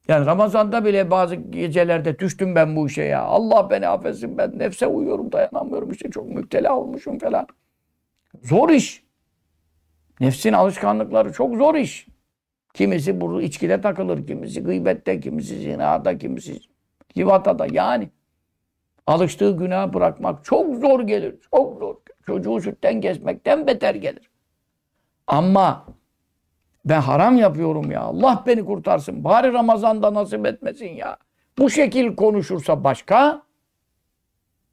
yani 0.09 0.27
Ramazan'da 0.27 0.85
bile 0.85 1.11
bazı 1.11 1.35
gecelerde 1.35 2.19
düştüm 2.19 2.55
ben 2.55 2.77
bu 2.77 2.87
işe 2.87 3.03
ya. 3.03 3.23
Allah 3.23 3.71
beni 3.71 3.89
affetsin 3.89 4.39
ben 4.39 4.59
nefse 4.59 4.87
uyuyorum 4.87 5.33
dayanamıyorum 5.33 5.91
işte 5.91 6.11
çok 6.11 6.29
müptela 6.29 6.77
olmuşum 6.77 7.19
falan. 7.19 7.47
Zor 8.43 8.71
iş. 8.71 9.05
Nefsin 10.21 10.53
alışkanlıkları 10.53 11.33
çok 11.33 11.57
zor 11.57 11.75
iş. 11.75 12.07
Kimisi 12.75 13.21
bu 13.21 13.43
içkide 13.43 13.81
takılır, 13.81 14.27
kimisi 14.27 14.63
gıybette, 14.63 15.21
kimisi 15.21 15.59
zinada, 15.59 16.19
kimisi 16.19 16.61
da 17.17 17.67
yani. 17.73 18.09
Alıştığı 19.07 19.57
günah 19.57 19.93
bırakmak 19.93 20.45
çok 20.45 20.77
zor 20.77 21.01
gelir. 21.01 21.35
Çok 21.51 21.79
zor. 21.79 21.97
Çocuğu 22.27 22.61
sütten 22.61 23.01
kesmekten 23.01 23.67
beter 23.67 23.95
gelir. 23.95 24.31
Ama 25.27 25.87
ben 26.87 27.01
haram 27.01 27.37
yapıyorum 27.37 27.91
ya. 27.91 28.01
Allah 28.01 28.45
beni 28.47 28.65
kurtarsın. 28.65 29.25
Bari 29.25 29.53
Ramazan'da 29.53 30.15
nasip 30.15 30.47
etmesin 30.47 30.89
ya. 30.89 31.17
Bu 31.59 31.71
şekil 31.71 32.17
konuşursa 32.17 32.85
başka. 32.85 33.43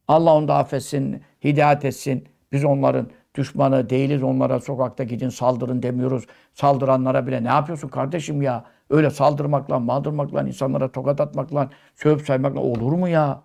Allah 0.07 0.34
onu 0.36 0.47
da 0.47 0.55
affetsin, 0.55 1.22
hidayet 1.43 1.86
etsin. 1.86 2.28
Biz 2.51 2.66
onların 2.66 3.07
düşmanı 3.36 3.89
değiliz. 3.89 4.24
Onlara 4.24 4.59
sokakta 4.59 5.03
gidin 5.03 5.30
saldırın 5.30 5.84
demiyoruz. 5.84 6.26
Saldıranlara 6.53 7.28
bile 7.28 7.43
ne 7.43 7.47
yapıyorsun 7.47 7.88
kardeşim 7.88 8.41
ya? 8.41 8.66
Öyle 8.89 9.09
saldırmakla, 9.09 9.80
maldırmakla, 9.80 10.41
insanlara 10.41 10.91
tokat 10.91 11.22
atmakla, 11.22 11.70
sövüp 11.95 12.22
saymakla 12.22 12.59
olur 12.59 12.91
mu 12.91 13.07
ya? 13.09 13.43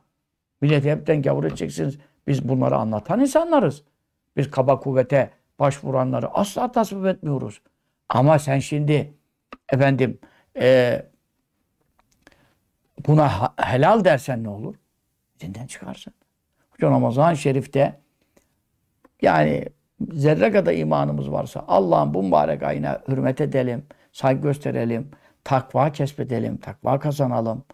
Milleti 0.61 0.91
hepten 0.91 1.23
gavur 1.23 1.45
edeceksiniz. 1.45 1.99
Biz 2.27 2.49
bunları 2.49 2.77
anlatan 2.77 3.21
insanlarız. 3.21 3.83
Biz 4.37 4.51
kaba 4.51 4.81
kuvvete 4.81 5.31
başvuranları 5.59 6.29
asla 6.29 6.73
tasvip 6.73 7.07
etmiyoruz. 7.07 7.61
Ama 8.09 8.39
sen 8.39 8.59
şimdi 8.59 9.15
efendim 9.73 10.19
e, 10.61 11.03
buna 13.07 13.55
helal 13.57 14.05
dersen 14.05 14.45
ne 14.45 14.49
olur? 14.49 14.75
Dinden 15.41 15.67
çıkarsın. 15.67 16.15
Hocam 16.71 16.93
Ramazan-ı 16.93 17.37
Şerif'te 17.37 18.01
yani 19.23 19.65
zerre 20.13 20.53
kadar 20.53 20.73
imanımız 20.73 21.31
varsa 21.31 21.65
Allah'ın 21.69 22.15
bu 22.15 22.23
mübarek 22.23 22.63
ayına 22.63 23.03
hürmet 23.09 23.41
edelim, 23.41 23.87
saygı 24.13 24.43
gösterelim, 24.43 25.11
takva 25.45 25.93
kesbedelim, 25.93 26.57
takva 26.57 26.99
kazanalım 26.99 27.65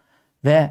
ve 0.45 0.71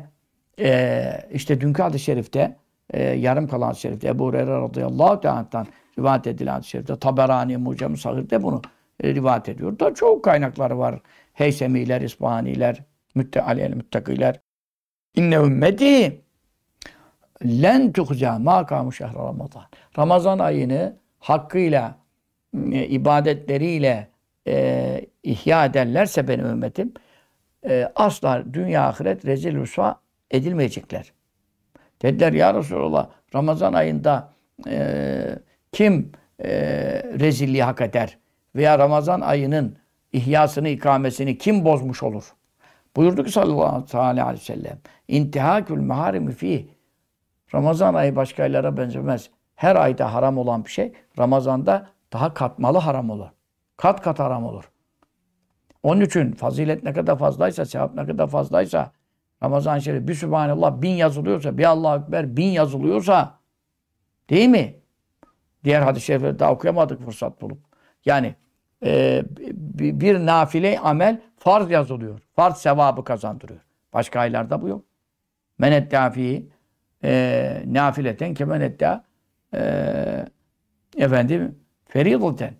e, 0.59 1.29
işte 1.31 1.61
dünkü 1.61 1.81
hadis-i 1.81 2.03
şerifte 2.03 2.57
e, 2.89 3.03
yarım 3.03 3.47
kalan 3.47 3.67
hadis-i 3.67 3.81
şerifte 3.81 4.07
Ebu 4.07 4.25
Hureyre 4.25 4.51
radıyallahu 4.51 5.21
teala'dan 5.21 5.67
rivayet 5.99 6.27
edilen 6.27 6.51
hadis-i 6.53 6.69
şerifte 6.69 6.99
Taberani, 6.99 7.57
Mucem-i 7.57 7.97
Sahir'de 7.97 8.43
bunu 8.43 8.61
rivayet 9.03 9.49
ediyor. 9.49 9.79
Da 9.79 9.93
çok 9.93 10.23
kaynakları 10.23 10.77
var. 10.77 11.01
Heysemiler, 11.33 12.01
İsbahaniler, 12.01 12.83
müttealiyel 13.15 13.73
müttakiler. 13.73 14.39
İnne 15.15 15.35
ümmeti 15.35 16.21
len 17.45 17.91
tuhza 17.91 18.39
ma 18.39 18.65
kamu 18.65 18.91
şehr 18.91 19.13
Ramazan. 19.13 19.63
Ramazan 19.97 20.39
ayını 20.39 20.97
hakkıyla 21.19 21.95
e, 22.71 22.87
ibadetleriyle 22.87 24.07
e, 24.47 25.05
ihya 25.23 25.65
ederlerse 25.65 26.27
benim 26.27 26.45
ümmetim 26.45 26.93
e, 27.65 27.91
asla 27.95 28.43
dünya 28.53 28.87
ahiret 28.87 29.25
rezil 29.25 29.55
rüsva 29.55 29.99
edilmeyecekler. 30.31 31.13
Dediler 32.01 32.33
ya 32.33 32.53
Resulallah 32.53 33.09
Ramazan 33.35 33.73
ayında 33.73 34.33
e, 34.67 35.39
kim 35.71 36.11
e, 36.43 36.51
rezilliği 37.19 37.63
hak 37.63 37.81
eder 37.81 38.17
veya 38.55 38.79
Ramazan 38.79 39.21
ayının 39.21 39.77
ihyasını, 40.13 40.69
ikamesini 40.69 41.37
kim 41.37 41.65
bozmuş 41.65 42.03
olur? 42.03 42.33
Buyurdu 42.95 43.23
ki 43.23 43.31
sallallahu 43.31 43.97
aleyhi 43.99 44.33
ve 44.33 44.37
sellem 44.37 44.79
intihakül 45.07 45.77
meharimi 45.77 46.31
fi 46.31 46.69
Ramazan 47.53 47.93
ayı 47.93 48.15
başka 48.15 48.43
aylara 48.43 48.77
benzemez. 48.77 49.29
Her 49.55 49.75
ayda 49.75 50.13
haram 50.13 50.37
olan 50.37 50.65
bir 50.65 50.69
şey 50.69 50.93
Ramazan'da 51.19 51.89
daha 52.13 52.33
katmalı 52.33 52.77
haram 52.77 53.09
olur. 53.09 53.27
Kat 53.77 54.01
kat 54.01 54.19
haram 54.19 54.45
olur. 54.45 54.71
Onun 55.83 56.01
için 56.01 56.31
fazilet 56.31 56.83
ne 56.83 56.93
kadar 56.93 57.17
fazlaysa, 57.17 57.65
sevap 57.65 57.95
ne 57.95 58.05
kadar 58.05 58.27
fazlaysa 58.27 58.91
Ramazan 59.43 59.79
şerif 59.79 60.07
bir 60.07 60.13
Sübhanallah 60.13 60.81
bin 60.81 60.89
yazılıyorsa, 60.89 61.57
bir 61.57 61.63
Allahu 61.63 62.03
Ekber 62.03 62.37
bin 62.37 62.47
yazılıyorsa 62.47 63.39
değil 64.29 64.49
mi? 64.49 64.75
Diğer 65.63 65.81
hadis-i 65.81 66.05
şerifleri 66.05 66.39
daha 66.39 66.51
okuyamadık 66.51 67.01
fırsat 67.01 67.41
bulup. 67.41 67.57
Yani 68.05 68.35
e, 68.85 69.23
bir, 69.29 70.25
nafile 70.25 70.79
amel 70.79 71.21
farz 71.37 71.71
yazılıyor. 71.71 72.19
Farz 72.35 72.57
sevabı 72.57 73.03
kazandırıyor. 73.03 73.59
Başka 73.93 74.19
aylarda 74.19 74.61
bu 74.61 74.67
yok. 74.67 74.85
Men 75.57 75.71
eddâ 75.71 76.09
fi 76.09 76.47
e, 77.03 77.63
nafileten 77.65 78.33
kemen 78.33 78.61
eddâ 78.61 79.03
e, 79.53 80.25
efendim 80.97 81.59
feridaten 81.85 82.53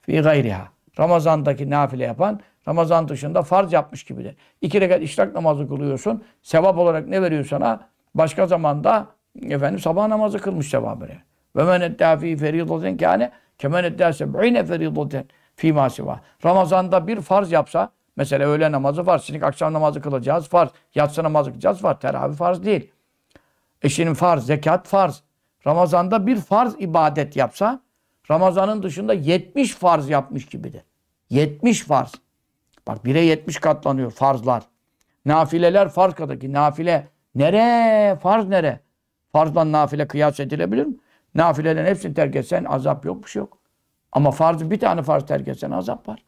fi 0.00 0.20
gayriha. 0.20 0.68
Ramazan'daki 0.98 1.70
nafile 1.70 2.04
yapan 2.04 2.40
Ramazan 2.68 3.08
dışında 3.08 3.42
farz 3.42 3.72
yapmış 3.72 4.04
gibidir. 4.04 4.36
İki 4.60 4.80
rekat 4.80 5.02
işrak 5.02 5.34
namazı 5.34 5.68
kılıyorsun. 5.68 6.24
Sevap 6.42 6.78
olarak 6.78 7.08
ne 7.08 7.22
veriyor 7.22 7.44
sana? 7.44 7.88
Başka 8.14 8.46
zamanda 8.46 9.06
efendim 9.42 9.78
sabah 9.78 10.08
namazı 10.08 10.38
kılmış 10.38 10.68
sevabı 10.68 11.04
veriyor. 11.04 11.20
Ve 11.56 11.64
men 11.64 11.80
eddâ 11.80 12.16
fî 12.16 12.36
feridaten 12.36 12.96
kâne 12.96 13.32
kemen 13.60 13.84
eddâ 13.84 14.12
seb'ine 14.12 14.64
feridaten 14.64 15.24
fî 15.56 15.72
mâsivâ. 15.72 16.20
Ramazan'da 16.44 17.06
bir 17.06 17.20
farz 17.20 17.52
yapsa 17.52 17.92
mesela 18.16 18.48
öğle 18.48 18.72
namazı 18.72 19.04
farz. 19.04 19.22
Şimdi 19.22 19.46
akşam 19.46 19.72
namazı 19.72 20.00
kılacağız 20.00 20.48
farz. 20.48 20.70
Yatsı 20.94 21.22
namazı 21.22 21.50
kılacağız 21.50 21.80
farz. 21.80 21.98
Teravih 21.98 22.36
farz 22.36 22.64
değil. 22.64 22.90
Eşinin 23.82 24.14
farz, 24.14 24.46
zekat 24.46 24.88
farz. 24.88 25.22
Ramazan'da 25.66 26.26
bir 26.26 26.36
farz 26.36 26.74
ibadet 26.78 27.36
yapsa 27.36 27.80
Ramazan'ın 28.30 28.82
dışında 28.82 29.12
70 29.14 29.74
farz 29.74 30.08
yapmış 30.08 30.46
gibidir. 30.46 30.82
70 31.30 31.84
farz. 31.84 32.12
Bak 32.86 32.98
1'e 33.04 33.24
70 33.24 33.58
katlanıyor 33.58 34.10
farzlar. 34.10 34.62
Nafileler 35.24 35.88
farz 35.88 36.14
kadar 36.14 36.52
nafile 36.52 37.08
nere? 37.34 38.16
Farz 38.16 38.48
nere? 38.48 38.80
Farzdan 39.32 39.72
nafile 39.72 40.08
kıyas 40.08 40.40
edilebilir 40.40 40.86
mi? 40.86 40.94
Nafilelerin 41.34 41.86
hepsini 41.86 42.14
terk 42.14 42.36
etsen 42.36 42.64
azap 42.64 43.04
yok 43.04 43.24
bir 43.24 43.30
şey 43.30 43.40
yok. 43.40 43.58
Ama 44.12 44.30
farzı 44.30 44.70
bir 44.70 44.80
tane 44.80 45.02
farz 45.02 45.26
terk 45.26 45.48
etsen 45.48 45.70
azap 45.70 46.08
var. 46.08 46.24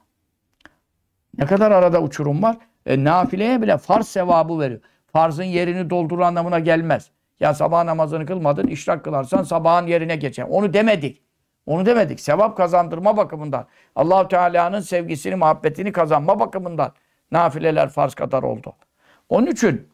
Ne 1.39 1.47
kadar 1.47 1.71
arada 1.71 2.03
uçurum 2.03 2.43
var? 2.43 2.57
E, 2.87 3.05
nafileye 3.05 3.63
bile 3.63 3.79
farz 3.79 4.09
sevabı 4.09 4.61
veriyor. 4.61 4.81
Farzın 5.13 5.45
yerini 5.45 5.91
doldurur 5.91 6.21
anlamına 6.21 6.59
gelmez. 6.59 7.11
Ya 7.41 7.55
sabah 7.55 7.85
namazını 7.85 8.27
kılmadın, 8.27 8.67
işrak 8.67 9.05
kılarsan 9.05 9.43
sabahın 9.43 9.87
yerine 9.87 10.17
geçer. 10.17 10.47
Onu 10.51 10.73
demedik. 10.73 11.23
Onu 11.67 11.87
demedik. 11.87 12.21
Sevap 12.21 12.57
kazandırma 12.57 13.17
bakımından. 13.17 13.67
Allahu 13.97 14.29
Teala'nın 14.29 14.81
sevgisini, 14.81 15.35
muhabbetini 15.37 15.93
kazanma 15.93 16.41
bakımından 16.41 16.93
nafileler 17.31 17.89
farz 17.89 18.15
kadar 18.15 18.43
oldu. 18.43 18.75
Onun 19.29 19.47
için 19.47 19.89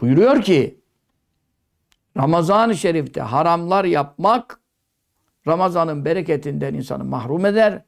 buyuruyor 0.00 0.42
ki 0.42 0.79
Ramazan-ı 2.16 2.76
Şerif'te 2.76 3.20
haramlar 3.20 3.84
yapmak 3.84 4.60
Ramazan'ın 5.46 6.04
bereketinden 6.04 6.74
insanı 6.74 7.04
mahrum 7.04 7.46
eder 7.46 7.82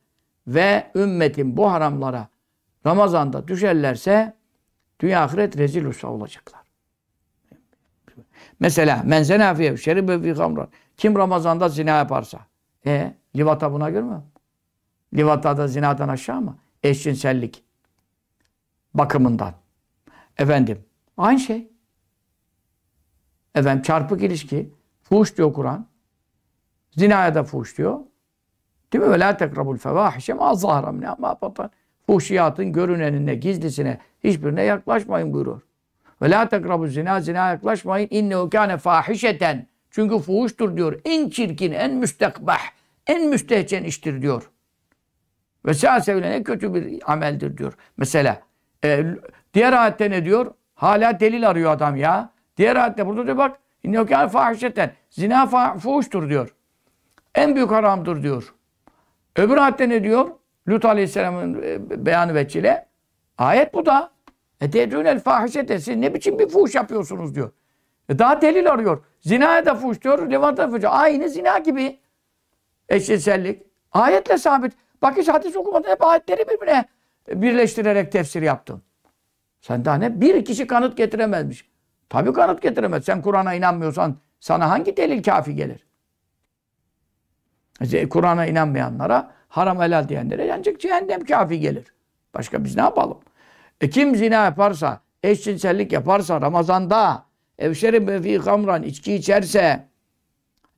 ve 0.47 0.91
ümmetin 0.95 1.57
bu 1.57 1.73
haramlara 1.73 2.29
Ramazan'da 2.87 3.49
düşerlerse 3.49 4.37
dünya 5.01 5.25
ahiret 5.25 5.59
rezil 5.59 5.85
usta 5.85 6.09
olacaklar. 6.09 6.63
Mesela 8.61 9.03
men 9.05 9.23
zena 9.23 9.55
fi 9.55 9.79
şeribe 9.79 10.23
fi 10.23 10.33
hamran. 10.33 10.69
Kim 10.97 11.17
Ramazan'da 11.17 11.69
zina 11.69 11.91
yaparsa. 11.91 12.39
E 12.87 13.15
livata 13.37 13.73
buna 13.73 13.91
göre 13.91 14.03
mü? 14.03 14.23
Livata 15.15 15.57
da 15.57 15.69
zinadan 15.69 16.09
aşağı 16.09 16.41
mı? 16.41 16.59
Eşcinsellik 16.83 17.65
bakımından. 18.95 19.55
Efendim 20.39 20.85
aynı 21.17 21.39
şey. 21.39 21.72
Efendim 23.55 23.83
çarpık 23.83 24.23
ilişki. 24.23 24.71
Fuhuş 25.03 25.37
diyor 25.37 25.53
Kur'an. 25.53 25.87
Zinaya 26.97 27.35
da 27.35 27.45
fuhuş 27.45 27.79
diyor. 27.79 27.99
Değil 28.93 29.05
mi? 29.05 29.11
Ve 29.11 29.21
la 29.21 29.37
tekrabul 29.37 29.77
fevahişe 29.77 30.35
ma 30.35 30.55
zahra 30.55 30.93
min 30.93 31.09
ma 31.19 31.39
batan. 31.43 31.71
Fuhşiyatın 32.07 32.73
görünenine, 32.73 33.35
gizlisine 33.35 33.99
hiçbirine 34.25 34.63
yaklaşmayın 34.63 35.33
buyuruyor. 35.33 35.63
Ve 36.23 36.31
la 36.31 36.49
zina, 36.89 37.21
zina 37.21 37.49
yaklaşmayın. 37.49 38.09
İnnehu 38.11 38.51
kâne 38.51 38.77
fahişeten. 38.77 39.67
Çünkü 39.91 40.19
fuhuştur 40.19 40.77
diyor. 40.77 41.01
En 41.05 41.31
çirkin, 41.31 41.73
en 41.73 41.95
müstekbah, 41.95 42.61
en 43.07 43.29
müstehcen 43.29 43.85
iştir 43.85 44.23
diyor. 44.23 44.51
Ve 45.67 45.75
sâsevle 45.75 46.31
ne 46.31 46.43
kötü 46.43 46.75
bir 46.75 47.13
ameldir 47.13 47.59
diyor. 47.59 47.73
Mesela 47.97 48.43
e, 48.85 49.05
diğer 49.55 49.73
ayette 49.73 50.11
ne 50.11 50.25
diyor? 50.25 50.55
Hala 50.75 51.21
delil 51.21 51.49
arıyor 51.49 51.71
adam 51.71 51.97
ya. 51.97 52.33
Diğer 52.63 52.77
ayette 52.77 53.07
burada 53.07 53.27
diyor 53.27 53.37
bak 53.37 53.59
innehu 53.83 54.07
kâne 54.07 54.29
fahişeten. 54.29 54.93
Zina 55.11 55.47
fuhuştur 55.79 56.29
diyor. 56.29 56.55
En 57.35 57.55
büyük 57.55 57.71
haramdır 57.71 58.23
diyor. 58.23 58.55
Öbür 59.37 59.57
ayette 59.57 59.89
ne 59.89 60.05
diyor? 60.05 60.31
Lut 60.69 60.85
Aleyhisselam'ın 60.85 61.63
e, 61.63 62.07
beyanı 62.07 62.35
veçile. 62.35 62.87
Ayet 63.39 63.75
bu 63.75 63.87
da. 63.87 64.11
Ededûnel 64.61 65.21
fahişete. 65.21 65.79
Siz 65.79 65.97
ne 65.97 66.15
biçim 66.15 66.39
bir 66.39 66.49
fuhuş 66.49 66.75
yapıyorsunuz 66.75 67.35
diyor. 67.35 67.53
E 68.09 68.19
daha 68.19 68.43
delil 68.43 68.73
arıyor. 68.73 69.05
Zinaya 69.21 69.67
da 69.67 69.75
fuhuş 69.75 70.03
diyor. 70.03 70.31
Levanta 70.31 70.69
fuhuş. 70.69 70.85
Aynı 70.85 71.29
zina 71.29 71.59
gibi. 71.59 71.99
Eşcinsellik. 72.89 73.63
Ayetle 73.93 74.39
sabit. 74.39 74.73
Bak 75.03 75.17
hiç 75.17 75.29
hadis 75.29 75.57
okumadın. 75.57 75.91
Hep 75.91 76.05
ayetleri 76.05 76.49
birbirine 76.49 76.85
birleştirerek 77.29 78.13
tefsir 78.13 78.43
yaptın. 78.43 78.83
Sen 79.61 79.85
daha 79.85 79.95
ne? 79.95 80.21
Bir 80.21 80.45
kişi 80.45 80.67
kanıt 80.67 80.97
getiremezmiş. 80.97 81.72
Tabii 82.13 82.33
kanıt 82.33 82.63
getiremez. 82.63 83.05
Sen 83.05 83.23
Kur'an'a 83.23 83.55
inanmıyorsan 83.55 84.17
sana 84.41 84.71
hangi 84.71 84.97
delil 84.97 85.23
kafi 85.23 85.55
gelir? 85.55 85.87
Kur'an'a 88.09 88.47
inanmayanlara 88.47 89.31
haram 89.49 89.81
helal 89.81 90.09
diyenlere 90.09 90.55
ancak 90.55 90.81
cehennem 90.81 91.25
kafi 91.25 91.61
gelir. 91.61 91.85
Başka 92.35 92.65
biz 92.65 92.77
ne 92.77 92.83
yapalım? 92.83 93.19
E 93.81 93.91
kim 93.91 94.17
zina 94.17 94.45
yaparsa, 94.45 95.01
eşcinsellik 95.23 95.93
yaparsa 95.93 96.41
Ramazan'da 96.41 97.25
evşeribe 97.59 98.23
fi 98.23 98.39
kamran 98.39 98.83
içki 98.83 99.15
içerse 99.15 99.89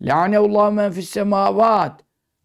laneullahu 0.02 0.72
men 0.72 0.92
fis 0.92 1.10
semavat 1.10 2.00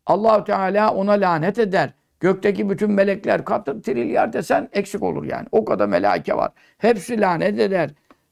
allah 0.05 0.43
Teala 0.43 0.93
ona 0.93 1.11
lanet 1.11 1.59
eder. 1.59 1.93
Gökteki 2.19 2.69
bütün 2.69 2.91
melekler 2.91 3.45
katır 3.45 3.83
trilyar 3.83 4.33
desen 4.33 4.69
eksik 4.73 5.03
olur 5.03 5.23
yani. 5.23 5.47
O 5.51 5.65
kadar 5.65 5.87
melaike 5.87 6.37
var. 6.37 6.51
Hepsi 6.77 7.21
lanet 7.21 7.59
eder. 7.59 7.89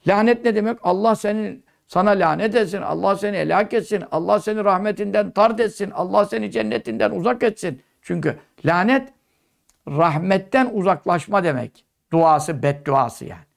Lanet 0.07 0.45
ne 0.45 0.55
demek? 0.55 0.77
Allah 0.83 1.15
senin 1.15 1.65
sana 1.87 2.11
lanet 2.11 2.55
etsin. 2.55 2.81
Allah 2.81 3.15
seni 3.15 3.37
helak 3.37 3.73
etsin. 3.73 4.03
Allah 4.11 4.39
seni 4.39 4.63
rahmetinden 4.63 5.31
tard 5.31 5.59
etsin. 5.59 5.91
Allah 5.91 6.25
seni 6.25 6.51
cennetinden 6.51 7.11
uzak 7.11 7.43
etsin. 7.43 7.81
Çünkü 8.01 8.37
lanet 8.65 9.09
rahmetten 9.87 10.69
uzaklaşma 10.73 11.43
demek. 11.43 11.85
Duası, 12.11 12.63
bedduası 12.63 13.25
yani. 13.25 13.47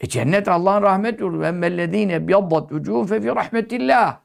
E 0.00 0.08
cennet 0.08 0.48
Allah'ın 0.48 0.82
rahmet 0.82 1.20
yurdu. 1.20 1.44
Emmellezine 1.44 2.28
biyaddat 2.28 2.72
ucuhum 2.72 3.06
fe 3.06 3.20
fi 3.20 3.28
rahmetillah. 3.28 4.18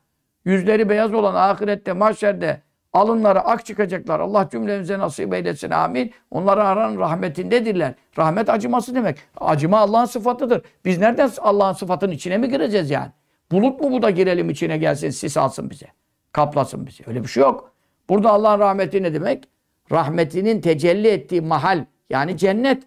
yüzleri 0.45 0.89
beyaz 0.89 1.13
olan 1.13 1.35
ahirette, 1.35 1.93
mahşerde 1.93 2.61
alınları 2.95 3.39
ak 3.39 3.65
çıkacaklar. 3.65 4.19
Allah 4.19 4.49
cümlemize 4.51 4.99
nasip 4.99 5.33
eylesin. 5.33 5.69
Amin. 5.69 6.13
Onlar 6.31 6.57
aranın 6.57 6.99
rahmetindedirler. 6.99 7.93
Rahmet 8.17 8.49
acıması 8.49 8.95
demek. 8.95 9.17
Acıma 9.37 9.77
Allah'ın 9.77 10.05
sıfatıdır. 10.05 10.61
Biz 10.85 10.97
nereden 10.97 11.31
Allah'ın 11.37 11.73
sıfatının 11.73 12.11
içine 12.11 12.37
mi 12.37 12.49
gireceğiz 12.49 12.89
yani? 12.89 13.11
Bulut 13.51 13.81
mu 13.81 13.91
bu 13.91 14.01
da 14.01 14.09
girelim 14.09 14.49
içine 14.49 14.77
gelsin, 14.77 15.09
sis 15.09 15.37
alsın 15.37 15.69
bize. 15.69 15.85
Kaplasın 16.31 16.87
bizi. 16.87 17.03
Öyle 17.07 17.23
bir 17.23 17.27
şey 17.27 17.41
yok. 17.41 17.71
Burada 18.09 18.29
Allah'ın 18.29 18.59
rahmeti 18.59 19.03
ne 19.03 19.13
demek? 19.13 19.43
Rahmetinin 19.91 20.61
tecelli 20.61 21.07
ettiği 21.07 21.41
mahal. 21.41 21.85
Yani 22.09 22.37
cennet. 22.37 22.83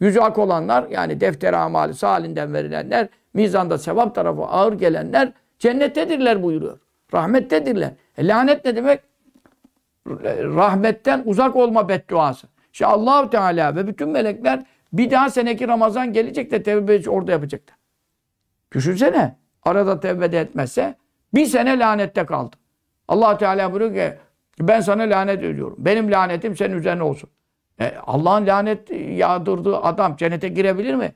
Yüzü 0.00 0.20
ak 0.20 0.38
olanlar 0.38 0.86
yani 0.90 1.20
defter 1.20 1.52
amali 1.52 1.92
halinden 2.00 2.54
verilenler, 2.54 3.08
mizanda 3.34 3.78
sevap 3.78 4.14
tarafı 4.14 4.42
ağır 4.42 4.72
gelenler 4.72 5.32
cennettedirler 5.58 6.42
buyuruyor. 6.42 6.78
Rahmettedirler. 7.14 7.90
E, 8.18 8.26
lanet 8.28 8.64
ne 8.64 8.76
demek? 8.76 9.00
Rahmetten 10.06 11.22
uzak 11.24 11.56
olma 11.56 11.88
bedduası. 11.88 12.48
İşte 12.72 12.86
allah 12.86 13.30
Teala 13.30 13.76
ve 13.76 13.86
bütün 13.86 14.08
melekler 14.08 14.62
bir 14.92 15.10
daha 15.10 15.30
seneki 15.30 15.68
Ramazan 15.68 16.12
gelecek 16.12 16.50
de 16.50 16.62
tevbe 16.62 17.10
orada 17.10 17.32
yapacaklar. 17.32 17.76
Düşünsene. 18.72 19.36
Arada 19.62 20.00
tevbe 20.00 20.32
de 20.32 20.40
etmezse 20.40 20.94
bir 21.34 21.46
sene 21.46 21.78
lanette 21.78 22.26
kaldı. 22.26 22.56
allah 23.08 23.38
Teala 23.38 23.72
buyuruyor 23.72 23.94
ki 23.94 24.18
ben 24.60 24.80
sana 24.80 25.02
lanet 25.02 25.42
ediyorum. 25.44 25.76
Benim 25.78 26.10
lanetim 26.10 26.56
senin 26.56 26.76
üzerine 26.76 27.02
olsun. 27.02 27.30
E, 27.80 27.94
Allah'ın 28.06 28.46
lanet 28.46 28.90
yağdırdığı 28.90 29.76
adam 29.76 30.16
cennete 30.16 30.48
girebilir 30.48 30.94
mi? 30.94 31.14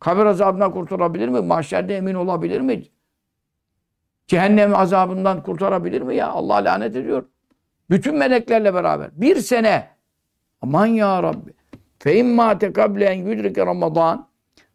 Kabir 0.00 0.26
azabından 0.26 0.72
kurtulabilir 0.72 1.28
mi? 1.28 1.40
Mahşerde 1.40 1.96
emin 1.96 2.14
olabilir 2.14 2.60
mi? 2.60 2.82
Cehennem 4.26 4.74
azabından 4.74 5.42
kurtarabilir 5.42 6.02
mi 6.02 6.16
ya? 6.16 6.28
Allah 6.28 6.54
lanet 6.54 6.96
ediyor. 6.96 7.24
Bütün 7.90 8.16
meleklerle 8.16 8.74
beraber. 8.74 9.10
Bir 9.12 9.36
sene. 9.36 9.88
Aman 10.60 10.86
ya 10.86 11.22
Rabbi. 11.22 11.52
Fe 11.98 12.18
imma 12.18 12.58
tekable 12.58 13.04
en 13.04 13.26
yudrike 13.26 13.66
Ramazan. 13.66 14.28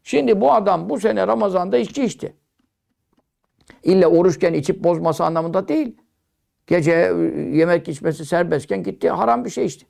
Şimdi 0.03 0.41
bu 0.41 0.53
adam 0.53 0.89
bu 0.89 0.99
sene 0.99 1.28
Ramazan'da 1.28 1.78
içki 1.78 2.03
içti. 2.03 2.36
İlle 3.84 4.07
oruçken 4.07 4.53
içip 4.53 4.84
bozması 4.84 5.24
anlamında 5.24 5.68
değil. 5.68 5.95
Gece 6.68 6.91
yemek 7.51 7.88
içmesi 7.88 8.26
serbestken 8.26 8.84
gitti 8.84 9.09
haram 9.09 9.45
bir 9.45 9.49
şey 9.49 9.66
içti. 9.66 9.86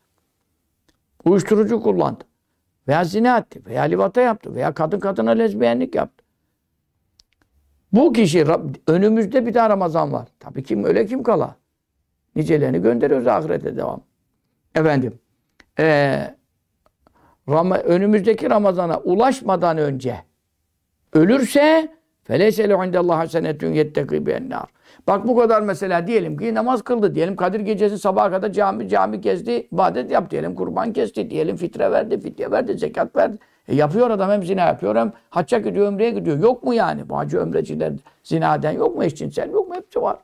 Uyuşturucu 1.26 1.84
kullandı. 1.84 2.24
Veya 2.88 3.04
zina 3.04 3.38
etti. 3.38 3.66
Veya 3.66 3.84
livata 3.84 4.22
yaptı. 4.22 4.56
Veya 4.56 4.74
kadın 4.74 5.00
kadına 5.00 5.32
lezbiyenlik 5.32 5.96
yaptı. 5.96 6.26
Bu 7.92 8.14
kişi 8.14 8.46
önümüzde 8.88 9.46
bir 9.46 9.54
daha 9.54 9.70
Ramazan 9.70 10.14
var. 10.14 10.28
Tabii 10.40 10.64
kim 10.64 10.84
öyle 10.84 11.06
kim 11.06 11.24
kala. 11.24 11.56
Nicelerini 12.36 12.82
gönderiyoruz 12.82 13.28
ahirete 13.28 13.78
devam. 13.78 14.02
Efendim. 14.76 15.20
Ee, 15.80 16.36
Ram 17.50 17.72
önümüzdeki 17.72 18.50
Ramazan'a 18.50 18.98
ulaşmadan 19.00 19.78
önce 19.78 20.16
ölürse 21.14 21.88
feleselu 22.24 22.86
indellahi 22.86 23.18
hasenetun 23.18 23.68
yetteki 23.68 24.26
bi'ennar. 24.26 24.66
Bak 25.08 25.28
bu 25.28 25.38
kadar 25.38 25.62
mesela 25.62 26.08
diyelim 26.08 26.38
ki 26.38 26.54
namaz 26.54 26.82
kıldı 26.82 27.16
diyelim 27.16 27.36
Kadir 27.36 27.60
gecesi 27.60 28.00
sabaha 28.00 28.32
kadar 28.32 28.52
cami 28.52 28.90
cami 28.90 29.22
gezdi, 29.22 29.68
ibadet 29.72 30.12
yap 30.12 30.32
diyelim, 30.32 30.56
kurban 30.56 30.94
kesti 30.94 31.30
diyelim, 31.30 31.56
fitre 31.56 31.92
verdi, 31.92 32.20
fidye 32.22 32.52
verdi, 32.52 32.78
zekat 32.78 33.16
verdi. 33.16 33.38
E 33.68 33.76
yapıyor 33.76 34.10
adam 34.10 34.32
hem 34.32 34.44
zina 34.44 34.62
yapıyor 34.62 34.96
hem 34.96 35.14
hacca 35.30 35.58
gidiyor, 35.58 35.88
ömreye 35.88 36.12
gidiyor. 36.12 36.40
Yok 36.40 36.64
mu 36.64 36.74
yani? 36.74 37.10
Bu 37.10 37.18
hacı 37.18 37.38
ömreciler 37.38 37.94
zinaden 38.24 38.72
yok 38.72 38.96
mu? 38.96 39.04
Eşcinsel 39.04 39.52
yok 39.52 39.68
mu? 39.68 39.76
Hepsi 39.76 40.02
var. 40.02 40.18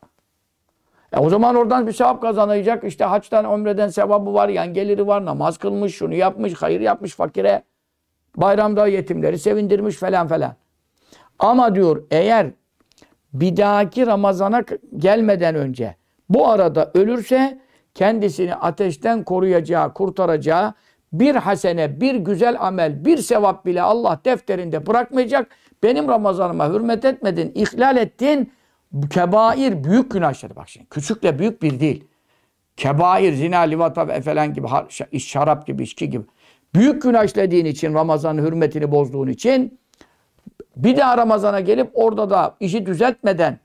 E 1.15 1.19
o 1.19 1.29
zaman 1.29 1.55
oradan 1.55 1.87
bir 1.87 1.91
sevap 1.91 2.21
kazanacak. 2.21 2.83
İşte 2.83 3.03
haçtan, 3.05 3.45
ömreden 3.45 3.87
sevabı 3.87 4.33
var, 4.33 4.49
yan 4.49 4.73
geliri 4.73 5.07
var, 5.07 5.25
namaz 5.25 5.57
kılmış, 5.57 5.95
şunu 5.95 6.13
yapmış, 6.13 6.53
hayır 6.53 6.81
yapmış 6.81 7.15
fakire. 7.15 7.63
Bayramda 8.37 8.87
yetimleri 8.87 9.39
sevindirmiş 9.39 9.95
falan 9.95 10.27
falan. 10.27 10.55
Ama 11.39 11.75
diyor 11.75 12.03
eğer 12.11 12.47
bir 13.33 13.57
dahaki 13.57 14.07
Ramazan'a 14.07 14.63
gelmeden 14.97 15.55
önce 15.55 15.95
bu 16.29 16.47
arada 16.47 16.91
ölürse 16.93 17.59
kendisini 17.93 18.55
ateşten 18.55 19.23
koruyacağı, 19.23 19.93
kurtaracağı 19.93 20.73
bir 21.13 21.35
hasene, 21.35 22.01
bir 22.01 22.15
güzel 22.15 22.57
amel, 22.59 23.05
bir 23.05 23.17
sevap 23.17 23.65
bile 23.65 23.81
Allah 23.81 24.19
defterinde 24.25 24.87
bırakmayacak. 24.87 25.47
Benim 25.83 26.07
Ramazanıma 26.07 26.69
hürmet 26.69 27.05
etmedin, 27.05 27.51
ihlal 27.55 27.97
ettin. 27.97 28.51
Kebair, 29.09 29.83
büyük 29.83 30.11
günahları. 30.11 30.55
Bak 30.55 30.69
şimdi 30.69 30.85
küçükle 30.85 31.39
büyük 31.39 31.61
bir 31.61 31.79
değil. 31.79 32.07
Kebair, 32.77 33.33
zina, 33.33 33.59
livata 33.59 34.21
falan 34.21 34.53
gibi, 34.53 34.67
şarap 35.19 35.67
gibi, 35.67 35.83
içki 35.83 36.09
gibi. 36.09 36.23
Büyük 36.75 37.01
günah 37.01 37.23
işlediğin 37.23 37.65
için, 37.65 37.93
Ramazan'ın 37.93 38.45
hürmetini 38.45 38.91
bozduğun 38.91 39.27
için 39.27 39.79
bir 40.75 40.97
daha 40.97 41.17
Ramazan'a 41.17 41.59
gelip 41.59 41.91
orada 41.93 42.29
da 42.29 42.55
işi 42.59 42.85
düzeltmeden, 42.85 43.59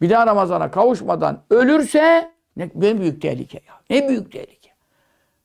bir 0.00 0.10
daha 0.10 0.26
Ramazan'a 0.26 0.70
kavuşmadan 0.70 1.42
ölürse 1.50 2.32
ne, 2.56 2.70
ne 2.74 3.00
büyük 3.00 3.22
tehlike 3.22 3.60
ya. 3.68 3.74
Ne 3.90 4.08
büyük 4.08 4.32
tehlike. 4.32 4.70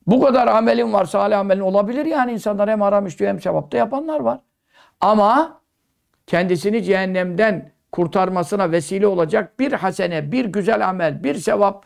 Bu 0.08 0.22
kadar 0.22 0.48
amelin 0.48 0.94
var, 0.94 1.06
salih 1.06 1.40
amelin 1.40 1.62
olabilir 1.62 2.06
yani 2.06 2.32
insanlar 2.32 2.70
hem 2.70 2.82
haram 2.82 3.08
işliyor 3.08 3.32
hem 3.32 3.42
sevapta 3.42 3.78
yapanlar 3.78 4.20
var. 4.20 4.40
Ama 5.02 5.62
kendisini 6.28 6.84
cehennemden 6.84 7.72
kurtarmasına 7.92 8.72
vesile 8.72 9.08
olacak 9.08 9.60
bir 9.60 9.72
hasene, 9.72 10.32
bir 10.32 10.46
güzel 10.46 10.90
amel, 10.90 11.24
bir 11.24 11.36
sevap 11.36 11.86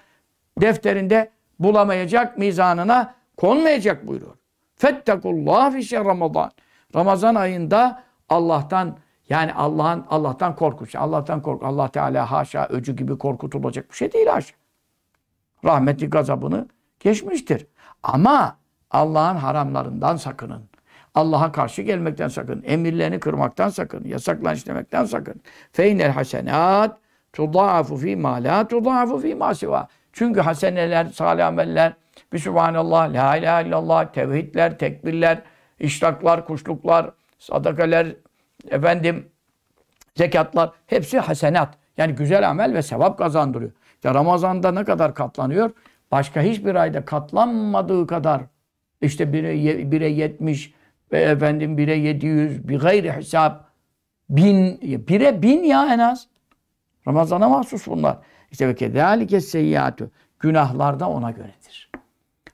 defterinde 0.62 1.32
bulamayacak, 1.60 2.38
mizanına 2.38 3.16
konmayacak 3.38 4.08
buyuruyor. 4.08 4.36
Fettakullah 4.76 5.72
fi 5.72 5.96
Ramazan. 5.96 6.52
Ramazan 6.96 7.36
ayında 7.36 8.04
Allah'tan 8.30 8.98
yani 9.30 9.54
Allah'ın 9.54 10.06
Allah'tan 10.10 10.56
korkunç. 10.56 10.96
Allah'tan 10.96 11.42
kork. 11.42 11.64
Allah 11.64 11.88
Teala 11.88 12.32
haşa 12.32 12.68
öcü 12.68 12.96
gibi 12.96 13.18
korkutulacak 13.18 13.92
bir 13.92 13.96
şey 13.96 14.12
değil 14.14 14.28
haşa. 14.28 14.56
Rahmeti 15.66 16.10
gazabını 16.10 16.68
geçmiştir. 17.00 17.68
Ama 18.04 18.58
Allah'ın 18.92 19.36
haramlarından 19.36 20.16
sakının. 20.16 20.69
Allah'a 21.16 21.52
karşı 21.52 21.82
gelmekten 21.82 22.28
sakın. 22.28 22.64
Emirlerini 22.66 23.20
kırmaktan 23.20 23.70
sakın. 23.70 24.04
Yasaklan 24.06 24.56
işlemekten 24.56 25.06
sakın. 25.06 25.42
Feynel 25.72 26.12
hasenat 26.12 26.98
tudaafu 27.34 27.98
fi 27.98 28.16
ma 28.16 28.34
la 28.34 28.68
tudaafu 28.68 29.20
fi 29.20 29.36
ma 29.36 29.56
siva. 29.56 29.88
Çünkü 30.14 30.42
haseneler, 30.42 31.06
salih 31.06 31.48
ameller, 31.48 31.94
bir 32.34 32.40
subhanallah, 32.40 33.14
la 33.14 33.38
ilahe 33.38 33.68
illallah, 33.68 34.14
tevhidler, 34.14 34.78
tekbirler, 34.78 35.42
işraklar, 35.80 36.46
kuşluklar, 36.46 37.12
sadakaler, 37.40 38.16
efendim 38.70 39.30
zekatlar 40.16 40.72
hepsi 40.86 41.20
hasenat. 41.20 41.78
Yani 41.98 42.16
güzel 42.16 42.50
amel 42.50 42.74
ve 42.74 42.82
sevap 42.82 43.18
kazandırıyor. 43.18 43.72
İşte 43.94 44.14
Ramazan'da 44.14 44.72
ne 44.72 44.84
kadar 44.84 45.16
katlanıyor? 45.16 45.72
Başka 46.12 46.42
hiçbir 46.42 46.76
ayda 46.76 47.06
katlanmadığı 47.06 48.08
kadar 48.08 48.42
işte 49.02 49.34
bire, 49.34 49.92
bire 49.92 50.10
70 50.10 50.74
ve 51.12 51.22
efendim 51.22 51.78
bire 51.78 51.98
700 51.98 52.68
bir 52.68 52.80
gayri 52.80 53.12
hesap 53.12 53.70
bin 54.30 54.82
bire 54.82 55.42
bin 55.42 55.64
ya 55.64 55.94
en 55.94 56.00
az. 56.00 56.28
Ramazana 57.08 57.50
mahsus 57.50 57.88
bunlar. 57.88 58.18
İşte 58.52 58.68
ve 58.68 58.76
kedalike 58.76 59.42
seyyiatü 59.42 60.12
günahlar 60.40 61.00
da 61.00 61.10
ona 61.10 61.32
göredir. 61.32 61.92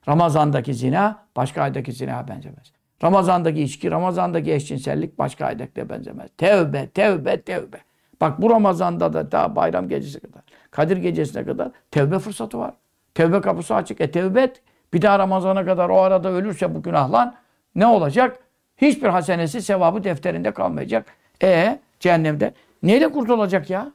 Ramazandaki 0.07 0.73
zina 0.73 1.25
başka 1.35 1.61
aydaki 1.61 1.91
zina 1.91 2.27
benzemez. 2.27 2.73
Ramazandaki 3.03 3.63
içki, 3.63 3.91
Ramazandaki 3.91 4.53
eşcinsellik 4.53 5.19
başka 5.19 5.45
aydakine 5.45 5.89
benzemez. 5.89 6.29
Tevbe, 6.37 6.89
tevbe, 6.89 7.41
tevbe. 7.41 7.77
Bak 8.21 8.41
bu 8.41 8.49
Ramazan'da 8.49 9.13
da 9.13 9.31
daha 9.31 9.55
bayram 9.55 9.87
gecesi 9.87 10.19
kadar, 10.19 10.41
Kadir 10.71 10.97
gecesine 10.97 11.45
kadar 11.45 11.71
tevbe 11.91 12.19
fırsatı 12.19 12.59
var. 12.59 12.73
Tevbe 13.13 13.41
kapısı 13.41 13.75
açık. 13.75 14.01
E 14.01 14.11
tevbe 14.11 14.41
et. 14.41 14.61
Bir 14.93 15.01
daha 15.01 15.19
Ramazan'a 15.19 15.65
kadar 15.65 15.89
o 15.89 15.97
arada 15.97 16.29
ölürse 16.29 16.75
bu 16.75 16.83
günahlan 16.83 17.35
ne 17.75 17.85
olacak? 17.85 18.39
Hiçbir 18.77 19.07
hasenesi 19.07 19.61
sevabı 19.61 20.03
defterinde 20.03 20.51
kalmayacak. 20.51 21.05
E 21.43 21.79
cehennemde 21.99 22.53
neyle 22.83 23.11
kurtulacak 23.11 23.69
ya? 23.69 23.91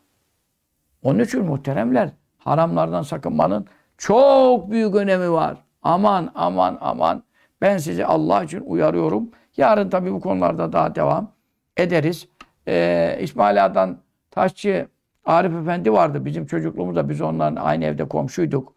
Onun 1.02 1.18
için 1.18 1.44
muhteremler 1.44 2.10
haramlardan 2.38 3.02
sakınmanın 3.02 3.66
çok 3.98 4.70
büyük 4.70 4.94
önemi 4.94 5.32
var. 5.32 5.56
Aman 5.82 6.30
aman 6.34 6.78
aman. 6.80 7.22
Ben 7.60 7.78
sizi 7.78 8.06
Allah 8.06 8.44
için 8.44 8.60
uyarıyorum. 8.60 9.30
Yarın 9.56 9.90
tabii 9.90 10.12
bu 10.12 10.20
konularda 10.20 10.72
daha 10.72 10.94
devam 10.94 11.32
ederiz. 11.76 12.28
Ee, 12.68 13.18
İsmail 13.20 13.64
Ağa'dan 13.64 13.98
Taşçı 14.30 14.88
Arif 15.24 15.52
Efendi 15.52 15.92
vardı. 15.92 16.24
Bizim 16.24 16.46
çocukluğumuzda 16.46 17.08
biz 17.08 17.20
onların 17.20 17.56
aynı 17.56 17.84
evde 17.84 18.08
komşuyduk. 18.08 18.74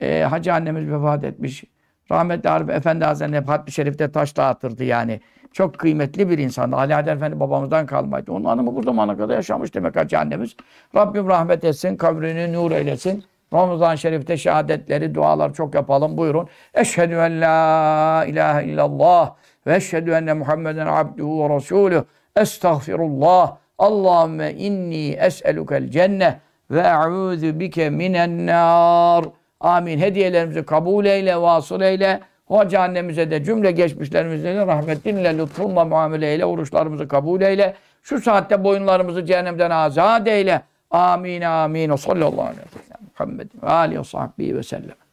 Ee, 0.00 0.22
Hacı 0.22 0.54
annemiz 0.54 0.90
vefat 0.90 1.24
etmiş. 1.24 1.64
Rahmetli 2.10 2.50
Arif 2.50 2.70
Efendi 2.70 3.04
Hazretleri 3.04 3.44
Hatmi 3.44 3.72
Şerif'te 3.72 4.12
taş 4.12 4.36
dağıtırdı 4.36 4.84
yani. 4.84 5.20
Çok 5.52 5.78
kıymetli 5.78 6.30
bir 6.30 6.38
insandı. 6.38 6.76
Ali 6.76 6.94
Adel 6.94 7.12
Efendi 7.12 7.40
babamızdan 7.40 7.86
kalmaydı. 7.86 8.32
Onun 8.32 8.44
hanımı 8.44 8.76
bu 8.76 8.82
zamana 8.82 9.16
kadar 9.16 9.34
yaşamış 9.34 9.74
demek 9.74 9.96
Hacı 9.96 10.18
annemiz. 10.18 10.56
Rabbim 10.94 11.28
rahmet 11.28 11.64
etsin, 11.64 11.96
kabrini 11.96 12.52
nur 12.52 12.70
eylesin. 12.70 13.24
Ramazan-ı 13.52 13.98
Şerif'te 13.98 14.36
şehadetleri, 14.36 15.14
dualar 15.14 15.54
çok 15.54 15.74
yapalım. 15.74 16.16
Buyurun. 16.16 16.48
Eşhedü 16.74 17.14
en 17.14 17.40
la 17.40 18.24
ilahe 18.24 18.64
illallah 18.64 19.34
ve 19.66 19.76
eşhedü 19.76 20.10
enne 20.10 20.32
Muhammeden 20.32 20.86
abduhu 20.86 21.44
ve 21.44 21.56
resulüh. 21.56 22.02
Estağfirullah. 22.36 23.56
Allahümme 23.78 24.52
inni 24.52 25.10
es'elukel 25.10 25.90
cenneh 25.90 26.34
ve 26.70 26.80
e'udhu 26.80 27.60
bike 27.60 27.90
minen 27.90 28.46
nar. 28.46 29.24
Amin. 29.60 29.98
Hediyelerimizi 29.98 30.64
kabul 30.64 31.04
eyle, 31.04 31.36
vasıl 31.36 31.80
eyle. 31.80 32.20
Hoca 32.46 32.80
annemize 32.80 33.30
de 33.30 33.44
cümle 33.44 33.70
geçmişlerimize 33.70 34.54
de 34.54 34.66
rahmetinle, 34.66 35.38
lütfunla 35.38 35.84
muamele 35.84 36.32
eyle. 36.32 36.44
Oruçlarımızı 36.44 37.08
kabul 37.08 37.40
eyle. 37.40 37.74
Şu 38.02 38.20
saatte 38.20 38.64
boyunlarımızı 38.64 39.26
cehennemden 39.26 39.70
azat 39.70 40.28
eyle. 40.28 40.62
Amin 40.90 41.42
amin. 41.42 41.90
O 41.90 41.96
sallallahu 41.96 42.42
aleyhi 42.42 42.60
ve 42.60 42.82
sellem. 42.84 43.00
Muhammed 43.18 43.50
ve 43.62 43.66
aleyhi 43.66 44.00
ve 44.00 44.04
sahbihi 44.04 44.56
ve 44.56 44.62
sellem. 44.62 45.05